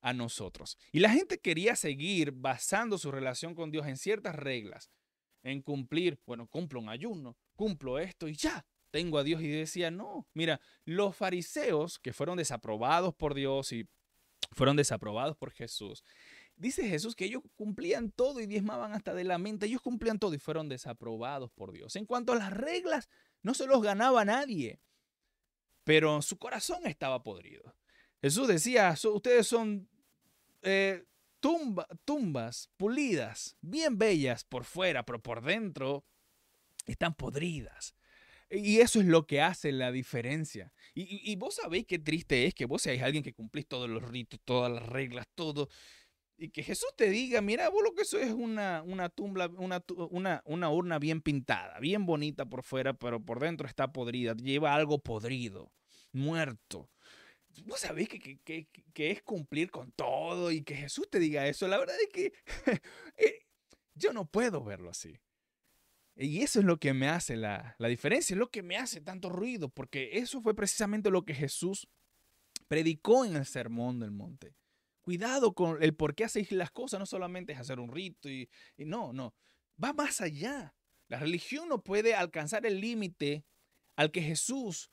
a 0.01 0.13
nosotros. 0.13 0.77
Y 0.91 0.99
la 0.99 1.09
gente 1.09 1.39
quería 1.39 1.75
seguir 1.75 2.31
basando 2.31 2.97
su 2.97 3.11
relación 3.11 3.55
con 3.55 3.71
Dios 3.71 3.87
en 3.87 3.97
ciertas 3.97 4.35
reglas, 4.35 4.91
en 5.43 5.61
cumplir, 5.61 6.19
bueno, 6.25 6.47
cumplo 6.47 6.79
un 6.79 6.89
ayuno, 6.89 7.37
cumplo 7.55 7.99
esto 7.99 8.27
y 8.27 8.35
ya, 8.35 8.65
tengo 8.91 9.17
a 9.17 9.23
Dios. 9.23 9.41
Y 9.41 9.47
decía, 9.47 9.91
no, 9.91 10.27
mira, 10.33 10.59
los 10.85 11.15
fariseos 11.15 11.99
que 11.99 12.13
fueron 12.13 12.37
desaprobados 12.37 13.15
por 13.15 13.33
Dios 13.33 13.71
y 13.71 13.87
fueron 14.51 14.75
desaprobados 14.75 15.37
por 15.37 15.51
Jesús, 15.51 16.03
dice 16.55 16.87
Jesús 16.87 17.15
que 17.15 17.25
ellos 17.25 17.41
cumplían 17.55 18.11
todo 18.11 18.39
y 18.39 18.45
diezmaban 18.45 18.93
hasta 18.93 19.13
de 19.13 19.23
la 19.23 19.37
mente, 19.37 19.65
ellos 19.65 19.81
cumplían 19.81 20.19
todo 20.19 20.33
y 20.33 20.39
fueron 20.39 20.69
desaprobados 20.69 21.51
por 21.51 21.71
Dios. 21.71 21.95
En 21.95 22.05
cuanto 22.05 22.33
a 22.33 22.35
las 22.35 22.51
reglas, 22.51 23.09
no 23.41 23.53
se 23.53 23.67
los 23.67 23.81
ganaba 23.81 24.25
nadie, 24.25 24.79
pero 25.83 26.21
su 26.21 26.37
corazón 26.37 26.85
estaba 26.85 27.23
podrido. 27.23 27.73
Jesús 28.23 28.47
decía, 28.47 28.95
ustedes 29.11 29.45
son 29.45 29.89
eh, 30.61 31.03
tumbas 32.05 32.69
pulidas, 32.77 33.57
bien 33.59 33.97
bellas 33.97 34.45
por 34.45 34.63
fuera, 34.63 35.05
pero 35.05 35.21
por 35.21 35.43
dentro 35.43 36.05
están 36.85 37.15
podridas. 37.15 37.93
Y 38.49 38.79
eso 38.79 39.01
es 39.01 39.07
lo 39.07 39.27
que 39.27 39.41
hace 39.41 39.73
la 39.73 39.91
diferencia. 39.91 40.71
Y, 40.95 41.35
vos 41.35 41.55
sabéis 41.55 41.85
qué 41.85 41.99
triste 41.99 42.45
es 42.45 42.53
que 42.53 42.63
vos 42.63 42.81
seáis 42.81 43.01
alguien 43.01 43.23
que 43.23 43.33
cumplís 43.33 43.67
todos 43.67 43.89
los 43.89 44.01
ritos, 44.07 44.39
todas 44.45 44.71
las 44.71 44.87
reglas, 44.87 45.27
todo. 45.35 45.67
Y 46.37 46.47
que 46.47 46.63
Jesús 46.63 46.93
te 46.95 47.09
diga, 47.09 47.41
mira, 47.41 47.67
vos 47.67 47.83
lo 47.83 47.93
que 47.93 48.03
eso 48.03 48.19
es 48.19 48.31
una, 48.31 48.83
una, 48.83 49.09
tumba, 49.09 49.49
una, 49.57 49.83
una, 50.11 50.41
una 50.45 50.69
urna 50.71 50.97
bien 50.97 51.21
pintada, 51.21 51.77
bien 51.81 52.05
bonita 52.05 52.45
por 52.45 52.63
fuera, 52.63 52.93
pero 52.93 53.19
por 53.19 53.41
dentro 53.41 53.67
está 53.67 53.91
podrida, 53.91 54.33
lleva 54.33 54.75
algo 54.75 54.99
podrido, 54.99 55.73
muerto. 56.13 56.89
Vos 57.65 57.79
sabéis 57.79 58.09
que, 58.09 58.39
que, 58.43 59.11
es 59.11 59.21
cumplir 59.21 59.69
con 59.69 59.91
todo 59.91 60.51
y 60.51 60.63
que 60.63 60.75
Jesús 60.75 61.09
te 61.09 61.19
diga 61.19 61.47
eso. 61.47 61.67
La 61.67 61.77
verdad 61.77 61.95
es 62.01 62.09
que 62.09 62.33
eh, 63.17 63.39
yo 63.93 64.13
no 64.13 64.25
puedo 64.25 64.63
verlo 64.63 64.89
así. 64.89 65.19
Y 66.15 66.41
eso 66.41 66.59
es 66.59 66.65
lo 66.65 66.77
que 66.77 66.93
me 66.93 67.09
hace 67.09 67.35
la, 67.35 67.75
la 67.79 67.87
diferencia, 67.87 68.33
es 68.33 68.37
lo 68.37 68.51
que 68.51 68.61
me 68.61 68.77
hace 68.77 69.01
tanto 69.01 69.29
ruido, 69.29 69.69
porque 69.69 70.11
eso 70.13 70.41
fue 70.41 70.53
precisamente 70.53 71.09
lo 71.09 71.25
que 71.25 71.33
Jesús 71.33 71.87
predicó 72.67 73.25
en 73.25 73.35
el 73.35 73.45
Sermón 73.45 73.99
del 73.99 74.11
Monte. 74.11 74.55
Cuidado 75.01 75.53
con 75.53 75.81
el 75.81 75.95
por 75.95 76.15
qué 76.15 76.25
hacéis 76.25 76.51
las 76.51 76.71
cosas, 76.71 76.99
no 76.99 77.05
solamente 77.05 77.53
es 77.53 77.59
hacer 77.59 77.79
un 77.79 77.91
rito 77.91 78.29
y, 78.29 78.49
y 78.77 78.85
no, 78.85 79.11
no, 79.11 79.33
va 79.83 79.93
más 79.93 80.21
allá. 80.21 80.75
La 81.07 81.19
religión 81.19 81.67
no 81.67 81.83
puede 81.83 82.15
alcanzar 82.15 82.65
el 82.65 82.79
límite 82.79 83.45
al 83.95 84.11
que 84.11 84.21
Jesús 84.21 84.91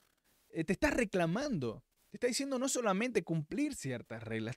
eh, 0.48 0.64
te 0.64 0.72
está 0.72 0.90
reclamando. 0.90 1.84
Te 2.10 2.16
está 2.16 2.26
diciendo 2.26 2.58
no 2.58 2.68
solamente 2.68 3.22
cumplir 3.22 3.74
ciertas 3.74 4.22
reglas, 4.22 4.56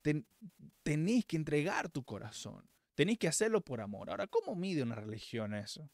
tenéis 0.81 1.25
que 1.25 1.35
entregar 1.35 1.89
tu 1.89 2.03
corazón, 2.03 2.67
tenéis 2.95 3.19
que 3.19 3.27
hacerlo 3.27 3.61
por 3.61 3.79
amor. 3.79 4.09
Ahora, 4.09 4.27
¿cómo 4.27 4.55
mide 4.55 4.81
una 4.81 4.95
religión 4.95 5.53
eso? 5.53 5.89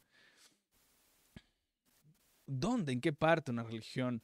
¿Dónde, 2.45 2.93
en 2.93 3.01
qué 3.01 3.13
parte 3.13 3.51
una 3.51 3.63
religión 3.63 4.23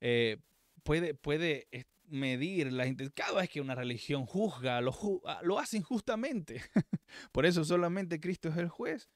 eh, 0.00 0.38
puede, 0.82 1.14
puede 1.14 1.68
medir 2.08 2.72
la 2.72 2.86
Cada 3.14 3.40
vez 3.40 3.50
que 3.50 3.60
una 3.60 3.74
religión 3.74 4.24
juzga, 4.26 4.80
lo, 4.80 4.94
ah, 5.26 5.40
lo 5.42 5.58
hace 5.58 5.76
injustamente. 5.78 6.62
Por 7.32 7.46
eso 7.46 7.64
solamente 7.64 8.20
Cristo 8.20 8.48
es 8.48 8.56
el 8.56 8.68
juez. 8.68 9.10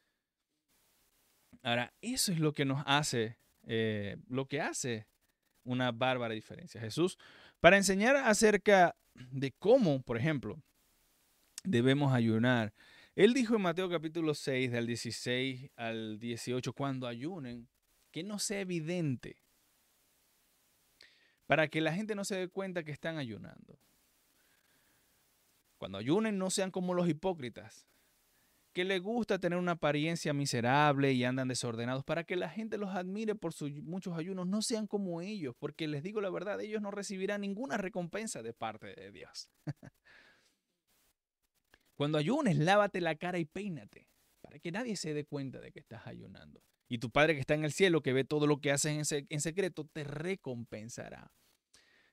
Ahora, 1.63 1.93
eso 2.01 2.33
es 2.33 2.41
lo 2.41 2.53
que 2.53 2.65
nos 2.65 2.83
hace, 2.87 3.39
eh, 3.67 4.17
lo 4.29 4.47
que 4.47 4.61
hace 4.61 5.07
una 5.65 5.93
bárbara 5.93 6.35
diferencia. 6.35 6.81
Jesús, 6.81 7.19
para 7.61 7.77
enseñar 7.77 8.17
acerca 8.17 8.97
de 9.15 9.53
cómo, 9.53 10.03
por 10.03 10.17
ejemplo, 10.17 10.61
debemos 11.65 12.13
ayunar, 12.13 12.73
él 13.17 13.35
dijo 13.35 13.57
en 13.57 13.63
Mateo 13.63 13.91
capítulo 13.91 14.35
6, 14.35 14.71
del 14.73 14.87
16 14.87 15.71
al 15.77 16.19
18, 16.19 16.73
cuando 16.73 17.07
ayunen, 17.07 17.69
que 18.11 18.23
no 18.23 18.39
sea 18.39 18.61
evidente, 18.61 19.37
para 21.47 21.69
que 21.69 21.81
la 21.81 21.93
gente 21.93 22.15
no 22.15 22.25
se 22.25 22.37
dé 22.37 22.49
cuenta 22.49 22.85
que 22.85 22.93
están 22.93 23.19
ayunando. 23.19 23.79
Cuando 25.77 25.99
ayunen 25.99 26.39
no 26.39 26.51
sean 26.51 26.71
como 26.71 26.95
los 26.95 27.09
hipócritas, 27.09 27.87
que 28.73 28.85
les 28.85 29.03
gusta 29.03 29.39
tener 29.39 29.59
una 29.59 29.73
apariencia 29.73 30.33
miserable 30.33 31.13
y 31.13 31.25
andan 31.25 31.49
desordenados, 31.49 32.05
para 32.05 32.25
que 32.25 32.37
la 32.37 32.49
gente 32.49 32.79
los 32.79 32.91
admire 32.91 33.35
por 33.35 33.53
sus 33.53 33.73
muchos 33.83 34.17
ayunos, 34.17 34.47
no 34.47 34.63
sean 34.63 34.87
como 34.87 35.21
ellos, 35.21 35.55
porque 35.59 35.89
les 35.89 36.03
digo 36.03 36.21
la 36.21 36.31
verdad, 36.31 36.61
ellos 36.61 36.81
no 36.81 36.91
recibirán 36.91 37.41
ninguna 37.41 37.77
recompensa 37.77 38.43
de 38.43 38.53
parte 38.53 38.95
de 38.95 39.11
Dios. 39.11 39.51
Cuando 41.97 42.19
ayunes, 42.19 42.57
lávate 42.57 43.01
la 43.01 43.17
cara 43.17 43.39
y 43.39 43.45
peínate, 43.45 44.09
para 44.41 44.59
que 44.59 44.73
nadie 44.73 44.97
se 44.97 45.13
dé 45.13 45.25
cuenta 45.25 45.61
de 45.61 45.73
que 45.73 45.81
estás 45.81 46.07
ayunando. 46.07 46.63
Y 46.89 46.99
tu 46.99 47.11
Padre 47.11 47.35
que 47.35 47.41
está 47.41 47.55
en 47.55 47.65
el 47.65 47.73
cielo, 47.73 48.03
que 48.03 48.13
ve 48.13 48.25
todo 48.25 48.47
lo 48.47 48.61
que 48.61 48.73
haces 48.73 49.13
en, 49.13 49.41
secreto, 49.41 49.87
te 49.93 50.03
recompensará. 50.03 51.33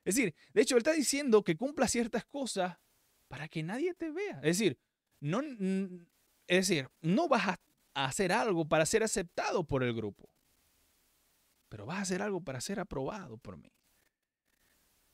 Es 0.04 0.14
decir, 0.14 0.34
de 0.52 0.62
hecho, 0.62 0.76
Él 0.76 0.80
está 0.80 0.92
diciendo 0.92 1.42
que 1.42 1.56
cumpla 1.56 1.88
ciertas 1.88 2.24
cosas 2.24 2.78
para 3.28 3.48
que 3.48 3.62
nadie 3.62 3.94
te 3.94 4.10
vea. 4.10 4.36
Es 4.36 4.58
decir, 4.58 4.78
no, 5.20 5.40
es 6.48 6.68
decir, 6.68 6.88
no 7.00 7.28
vas 7.28 7.46
a 7.46 7.60
hacer 7.94 8.32
algo 8.32 8.66
para 8.66 8.86
ser 8.86 9.02
aceptado 9.02 9.64
por 9.64 9.84
el 9.84 9.94
grupo, 9.94 10.28
pero 11.68 11.86
vas 11.86 11.98
a 11.98 12.02
hacer 12.02 12.22
algo 12.22 12.40
para 12.40 12.60
ser 12.60 12.80
aprobado 12.80 13.38
por 13.38 13.56
mí. 13.56 13.70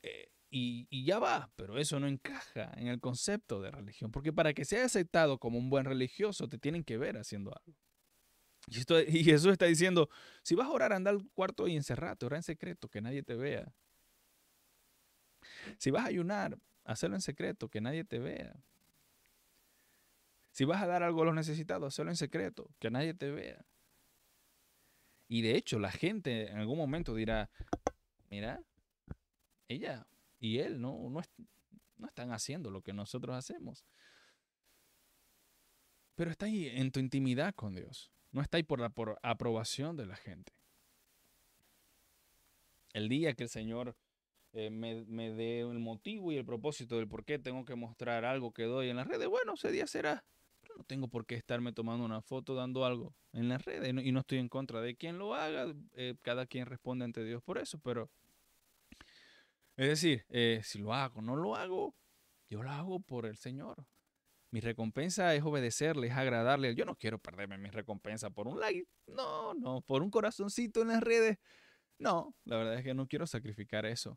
Eh, 0.03 0.29
y, 0.51 1.05
ya 1.05 1.19
va, 1.19 1.51
pero 1.57 1.79
eso 1.79 1.99
no 1.99 2.07
encaja 2.07 2.73
en 2.77 2.87
el 2.87 3.01
concepto 3.01 3.61
de 3.61 3.73
religión, 3.73 4.13
porque 4.13 4.33
para 4.33 4.55
que 4.55 4.65
seas 4.65 4.87
aceptado 4.87 5.39
como 5.39 5.59
un 5.59 5.69
buen 5.69 5.85
religioso 5.85 6.49
te 6.49 6.59
tienen 6.59 6.85
que 6.85 6.97
ver 6.97 7.19
haciendo 7.19 7.51
algo. 7.51 7.77
Y, 9.09 9.25
Jesús 9.25 9.53
está 9.53 9.67
diciendo, 9.67 10.09
si 10.43 10.55
vas 10.55 10.69
a 10.69 10.71
orar, 10.71 10.93
anda 10.93 11.11
al 11.11 11.29
cuarto 11.35 11.67
y 11.67 11.75
encerrate, 11.75 12.25
ora 12.25 12.37
en 12.37 12.45
secreto, 12.45 12.89
que 12.89 13.01
nadie 13.01 13.25
te 13.25 13.35
vea. 13.35 13.75
Si 15.79 15.91
vas 15.91 16.05
a 16.05 16.09
ayunar, 16.09 16.57
hazlo 16.85 17.15
en 17.15 17.21
secreto, 17.21 17.69
que 17.69 17.81
nadie 17.81 18.05
te 18.05 18.21
vea. 18.21 18.55
Si 20.55 20.65
vas 20.65 20.81
a 20.81 20.87
dar 20.87 21.03
algo 21.03 21.23
a 21.23 21.25
los 21.25 21.35
necesitados, 21.35 21.99
hazlo 21.99 22.13
en 22.13 22.17
secreto, 22.17 22.71
que 22.79 22.89
nadie 22.89 23.13
te 23.13 23.29
vea. 23.33 23.67
Y 25.27 25.43
de 25.43 25.57
hecho, 25.57 25.81
la 25.81 25.91
gente 25.91 26.49
en 26.49 26.59
algún 26.59 26.79
momento 26.79 27.13
dirá, 27.13 27.51
mira, 28.31 28.63
ella 29.67 30.07
y 30.39 30.61
él 30.61 30.81
no, 30.81 31.11
no, 31.11 32.07
están 32.07 32.31
haciendo 32.31 32.71
lo 32.71 32.83
que 32.83 32.93
nosotros 32.93 33.35
hacemos. 33.35 33.85
Pero 36.15 36.31
está 36.31 36.47
ahí 36.47 36.69
en 36.69 36.93
tu 36.93 37.01
intimidad 37.01 37.53
con 37.57 37.75
Dios. 37.75 38.13
No 38.31 38.41
está 38.41 38.63
por 38.63 38.79
la 38.79 38.91
por 38.91 39.19
aprobación 39.25 39.97
de 39.97 40.07
la 40.07 40.15
gente. 40.15 40.53
El 42.93 43.09
día 43.09 43.35
que 43.35 43.43
el 43.43 43.49
Señor 43.49 43.97
eh, 44.53 44.71
me, 44.71 45.05
me 45.07 45.31
dé 45.31 45.63
el 45.63 45.81
motivo 45.81 46.31
y 46.31 46.37
el 46.37 46.45
propósito 46.45 46.97
del 46.97 47.09
por 47.09 47.25
qué 47.25 47.41
tengo 47.41 47.65
que 47.65 47.75
mostrar 47.75 48.25
algo 48.25 48.53
que 48.53 48.63
doy 48.63 48.89
en 48.89 48.97
las 48.97 49.09
redes, 49.09 49.27
bueno, 49.27 49.55
ese 49.55 49.73
día 49.73 49.89
será. 49.89 50.23
No 50.77 50.85
tengo 50.85 51.09
por 51.09 51.27
qué 51.27 51.37
estarme 51.37 51.73
tomando 51.73 52.05
una 52.05 52.23
foto 52.23 52.55
dando 52.55 52.85
algo 52.85 53.15
en 53.33 53.49
las 53.49 53.65
redes 53.65 53.89
y 53.89 54.13
no, 54.13 54.21
estoy 54.21 54.39
en 54.39 54.49
contra 54.49 54.81
de 54.81 54.97
quien 54.97 55.19
lo 55.19 55.35
haga. 55.35 55.73
Eh, 55.93 56.17
cada 56.23 56.47
quien 56.47 56.67
responde 56.67 57.05
ante 57.05 57.25
Dios 57.25 57.43
por 57.43 57.59
eso, 57.59 57.79
pero 57.79 58.11
es 59.77 59.89
decir, 59.89 60.25
eh, 60.29 60.61
si 60.63 60.79
lo 60.79 60.95
hago 60.95 61.21
no 61.21 61.37
lo 61.37 61.57
hago, 61.57 61.95
yo 62.49 62.63
lo 62.63 62.71
hago 62.71 63.01
por 63.01 63.27
el 63.27 63.37
Señor. 63.37 63.87
Mi 64.51 64.61
recompensa 64.61 65.35
es 65.35 65.43
obedecerle, 65.43 66.07
es 66.07 66.13
agradarle. 66.13 66.77
Yo 66.77 66.85
no 66.85 66.95
quiero 66.95 67.19
perderme 67.19 67.59
mi 67.59 67.71
recompensa 67.71 68.31
por 68.31 68.47
un 68.47 68.61
like. 68.61 68.87
No, 69.09 69.53
no, 69.55 69.81
por 69.81 70.03
un 70.03 70.11
corazoncito 70.11 70.83
en 70.83 70.89
las 70.89 71.03
redes. 71.03 71.39
No, 71.99 72.37
la 72.45 72.59
verdad 72.59 72.75
es 72.75 72.85
que 72.85 72.95
no 72.95 73.09
quiero 73.09 73.27
sacrificar 73.27 73.85
eso. 73.85 74.17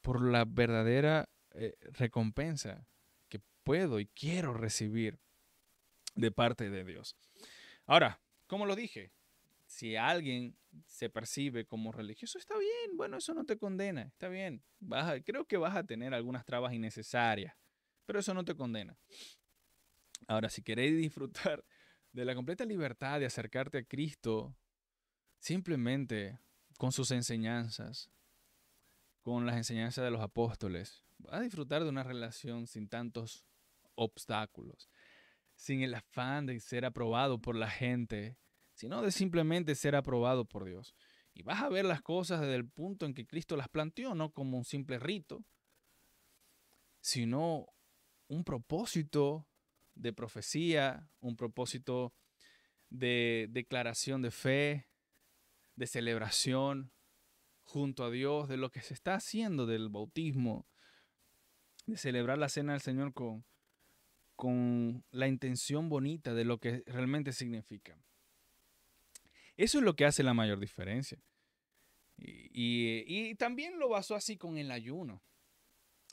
Por 0.00 0.22
la 0.22 0.46
verdadera 0.46 1.28
eh, 1.50 1.74
recompensa 1.92 2.86
que 3.28 3.40
puedo 3.64 4.00
y 4.00 4.06
quiero 4.06 4.54
recibir 4.54 5.20
de 6.18 6.30
parte 6.30 6.70
de 6.70 6.84
Dios. 6.84 7.16
Ahora, 7.86 8.20
como 8.46 8.66
lo 8.66 8.76
dije, 8.76 9.12
si 9.66 9.96
alguien 9.96 10.56
se 10.86 11.08
percibe 11.10 11.64
como 11.64 11.92
religioso, 11.92 12.38
está 12.38 12.56
bien, 12.58 12.96
bueno, 12.96 13.16
eso 13.18 13.34
no 13.34 13.44
te 13.44 13.56
condena, 13.56 14.02
está 14.02 14.28
bien. 14.28 14.62
creo 15.24 15.46
que 15.46 15.56
vas 15.56 15.76
a 15.76 15.84
tener 15.84 16.14
algunas 16.14 16.44
trabas 16.44 16.72
innecesarias 16.72 17.54
pero 18.08 18.20
eso 18.20 18.32
no 18.32 18.42
te 18.42 18.56
condena. 18.56 18.96
Ahora, 20.28 20.48
si 20.48 20.62
queréis 20.62 20.96
disfrutar 20.96 21.62
de 22.12 22.24
la 22.24 22.34
completa 22.34 22.64
libertad 22.64 23.20
de 23.20 23.26
acercarte 23.26 23.76
a 23.76 23.84
Cristo 23.84 24.56
simplemente 25.38 26.38
con 26.78 26.90
sus 26.90 27.10
enseñanzas, 27.10 28.10
con 29.20 29.44
las 29.44 29.56
enseñanzas 29.56 30.06
de 30.06 30.10
los 30.10 30.22
apóstoles. 30.22 31.04
Vas 31.18 31.34
a 31.34 31.40
disfrutar 31.40 31.82
de 31.82 31.90
una 31.90 32.02
relación 32.02 32.66
sin 32.66 32.88
tantos 32.88 33.44
obstáculos, 33.94 34.88
sin 35.58 35.82
el 35.82 35.92
afán 35.92 36.46
de 36.46 36.60
ser 36.60 36.84
aprobado 36.84 37.40
por 37.40 37.56
la 37.56 37.68
gente, 37.68 38.38
sino 38.74 39.02
de 39.02 39.10
simplemente 39.10 39.74
ser 39.74 39.96
aprobado 39.96 40.44
por 40.44 40.64
Dios. 40.64 40.94
Y 41.34 41.42
vas 41.42 41.60
a 41.62 41.68
ver 41.68 41.84
las 41.84 42.00
cosas 42.00 42.40
desde 42.40 42.54
el 42.54 42.68
punto 42.68 43.06
en 43.06 43.12
que 43.12 43.26
Cristo 43.26 43.56
las 43.56 43.68
planteó, 43.68 44.14
no 44.14 44.30
como 44.32 44.56
un 44.56 44.64
simple 44.64 45.00
rito, 45.00 45.44
sino 47.00 47.66
un 48.28 48.44
propósito 48.44 49.48
de 49.94 50.12
profecía, 50.12 51.10
un 51.18 51.36
propósito 51.36 52.14
de 52.88 53.48
declaración 53.50 54.22
de 54.22 54.30
fe, 54.30 54.88
de 55.74 55.88
celebración 55.88 56.92
junto 57.62 58.04
a 58.04 58.10
Dios, 58.10 58.48
de 58.48 58.58
lo 58.58 58.70
que 58.70 58.80
se 58.80 58.94
está 58.94 59.16
haciendo 59.16 59.66
del 59.66 59.88
bautismo, 59.88 60.68
de 61.86 61.96
celebrar 61.96 62.38
la 62.38 62.48
cena 62.48 62.72
del 62.74 62.80
Señor 62.80 63.12
con, 63.12 63.44
con 64.38 65.04
la 65.10 65.26
intención 65.26 65.88
bonita 65.88 66.32
de 66.32 66.44
lo 66.44 66.58
que 66.58 66.84
realmente 66.86 67.32
significa. 67.32 67.98
Eso 69.56 69.78
es 69.78 69.84
lo 69.84 69.96
que 69.96 70.04
hace 70.04 70.22
la 70.22 70.32
mayor 70.32 70.60
diferencia. 70.60 71.18
Y, 72.18 73.02
y, 73.04 73.34
también 73.34 73.80
lo 73.80 73.88
basó 73.88 74.14
así 74.14 74.36
con 74.36 74.56
el 74.56 74.70
ayuno. 74.70 75.20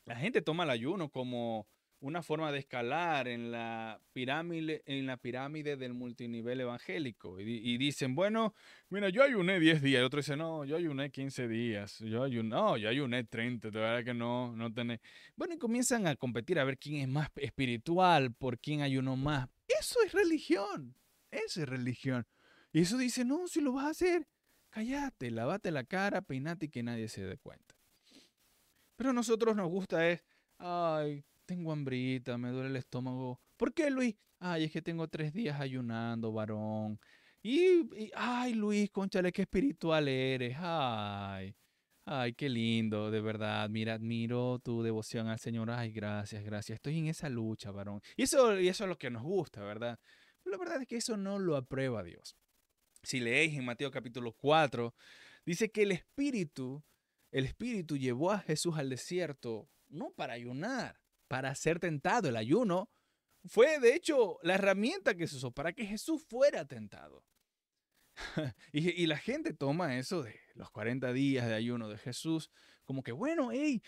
La 0.06 0.16
gente 0.16 0.42
toma 0.42 0.64
el 0.64 0.72
ayuno 0.72 1.10
como 1.10 1.68
una 2.06 2.22
forma 2.22 2.52
de 2.52 2.60
escalar 2.60 3.28
en 3.28 3.52
la 3.52 4.00
pirámide, 4.14 4.84
en 4.86 5.08
la 5.08 5.18
pirámide 5.18 5.76
del 5.76 5.96
multinivel 5.96 6.62
evangélico. 6.62 7.40
Y, 7.40 7.78
dicen, 7.80 8.14
bueno, 8.14 8.54
mira, 8.90 9.10
yo 9.10 9.24
ayuné 9.24 9.60
10 9.60 9.82
días. 9.82 10.02
Y 10.02 10.06
otro 10.06 10.20
dice, 10.20 10.38
no, 10.38 10.66
yo 10.66 10.78
ayuné 10.78 11.10
15 11.10 11.48
días. 11.48 11.98
Yo 11.98 12.22
ayuné, 12.22 12.50
no, 12.50 12.78
yo 12.78 12.90
ayuné 12.90 13.24
30. 13.24 13.72
De 13.72 13.80
verdad 13.80 14.04
que 14.04 14.14
no, 14.14 14.56
no 14.56 14.72
tenés. 14.72 15.00
Bueno, 15.36 15.56
y 15.56 15.58
comienzan 15.58 16.06
a 16.06 16.16
competir 16.16 16.60
a 16.60 16.64
ver 16.64 16.78
quién 16.78 16.98
es 17.02 17.08
más 17.08 17.32
espiritual, 17.38 18.32
por 18.36 18.60
quién 18.60 18.84
ayunó 18.84 19.16
más. 19.16 19.50
Eso 19.68 19.98
es 20.06 20.12
religión. 20.12 20.94
Eso 21.32 21.64
es 21.64 21.68
religión. 21.68 22.28
Y 22.72 22.82
eso 22.82 23.00
dice, 23.00 23.26
no, 23.26 23.48
si 23.48 23.62
lo 23.62 23.74
vas 23.74 23.86
a 23.86 23.90
hacer, 23.90 24.28
cállate, 24.70 25.32
lavate 25.32 25.72
la 25.72 25.86
cara, 25.86 26.22
peinate 26.22 26.68
y 26.68 26.70
que 26.70 26.84
nadie 26.84 27.08
se 27.08 27.26
dé 27.26 27.38
cuenta. 27.38 27.74
Pero 28.96 29.10
a 29.10 29.14
nosotros 29.14 29.56
nos 29.56 29.70
gusta 29.70 30.08
es, 30.08 30.24
ay, 30.60 31.26
tengo 31.46 31.72
hambrita, 31.72 32.38
me 32.38 32.50
duele 32.50 32.70
el 32.70 32.76
estómago. 32.76 33.40
¿Por 33.58 33.74
qué, 33.74 33.90
Luis? 33.90 34.16
Ay, 34.40 34.66
es 34.66 34.72
que 34.72 34.82
tengo 34.82 35.08
tres 35.08 35.34
días 35.34 35.60
ayunando, 35.60 36.32
varón. 36.32 37.00
Y, 37.42 38.12
ay, 38.16 38.54
Luis, 38.56 38.90
conchale, 38.92 39.32
qué 39.32 39.44
espiritual 39.44 40.08
eres. 40.08 40.58
Ay, 40.60 41.56
ay, 42.06 42.34
qué 42.34 42.50
lindo, 42.50 43.12
de 43.12 43.22
verdad. 43.22 43.70
Mira, 43.70 43.94
admiro 43.94 44.60
tu 44.60 44.82
devoción 44.82 45.28
al 45.28 45.40
Señor. 45.40 45.70
Ay, 45.72 45.92
gracias, 45.92 46.44
gracias. 46.44 46.78
Estoy 46.78 47.00
en 47.00 47.08
esa 47.08 47.30
lucha, 47.30 47.72
varón. 47.72 48.02
Y 48.18 48.24
eso, 48.24 48.60
y 48.60 48.68
eso 48.68 48.84
es 48.84 48.90
lo 48.90 48.98
que 48.98 49.12
nos 49.12 49.24
gusta, 49.24 49.64
¿verdad? 49.64 50.00
Pero 50.44 50.58
la 50.58 50.64
verdad 50.64 50.82
es 50.82 50.88
que 50.88 50.98
eso 50.98 51.18
no 51.18 51.40
lo 51.40 51.56
aprueba 51.56 52.04
Dios. 52.04 52.36
Si 53.04 53.20
leéis 53.20 53.56
en 53.56 53.66
Mateo 53.66 53.92
capítulo 53.92 54.34
4, 54.34 54.96
dice 55.46 55.70
que 55.72 55.84
el 55.84 55.92
Espíritu, 55.92 56.84
el 57.32 57.46
Espíritu 57.46 57.98
llevó 57.98 58.32
a 58.32 58.40
Jesús 58.40 58.78
al 58.78 58.90
desierto 58.90 59.70
no 59.88 60.12
para 60.12 60.34
ayunar, 60.34 61.00
para 61.28 61.54
ser 61.56 61.80
tentado. 61.80 62.30
El 62.30 62.38
ayuno 62.38 62.90
fue, 63.46 63.80
de 63.80 63.96
hecho, 63.96 64.40
la 64.44 64.56
herramienta 64.56 65.16
que 65.16 65.28
se 65.28 65.38
usó 65.38 65.52
para 65.52 65.74
que 65.74 65.86
Jesús 65.86 66.24
fuera 66.28 66.66
tentado. 66.66 67.24
y, 68.72 69.06
la 69.08 69.18
gente 69.18 69.54
toma 69.54 69.98
eso 69.98 70.24
de 70.24 70.40
los 70.54 70.72
40 70.72 71.12
días 71.14 71.48
de 71.48 71.54
ayuno 71.54 71.90
de 71.90 71.98
Jesús 71.98 72.50
como 72.86 73.04
que, 73.04 73.12
bueno, 73.12 73.52
hey, 73.52 73.82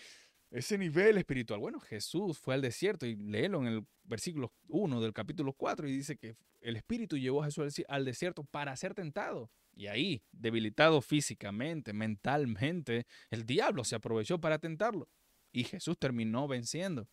ese 0.52 0.78
nivel 0.78 1.18
espiritual. 1.18 1.60
Bueno, 1.60 1.80
Jesús 1.80 2.38
fue 2.40 2.54
al 2.54 2.62
desierto 2.62 3.06
y 3.06 3.16
léelo 3.16 3.62
en 3.62 3.68
el 3.68 3.88
versículo 4.04 4.54
1 4.68 5.02
del 5.02 5.14
capítulo 5.14 5.54
4 5.54 5.88
y 5.88 5.92
dice 5.94 6.18
que 6.18 6.36
el 6.62 6.76
Espíritu 6.76 7.18
llevó 7.18 7.44
a 7.44 7.46
Jesús 7.46 7.84
al 7.88 8.06
desierto 8.06 8.44
para 8.44 8.76
ser 8.76 8.94
tentado. 8.94 9.52
Y 9.74 9.88
ahí, 9.88 10.24
debilitado 10.32 11.02
físicamente, 11.02 11.94
mentalmente, 11.94 13.06
el 13.30 13.46
diablo 13.46 13.84
se 13.84 13.96
aprovechó 13.96 14.40
para 14.40 14.58
tentarlo. 14.58 15.08
Y 15.52 15.66
Jesús 15.66 15.98
terminó 16.00 16.48
venciendo. 16.48 17.08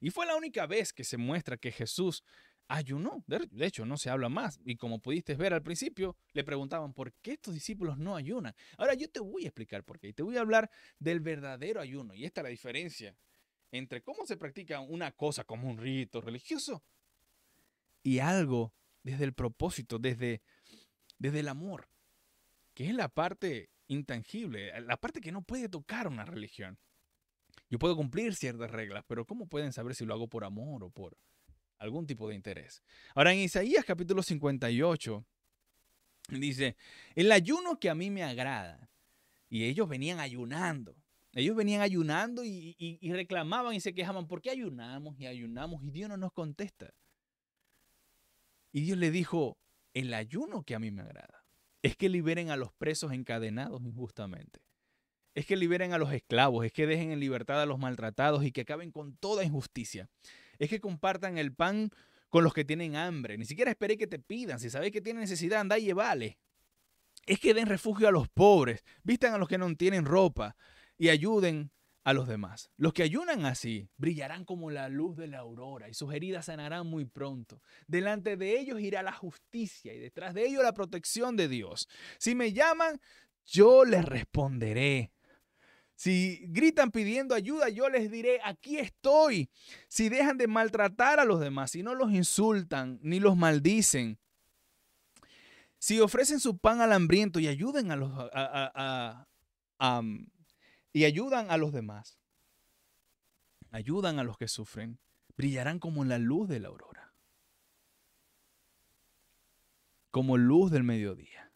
Y 0.00 0.10
fue 0.10 0.26
la 0.26 0.36
única 0.36 0.66
vez 0.66 0.92
que 0.92 1.04
se 1.04 1.16
muestra 1.16 1.56
que 1.56 1.70
Jesús 1.70 2.24
ayunó. 2.68 3.22
De 3.26 3.66
hecho, 3.66 3.84
no 3.84 3.96
se 3.96 4.10
habla 4.10 4.28
más. 4.28 4.60
Y 4.64 4.76
como 4.76 5.00
pudiste 5.00 5.34
ver 5.34 5.52
al 5.52 5.62
principio, 5.62 6.16
le 6.32 6.44
preguntaban, 6.44 6.94
¿por 6.94 7.12
qué 7.14 7.32
estos 7.32 7.54
discípulos 7.54 7.98
no 7.98 8.16
ayunan? 8.16 8.54
Ahora 8.78 8.94
yo 8.94 9.08
te 9.10 9.20
voy 9.20 9.44
a 9.44 9.48
explicar 9.48 9.84
por 9.84 9.98
qué. 9.98 10.08
Y 10.08 10.12
te 10.12 10.22
voy 10.22 10.36
a 10.36 10.40
hablar 10.40 10.70
del 10.98 11.20
verdadero 11.20 11.80
ayuno. 11.80 12.14
Y 12.14 12.24
esta 12.24 12.40
es 12.40 12.44
la 12.44 12.50
diferencia 12.50 13.14
entre 13.72 14.02
cómo 14.02 14.26
se 14.26 14.36
practica 14.36 14.80
una 14.80 15.12
cosa 15.12 15.44
como 15.44 15.68
un 15.68 15.78
rito 15.78 16.20
religioso 16.20 16.82
y 18.02 18.18
algo 18.18 18.74
desde 19.02 19.24
el 19.24 19.32
propósito, 19.32 19.98
desde, 19.98 20.42
desde 21.18 21.40
el 21.40 21.48
amor, 21.48 21.88
que 22.74 22.88
es 22.88 22.94
la 22.94 23.08
parte 23.08 23.70
intangible, 23.86 24.78
la 24.82 24.96
parte 24.96 25.20
que 25.20 25.32
no 25.32 25.42
puede 25.42 25.68
tocar 25.68 26.08
una 26.08 26.24
religión. 26.24 26.78
Yo 27.70 27.78
puedo 27.78 27.96
cumplir 27.96 28.34
ciertas 28.34 28.68
reglas, 28.70 29.04
pero 29.06 29.24
¿cómo 29.24 29.48
pueden 29.48 29.72
saber 29.72 29.94
si 29.94 30.04
lo 30.04 30.12
hago 30.12 30.28
por 30.28 30.44
amor 30.44 30.82
o 30.82 30.90
por 30.90 31.16
algún 31.78 32.04
tipo 32.04 32.28
de 32.28 32.34
interés? 32.34 32.82
Ahora, 33.14 33.32
en 33.32 33.38
Isaías 33.38 33.84
capítulo 33.84 34.24
58, 34.24 35.24
dice, 36.30 36.76
el 37.14 37.30
ayuno 37.30 37.78
que 37.78 37.88
a 37.88 37.94
mí 37.94 38.10
me 38.10 38.24
agrada, 38.24 38.90
y 39.48 39.64
ellos 39.64 39.88
venían 39.88 40.18
ayunando, 40.18 40.96
ellos 41.32 41.54
venían 41.54 41.80
ayunando 41.80 42.44
y, 42.44 42.98
reclamaban 43.12 43.72
y 43.74 43.80
se 43.80 43.94
quejaban, 43.94 44.26
¿por 44.26 44.42
qué 44.42 44.50
ayunamos 44.50 45.18
y 45.20 45.26
ayunamos? 45.26 45.84
Y 45.84 45.92
Dios 45.92 46.08
no 46.08 46.16
nos 46.16 46.32
contesta. 46.32 46.92
Y 48.72 48.80
Dios 48.80 48.98
le 48.98 49.12
dijo, 49.12 49.58
el 49.94 50.12
ayuno 50.12 50.64
que 50.64 50.74
a 50.74 50.80
mí 50.80 50.90
me 50.90 51.02
agrada 51.02 51.44
es 51.82 51.96
que 51.96 52.08
liberen 52.08 52.50
a 52.50 52.56
los 52.56 52.72
presos 52.72 53.12
encadenados 53.12 53.80
injustamente 53.82 54.60
es 55.34 55.46
que 55.46 55.56
liberen 55.56 55.92
a 55.92 55.98
los 55.98 56.12
esclavos, 56.12 56.64
es 56.64 56.72
que 56.72 56.86
dejen 56.86 57.12
en 57.12 57.20
libertad 57.20 57.60
a 57.60 57.66
los 57.66 57.78
maltratados 57.78 58.44
y 58.44 58.52
que 58.52 58.62
acaben 58.62 58.90
con 58.90 59.16
toda 59.16 59.44
injusticia. 59.44 60.08
Es 60.58 60.68
que 60.68 60.80
compartan 60.80 61.38
el 61.38 61.54
pan 61.54 61.90
con 62.28 62.44
los 62.44 62.54
que 62.54 62.64
tienen 62.64 62.96
hambre. 62.96 63.38
Ni 63.38 63.44
siquiera 63.44 63.70
esperé 63.70 63.96
que 63.96 64.06
te 64.06 64.18
pidan. 64.18 64.60
Si 64.60 64.70
sabéis 64.70 64.92
que 64.92 65.00
tienen 65.00 65.20
necesidad, 65.20 65.60
anda 65.60 65.78
y 65.78 65.84
llevale. 65.84 66.38
Es 67.26 67.38
que 67.38 67.54
den 67.54 67.66
refugio 67.66 68.08
a 68.08 68.12
los 68.12 68.28
pobres, 68.28 68.84
vistan 69.02 69.34
a 69.34 69.38
los 69.38 69.48
que 69.48 69.58
no 69.58 69.74
tienen 69.76 70.04
ropa 70.04 70.56
y 70.96 71.08
ayuden 71.08 71.70
a 72.02 72.12
los 72.12 72.26
demás. 72.26 72.70
Los 72.76 72.92
que 72.92 73.02
ayunan 73.02 73.44
así 73.44 73.88
brillarán 73.96 74.44
como 74.44 74.70
la 74.70 74.88
luz 74.88 75.16
de 75.16 75.26
la 75.26 75.38
aurora 75.38 75.88
y 75.88 75.94
sus 75.94 76.12
heridas 76.14 76.46
sanarán 76.46 76.86
muy 76.86 77.04
pronto. 77.04 77.62
Delante 77.86 78.36
de 78.36 78.58
ellos 78.58 78.80
irá 78.80 79.02
la 79.02 79.12
justicia 79.12 79.92
y 79.92 79.98
detrás 79.98 80.34
de 80.34 80.46
ellos 80.46 80.62
la 80.62 80.72
protección 80.72 81.36
de 81.36 81.48
Dios. 81.48 81.88
Si 82.18 82.34
me 82.34 82.52
llaman, 82.52 83.00
yo 83.44 83.84
les 83.84 84.04
responderé. 84.04 85.12
Si 86.00 86.46
gritan 86.48 86.90
pidiendo 86.92 87.34
ayuda, 87.34 87.68
yo 87.68 87.90
les 87.90 88.10
diré, 88.10 88.40
aquí 88.42 88.78
estoy. 88.78 89.50
Si 89.86 90.08
dejan 90.08 90.38
de 90.38 90.46
maltratar 90.46 91.20
a 91.20 91.26
los 91.26 91.40
demás, 91.40 91.72
si 91.72 91.82
no 91.82 91.94
los 91.94 92.10
insultan 92.10 92.98
ni 93.02 93.20
los 93.20 93.36
maldicen, 93.36 94.18
si 95.78 96.00
ofrecen 96.00 96.40
su 96.40 96.56
pan 96.56 96.80
al 96.80 96.94
hambriento 96.94 97.38
y 97.38 97.48
ayuden 97.48 97.90
a 97.90 97.96
los, 97.96 98.10
y 100.94 101.04
ayudan 101.04 101.50
a 101.50 101.58
los 101.58 101.70
demás, 101.70 102.18
ayudan 103.70 104.18
a 104.18 104.24
los 104.24 104.38
que 104.38 104.48
sufren, 104.48 104.98
brillarán 105.36 105.78
como 105.78 106.06
la 106.06 106.16
luz 106.16 106.48
de 106.48 106.60
la 106.60 106.68
aurora, 106.68 107.12
como 110.10 110.38
luz 110.38 110.70
del 110.70 110.82
mediodía. 110.82 111.49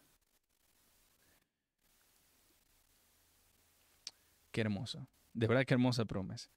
Qué 4.55 4.61
hermoso. 4.61 5.09
De 5.33 5.47
verdad, 5.47 5.65
qué 5.65 5.73
hermosa 5.73 6.05
promesa. 6.05 6.49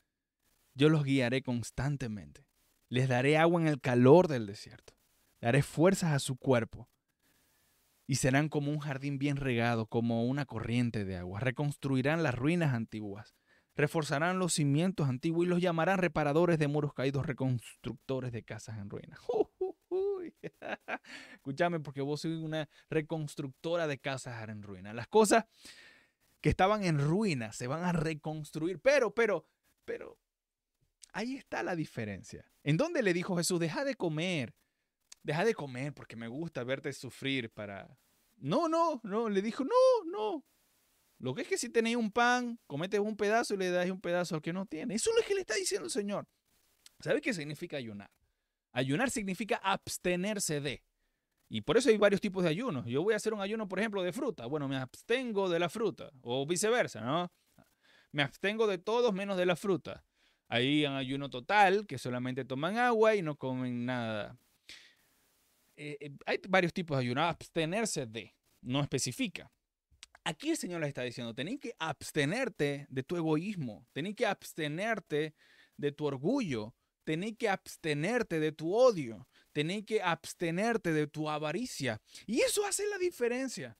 Yo 0.75 0.89
los 0.89 1.03
guiaré 1.03 1.43
constantemente. 1.43 2.47
Les 2.89 3.09
daré 3.09 3.37
agua 3.37 3.61
en 3.61 3.67
el 3.67 3.81
calor 3.81 4.29
del 4.29 4.47
desierto. 4.47 4.95
Daré 5.41 5.65
fuerzas 5.65 6.13
a 6.13 6.21
su 6.21 6.37
cuerpo. 6.37 6.89
Y 8.07 8.15
serán 8.15 8.51
como 8.51 8.71
un 8.71 8.79
jardín 8.79 9.19
bien 9.19 9.37
regado, 9.37 9.87
como 9.87 10.25
una 10.27 10.47
corriente 10.47 11.05
de 11.05 11.17
agua. 11.17 11.41
Reconstruirán 11.41 12.23
las 12.23 12.37
ruinas 12.37 12.73
antiguas. 12.73 13.35
Reforzarán 13.75 14.39
los 14.39 14.53
cimientos 14.53 15.09
antiguos 15.09 15.45
y 15.45 15.49
los 15.49 15.61
llamarán 15.61 15.99
reparadores 15.99 16.61
de 16.61 16.69
muros 16.69 16.95
caídos, 16.95 17.27
reconstructores 17.27 18.31
de 18.31 18.45
casas 18.45 18.79
en 18.79 18.91
ruinas. 18.91 19.19
Escúchame, 21.33 21.81
porque 21.81 22.01
vos 22.01 22.21
sois 22.21 22.39
una 22.39 22.69
reconstructora 22.91 23.87
de 23.87 23.99
casas 23.99 24.49
en 24.49 24.63
ruinas. 24.63 24.95
Las 24.95 25.09
cosas 25.09 25.45
que 26.41 26.51
estaban 26.51 26.85
en 26.85 26.99
ruinas, 26.99 27.57
se 27.57 27.67
van 27.67 27.85
a 27.85 27.93
reconstruir. 27.93 28.81
Pero, 28.81 29.15
pero, 29.15 29.47
pero, 29.85 30.19
ahí 31.13 31.37
está 31.37 31.63
la 31.63 31.77
diferencia. 31.77 32.45
¿En 32.63 32.77
dónde 32.77 33.03
le 33.03 33.13
dijo 33.13 33.37
Jesús, 33.37 33.61
deja 33.61 33.85
de 33.85 33.95
comer? 33.95 34.55
deja 35.29 35.45
de 35.45 35.55
comer 35.55 35.93
porque 35.93 36.17
me 36.17 36.27
gusta 36.29 36.65
verte 36.65 36.93
sufrir 36.93 37.51
para... 37.51 37.99
No, 38.37 38.69
no, 38.69 39.01
no, 39.05 39.29
le 39.29 39.43
dijo, 39.43 39.65
no, 39.65 40.11
no. 40.11 40.45
Lo 41.19 41.35
que 41.35 41.43
es 41.43 41.49
que 41.49 41.59
si 41.59 41.69
tenéis 41.69 41.97
un 41.97 42.11
pan, 42.11 42.59
comete 42.67 42.99
un 43.01 43.17
pedazo 43.17 43.55
y 43.55 43.59
le 43.59 43.71
das 43.71 43.91
un 43.91 44.01
pedazo 44.01 44.37
al 44.37 44.43
que 44.43 44.53
no 44.53 44.65
tiene. 44.65 44.95
Eso 44.95 45.11
es 45.11 45.17
lo 45.17 45.27
que 45.27 45.35
le 45.35 45.41
está 45.41 45.55
diciendo 45.55 45.87
el 45.87 45.91
Señor. 45.91 46.27
¿Sabe 47.01 47.21
qué 47.21 47.35
significa 47.35 47.77
ayunar? 47.77 48.11
Ayunar 48.73 49.11
significa 49.11 49.57
abstenerse 49.57 50.61
de. 50.61 50.83
Y 51.49 51.63
por 51.63 51.77
eso 51.77 51.89
hay 51.89 51.97
varios 51.97 52.21
tipos 52.21 52.43
de 52.45 52.51
ayunos. 52.51 52.87
Yo 52.87 53.03
voy 53.03 53.15
a 53.15 53.17
hacer 53.17 53.33
un 53.33 53.41
ayuno, 53.41 53.69
por 53.69 53.79
ejemplo, 53.79 54.03
de 54.03 54.13
fruta. 54.13 54.47
Bueno, 54.47 54.69
me 54.69 54.77
abstengo 54.77 55.49
de 55.49 55.59
la 55.59 55.69
fruta. 55.69 56.11
O 56.21 56.47
viceversa, 56.47 57.01
¿no? 57.01 57.33
Me 58.13 58.23
abstengo 58.23 58.67
de 58.67 58.79
todos 58.79 59.15
menos 59.15 59.37
de 59.39 59.47
la 59.47 59.57
fruta. 59.57 60.05
Hay 60.49 60.85
un 60.85 60.95
ayuno 60.95 61.31
total, 61.31 61.87
que 61.87 61.99
solamente 61.99 62.45
toman 62.45 62.77
agua 62.77 63.15
y 63.15 63.23
no 63.23 63.37
comen 63.37 63.87
nada. 63.87 64.39
Eh, 65.77 65.97
eh, 66.01 66.11
hay 66.27 66.41
varios 66.49 66.73
tipos 66.73 66.99
de 66.99 67.05
ayuno. 67.05 67.23
Abstenerse 67.23 68.07
de. 68.07 68.35
No 68.61 68.81
especifica. 68.81 69.51
Aquí 70.25 70.51
el 70.51 70.57
Señor 70.59 70.81
les 70.81 70.89
está 70.89 71.03
diciendo, 71.03 71.35
tenéis 71.35 71.61
que 71.61 71.73
abstenerte 71.79 72.87
de 72.91 73.03
tu 73.03 73.17
egoísmo. 73.17 73.87
Tenéis 73.93 74.17
que 74.17 74.27
abstenerte 74.27 75.35
de 75.79 75.93
tu 75.93 76.05
orgullo. 76.05 76.75
Tenéis 77.05 77.39
que 77.39 77.49
abstenerte 77.49 78.39
de 78.39 78.53
tu 78.53 78.75
odio 78.75 79.27
tenéis 79.53 79.85
que 79.85 80.03
abstenerte 80.03 80.93
de 80.93 81.07
tu 81.07 81.29
avaricia. 81.29 82.01
Y 82.27 82.41
eso 82.41 82.65
hace 82.67 82.87
la 82.87 82.99
diferencia. 82.99 83.77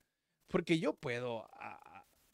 Porque 0.49 0.79
yo 0.79 0.95
puedo 0.95 1.49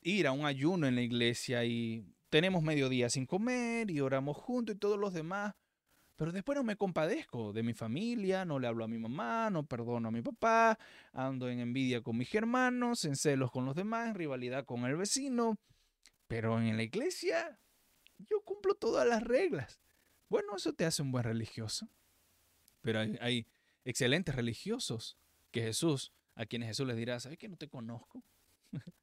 ir 0.02 0.26
a 0.26 0.32
un 0.32 0.46
ayuno 0.46 0.86
en 0.86 0.94
la 0.94 1.02
iglesia 1.02 1.64
y 1.64 2.04
tenemos 2.30 2.62
mediodía 2.62 3.08
sin 3.08 3.26
comer 3.26 3.90
y 3.90 4.00
oramos 4.00 4.36
juntos 4.36 4.76
y 4.76 4.78
todos 4.78 4.98
los 4.98 5.12
demás. 5.12 5.54
Pero 6.16 6.30
después 6.30 6.56
no 6.56 6.62
me 6.62 6.76
compadezco 6.76 7.52
de 7.52 7.64
mi 7.64 7.74
familia, 7.74 8.44
no 8.44 8.60
le 8.60 8.68
hablo 8.68 8.84
a 8.84 8.88
mi 8.88 8.98
mamá, 8.98 9.50
no 9.50 9.66
perdono 9.66 10.08
a 10.08 10.12
mi 10.12 10.22
papá, 10.22 10.78
ando 11.12 11.48
en 11.48 11.58
envidia 11.58 12.02
con 12.02 12.16
mis 12.16 12.32
hermanos, 12.34 13.04
en 13.04 13.16
celos 13.16 13.50
con 13.50 13.64
los 13.64 13.74
demás, 13.74 14.10
en 14.10 14.14
rivalidad 14.14 14.64
con 14.64 14.84
el 14.84 14.96
vecino. 14.96 15.58
Pero 16.28 16.60
en 16.60 16.76
la 16.76 16.84
iglesia 16.84 17.58
yo 18.18 18.42
cumplo 18.42 18.74
todas 18.74 19.06
las 19.08 19.24
reglas. 19.24 19.80
Bueno, 20.28 20.56
eso 20.56 20.72
te 20.72 20.84
hace 20.84 21.02
un 21.02 21.10
buen 21.10 21.24
religioso. 21.24 21.88
Pero 22.84 23.00
hay, 23.00 23.46
excelentes 23.86 24.34
religiosos 24.34 25.16
que 25.50 25.62
Jesús, 25.62 26.12
a 26.34 26.44
quienes 26.44 26.68
Jesús 26.68 26.86
les 26.86 26.96
dirá, 26.96 27.18
¿sabes 27.18 27.38
que 27.38 27.48
no 27.48 27.56
te 27.56 27.68
conozco? 27.68 28.22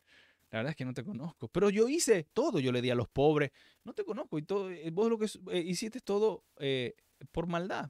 La 0.51 0.59
verdad 0.59 0.71
es 0.71 0.75
que 0.75 0.85
no 0.85 0.93
te 0.93 1.03
conozco. 1.03 1.47
Pero 1.47 1.69
yo 1.69 1.87
hice 1.89 2.23
todo. 2.33 2.59
Yo 2.59 2.71
le 2.71 2.81
di 2.81 2.89
a 2.89 2.95
los 2.95 3.09
pobres, 3.09 3.51
no 3.83 3.93
te 3.93 4.03
conozco. 4.03 4.37
Y 4.37 4.43
todo, 4.43 4.69
eh, 4.69 4.91
vos 4.91 5.09
lo 5.09 5.17
que 5.17 5.25
eh, 5.51 5.63
hiciste 5.65 5.99
todo 5.99 6.45
eh, 6.59 6.95
por 7.31 7.47
maldad. 7.47 7.89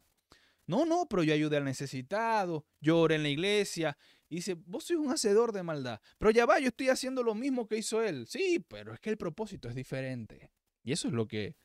No, 0.65 0.85
no, 0.85 1.07
pero 1.09 1.23
yo 1.23 1.33
ayudé 1.33 1.57
al 1.57 1.65
necesitado, 1.65 2.65
yo 2.79 2.99
oré 2.99 3.15
en 3.15 3.23
la 3.23 3.29
iglesia. 3.29 3.97
Y 4.29 4.35
dice, 4.35 4.53
vos 4.53 4.85
sois 4.85 4.99
un 4.99 5.11
hacedor 5.11 5.51
de 5.51 5.63
maldad. 5.63 5.99
Pero 6.17 6.31
ya 6.31 6.45
va, 6.45 6.59
yo 6.59 6.67
estoy 6.67 6.87
haciendo 6.87 7.23
lo 7.23 7.35
mismo 7.35 7.67
que 7.67 7.77
hizo 7.77 8.01
él. 8.01 8.27
Sí, 8.27 8.63
pero 8.65 8.93
es 8.93 8.99
que 9.01 9.09
el 9.09 9.17
propósito 9.17 9.67
es 9.67 9.75
diferente. 9.75 10.51
Y 10.83 10.93
eso 10.93 11.09
es 11.09 11.13
lo 11.13 11.27
que 11.27 11.57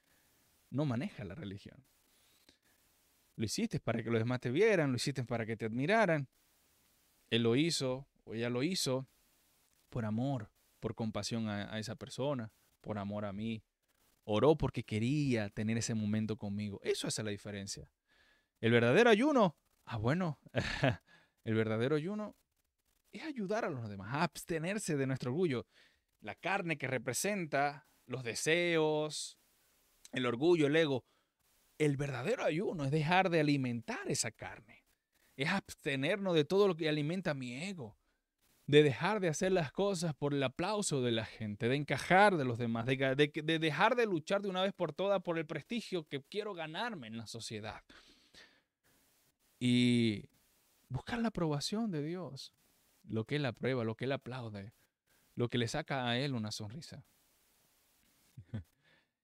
no 0.70 0.85
maneja 0.85 1.24
la 1.24 1.37
religión. 1.37 1.85
Lo 3.37 3.45
hiciste 3.45 3.80
para 3.80 4.03
que 4.03 4.11
los 4.11 4.18
demás 4.18 4.41
te 4.41 4.51
vieran, 4.51 4.91
lo 4.91 4.97
hiciste 4.97 5.22
para 5.24 5.45
que 5.45 5.57
te 5.57 5.66
admiraran. 5.66 6.28
Él 7.30 7.43
lo 7.43 7.55
hizo, 7.55 8.09
o 8.24 8.34
ella 8.34 8.49
lo 8.49 8.62
hizo, 8.62 9.09
por 9.91 10.07
amor, 10.07 10.51
por 10.80 10.95
compasión 10.95 11.49
a, 11.49 11.78
esa 11.78 11.97
persona, 11.97 12.51
por 12.80 12.99
amor 12.99 13.26
a 13.26 13.32
mí. 13.32 13.62
Oró 14.24 14.57
porque 14.57 14.84
quería 14.84 15.51
tener 15.51 15.76
ese 15.76 15.95
momento 15.95 16.37
conmigo. 16.37 16.80
Eso 16.82 17.09
hace 17.09 17.22
la 17.22 17.30
diferencia. 17.30 17.91
El 18.61 18.72
verdadero 18.72 19.11
ayuno, 19.11 19.57
ah 19.84 19.99
bueno, 19.99 20.41
el 21.45 21.55
verdadero 21.55 21.97
ayuno 21.97 22.37
es 23.12 23.22
ayudar 23.22 23.66
a 23.66 23.70
los 23.70 23.89
demás, 23.89 24.14
a 24.14 24.22
abstenerse 24.22 24.97
de 24.97 25.07
nuestro 25.07 25.30
orgullo. 25.30 25.66
La 26.20 26.34
carne 26.34 26.78
que 26.78 26.87
representa 26.87 27.87
los 28.07 28.24
deseos, 28.24 29.39
el 30.12 30.24
orgullo, 30.24 30.66
el 30.66 30.76
ego, 30.76 31.05
el 31.79 31.97
verdadero 31.97 32.45
ayuno 32.45 32.85
es 32.85 32.91
dejar 32.91 33.31
de 33.31 33.41
alimentar 33.41 34.09
esa 34.11 34.31
carne. 34.31 34.85
Es 35.37 35.49
abstenernos 35.49 36.35
de 36.35 36.45
todo 36.45 36.68
lo 36.68 36.77
que 36.77 36.89
alimenta 36.89 37.35
mi 37.35 37.55
ego. 37.55 37.97
De 38.66 38.83
dejar 38.83 39.20
de 39.20 39.29
hacer 39.29 39.53
las 39.53 39.70
cosas 39.70 40.14
por 40.14 40.35
el 40.35 40.43
aplauso 40.43 41.01
de 41.01 41.12
la 41.12 41.24
gente, 41.24 41.68
de 41.68 41.77
encajar 41.77 42.37
de 42.37 42.45
los 42.45 42.59
demás, 42.59 42.85
de, 42.87 42.97
de 42.97 43.59
dejar 43.61 43.95
de 43.95 44.07
luchar 44.07 44.43
de 44.43 44.49
una 44.49 44.62
vez 44.62 44.72
por 44.72 44.93
todas 44.93 45.22
por 45.22 45.39
el 45.39 45.47
prestigio 45.47 46.09
que 46.09 46.20
quiero 46.22 46.53
ganarme 46.53 47.07
en 47.07 47.16
la 47.16 47.29
sociedad. 47.29 47.83
Y 49.61 50.24
buscar 50.89 51.20
la 51.20 51.29
aprobación 51.29 51.93
de 51.93 52.03
Dios, 52.03 52.53
lo 53.05 53.24
que 53.24 53.37
Él 53.37 53.47
aprueba, 53.47 53.85
lo 53.85 53.95
que 53.95 54.07
Él 54.07 54.12
aplaude, 54.12 54.72
lo 55.37 55.49
que 55.49 55.59
le 55.59 55.68
saca 55.68 56.09
a 56.09 56.18
Él 56.18 56.35
una 56.35 56.51
sonrisa. 56.51 57.05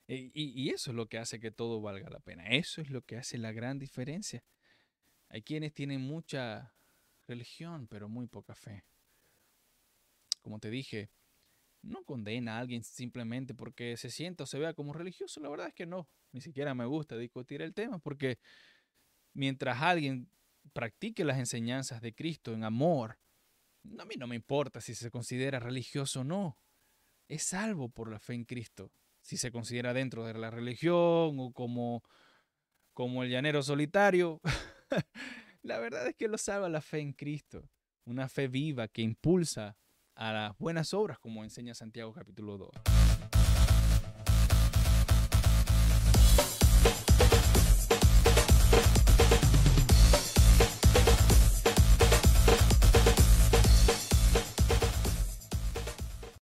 Y, 0.06 0.70
eso 0.70 0.90
es 0.90 0.96
lo 0.96 1.06
que 1.06 1.18
hace 1.18 1.40
que 1.40 1.50
todo 1.50 1.80
valga 1.80 2.10
la 2.10 2.20
pena. 2.20 2.46
Eso 2.48 2.80
es 2.80 2.90
lo 2.90 3.02
que 3.02 3.16
hace 3.16 3.38
la 3.38 3.52
gran 3.52 3.78
diferencia. 3.78 4.42
Hay 5.28 5.42
quienes 5.42 5.72
tienen 5.72 6.00
mucha 6.00 6.74
religión, 7.26 7.86
pero 7.86 8.08
muy 8.08 8.26
poca 8.26 8.54
fe. 8.54 8.84
Como 10.42 10.58
te 10.58 10.70
dije, 10.70 11.10
no 11.82 12.04
condena 12.04 12.56
a 12.56 12.60
alguien 12.60 12.82
simplemente 12.82 13.54
porque 13.54 13.96
se 13.96 14.10
sienta 14.10 14.44
o 14.44 14.46
se 14.46 14.58
vea 14.58 14.74
como 14.74 14.92
religioso. 14.92 15.40
La 15.40 15.48
verdad 15.48 15.68
es 15.68 15.74
que 15.74 15.86
no. 15.86 16.08
Ni 16.32 16.40
siquiera 16.40 16.74
me 16.74 16.84
gusta 16.84 17.16
discutir 17.16 17.62
el 17.62 17.74
tema 17.74 17.98
porque 17.98 18.38
mientras 19.34 19.80
alguien 19.80 20.28
practique 20.72 21.24
las 21.24 21.38
enseñanzas 21.38 22.00
de 22.00 22.14
Cristo 22.14 22.52
en 22.52 22.64
amor, 22.64 23.18
a 23.98 24.04
mí 24.04 24.16
no 24.16 24.26
me 24.26 24.36
importa 24.36 24.80
si 24.80 24.94
se 24.94 25.10
considera 25.10 25.60
religioso 25.60 26.20
o 26.20 26.24
no. 26.24 26.58
Es 27.28 27.44
salvo 27.44 27.88
por 27.88 28.10
la 28.10 28.18
fe 28.18 28.34
en 28.34 28.44
Cristo 28.44 28.92
si 29.22 29.36
se 29.36 29.50
considera 29.50 29.94
dentro 29.94 30.24
de 30.24 30.34
la 30.34 30.50
religión 30.50 31.36
o 31.38 31.52
como, 31.54 32.02
como 32.92 33.22
el 33.22 33.30
llanero 33.30 33.62
solitario. 33.62 34.40
la 35.62 35.78
verdad 35.78 36.06
es 36.08 36.16
que 36.16 36.28
lo 36.28 36.38
salva 36.38 36.68
la 36.68 36.82
fe 36.82 36.98
en 37.00 37.12
Cristo, 37.12 37.68
una 38.04 38.28
fe 38.28 38.48
viva 38.48 38.88
que 38.88 39.02
impulsa 39.02 39.76
a 40.14 40.32
las 40.32 40.58
buenas 40.58 40.92
obras, 40.92 41.18
como 41.18 41.42
enseña 41.42 41.74
Santiago 41.74 42.12
capítulo 42.12 42.58
2. 42.58 42.70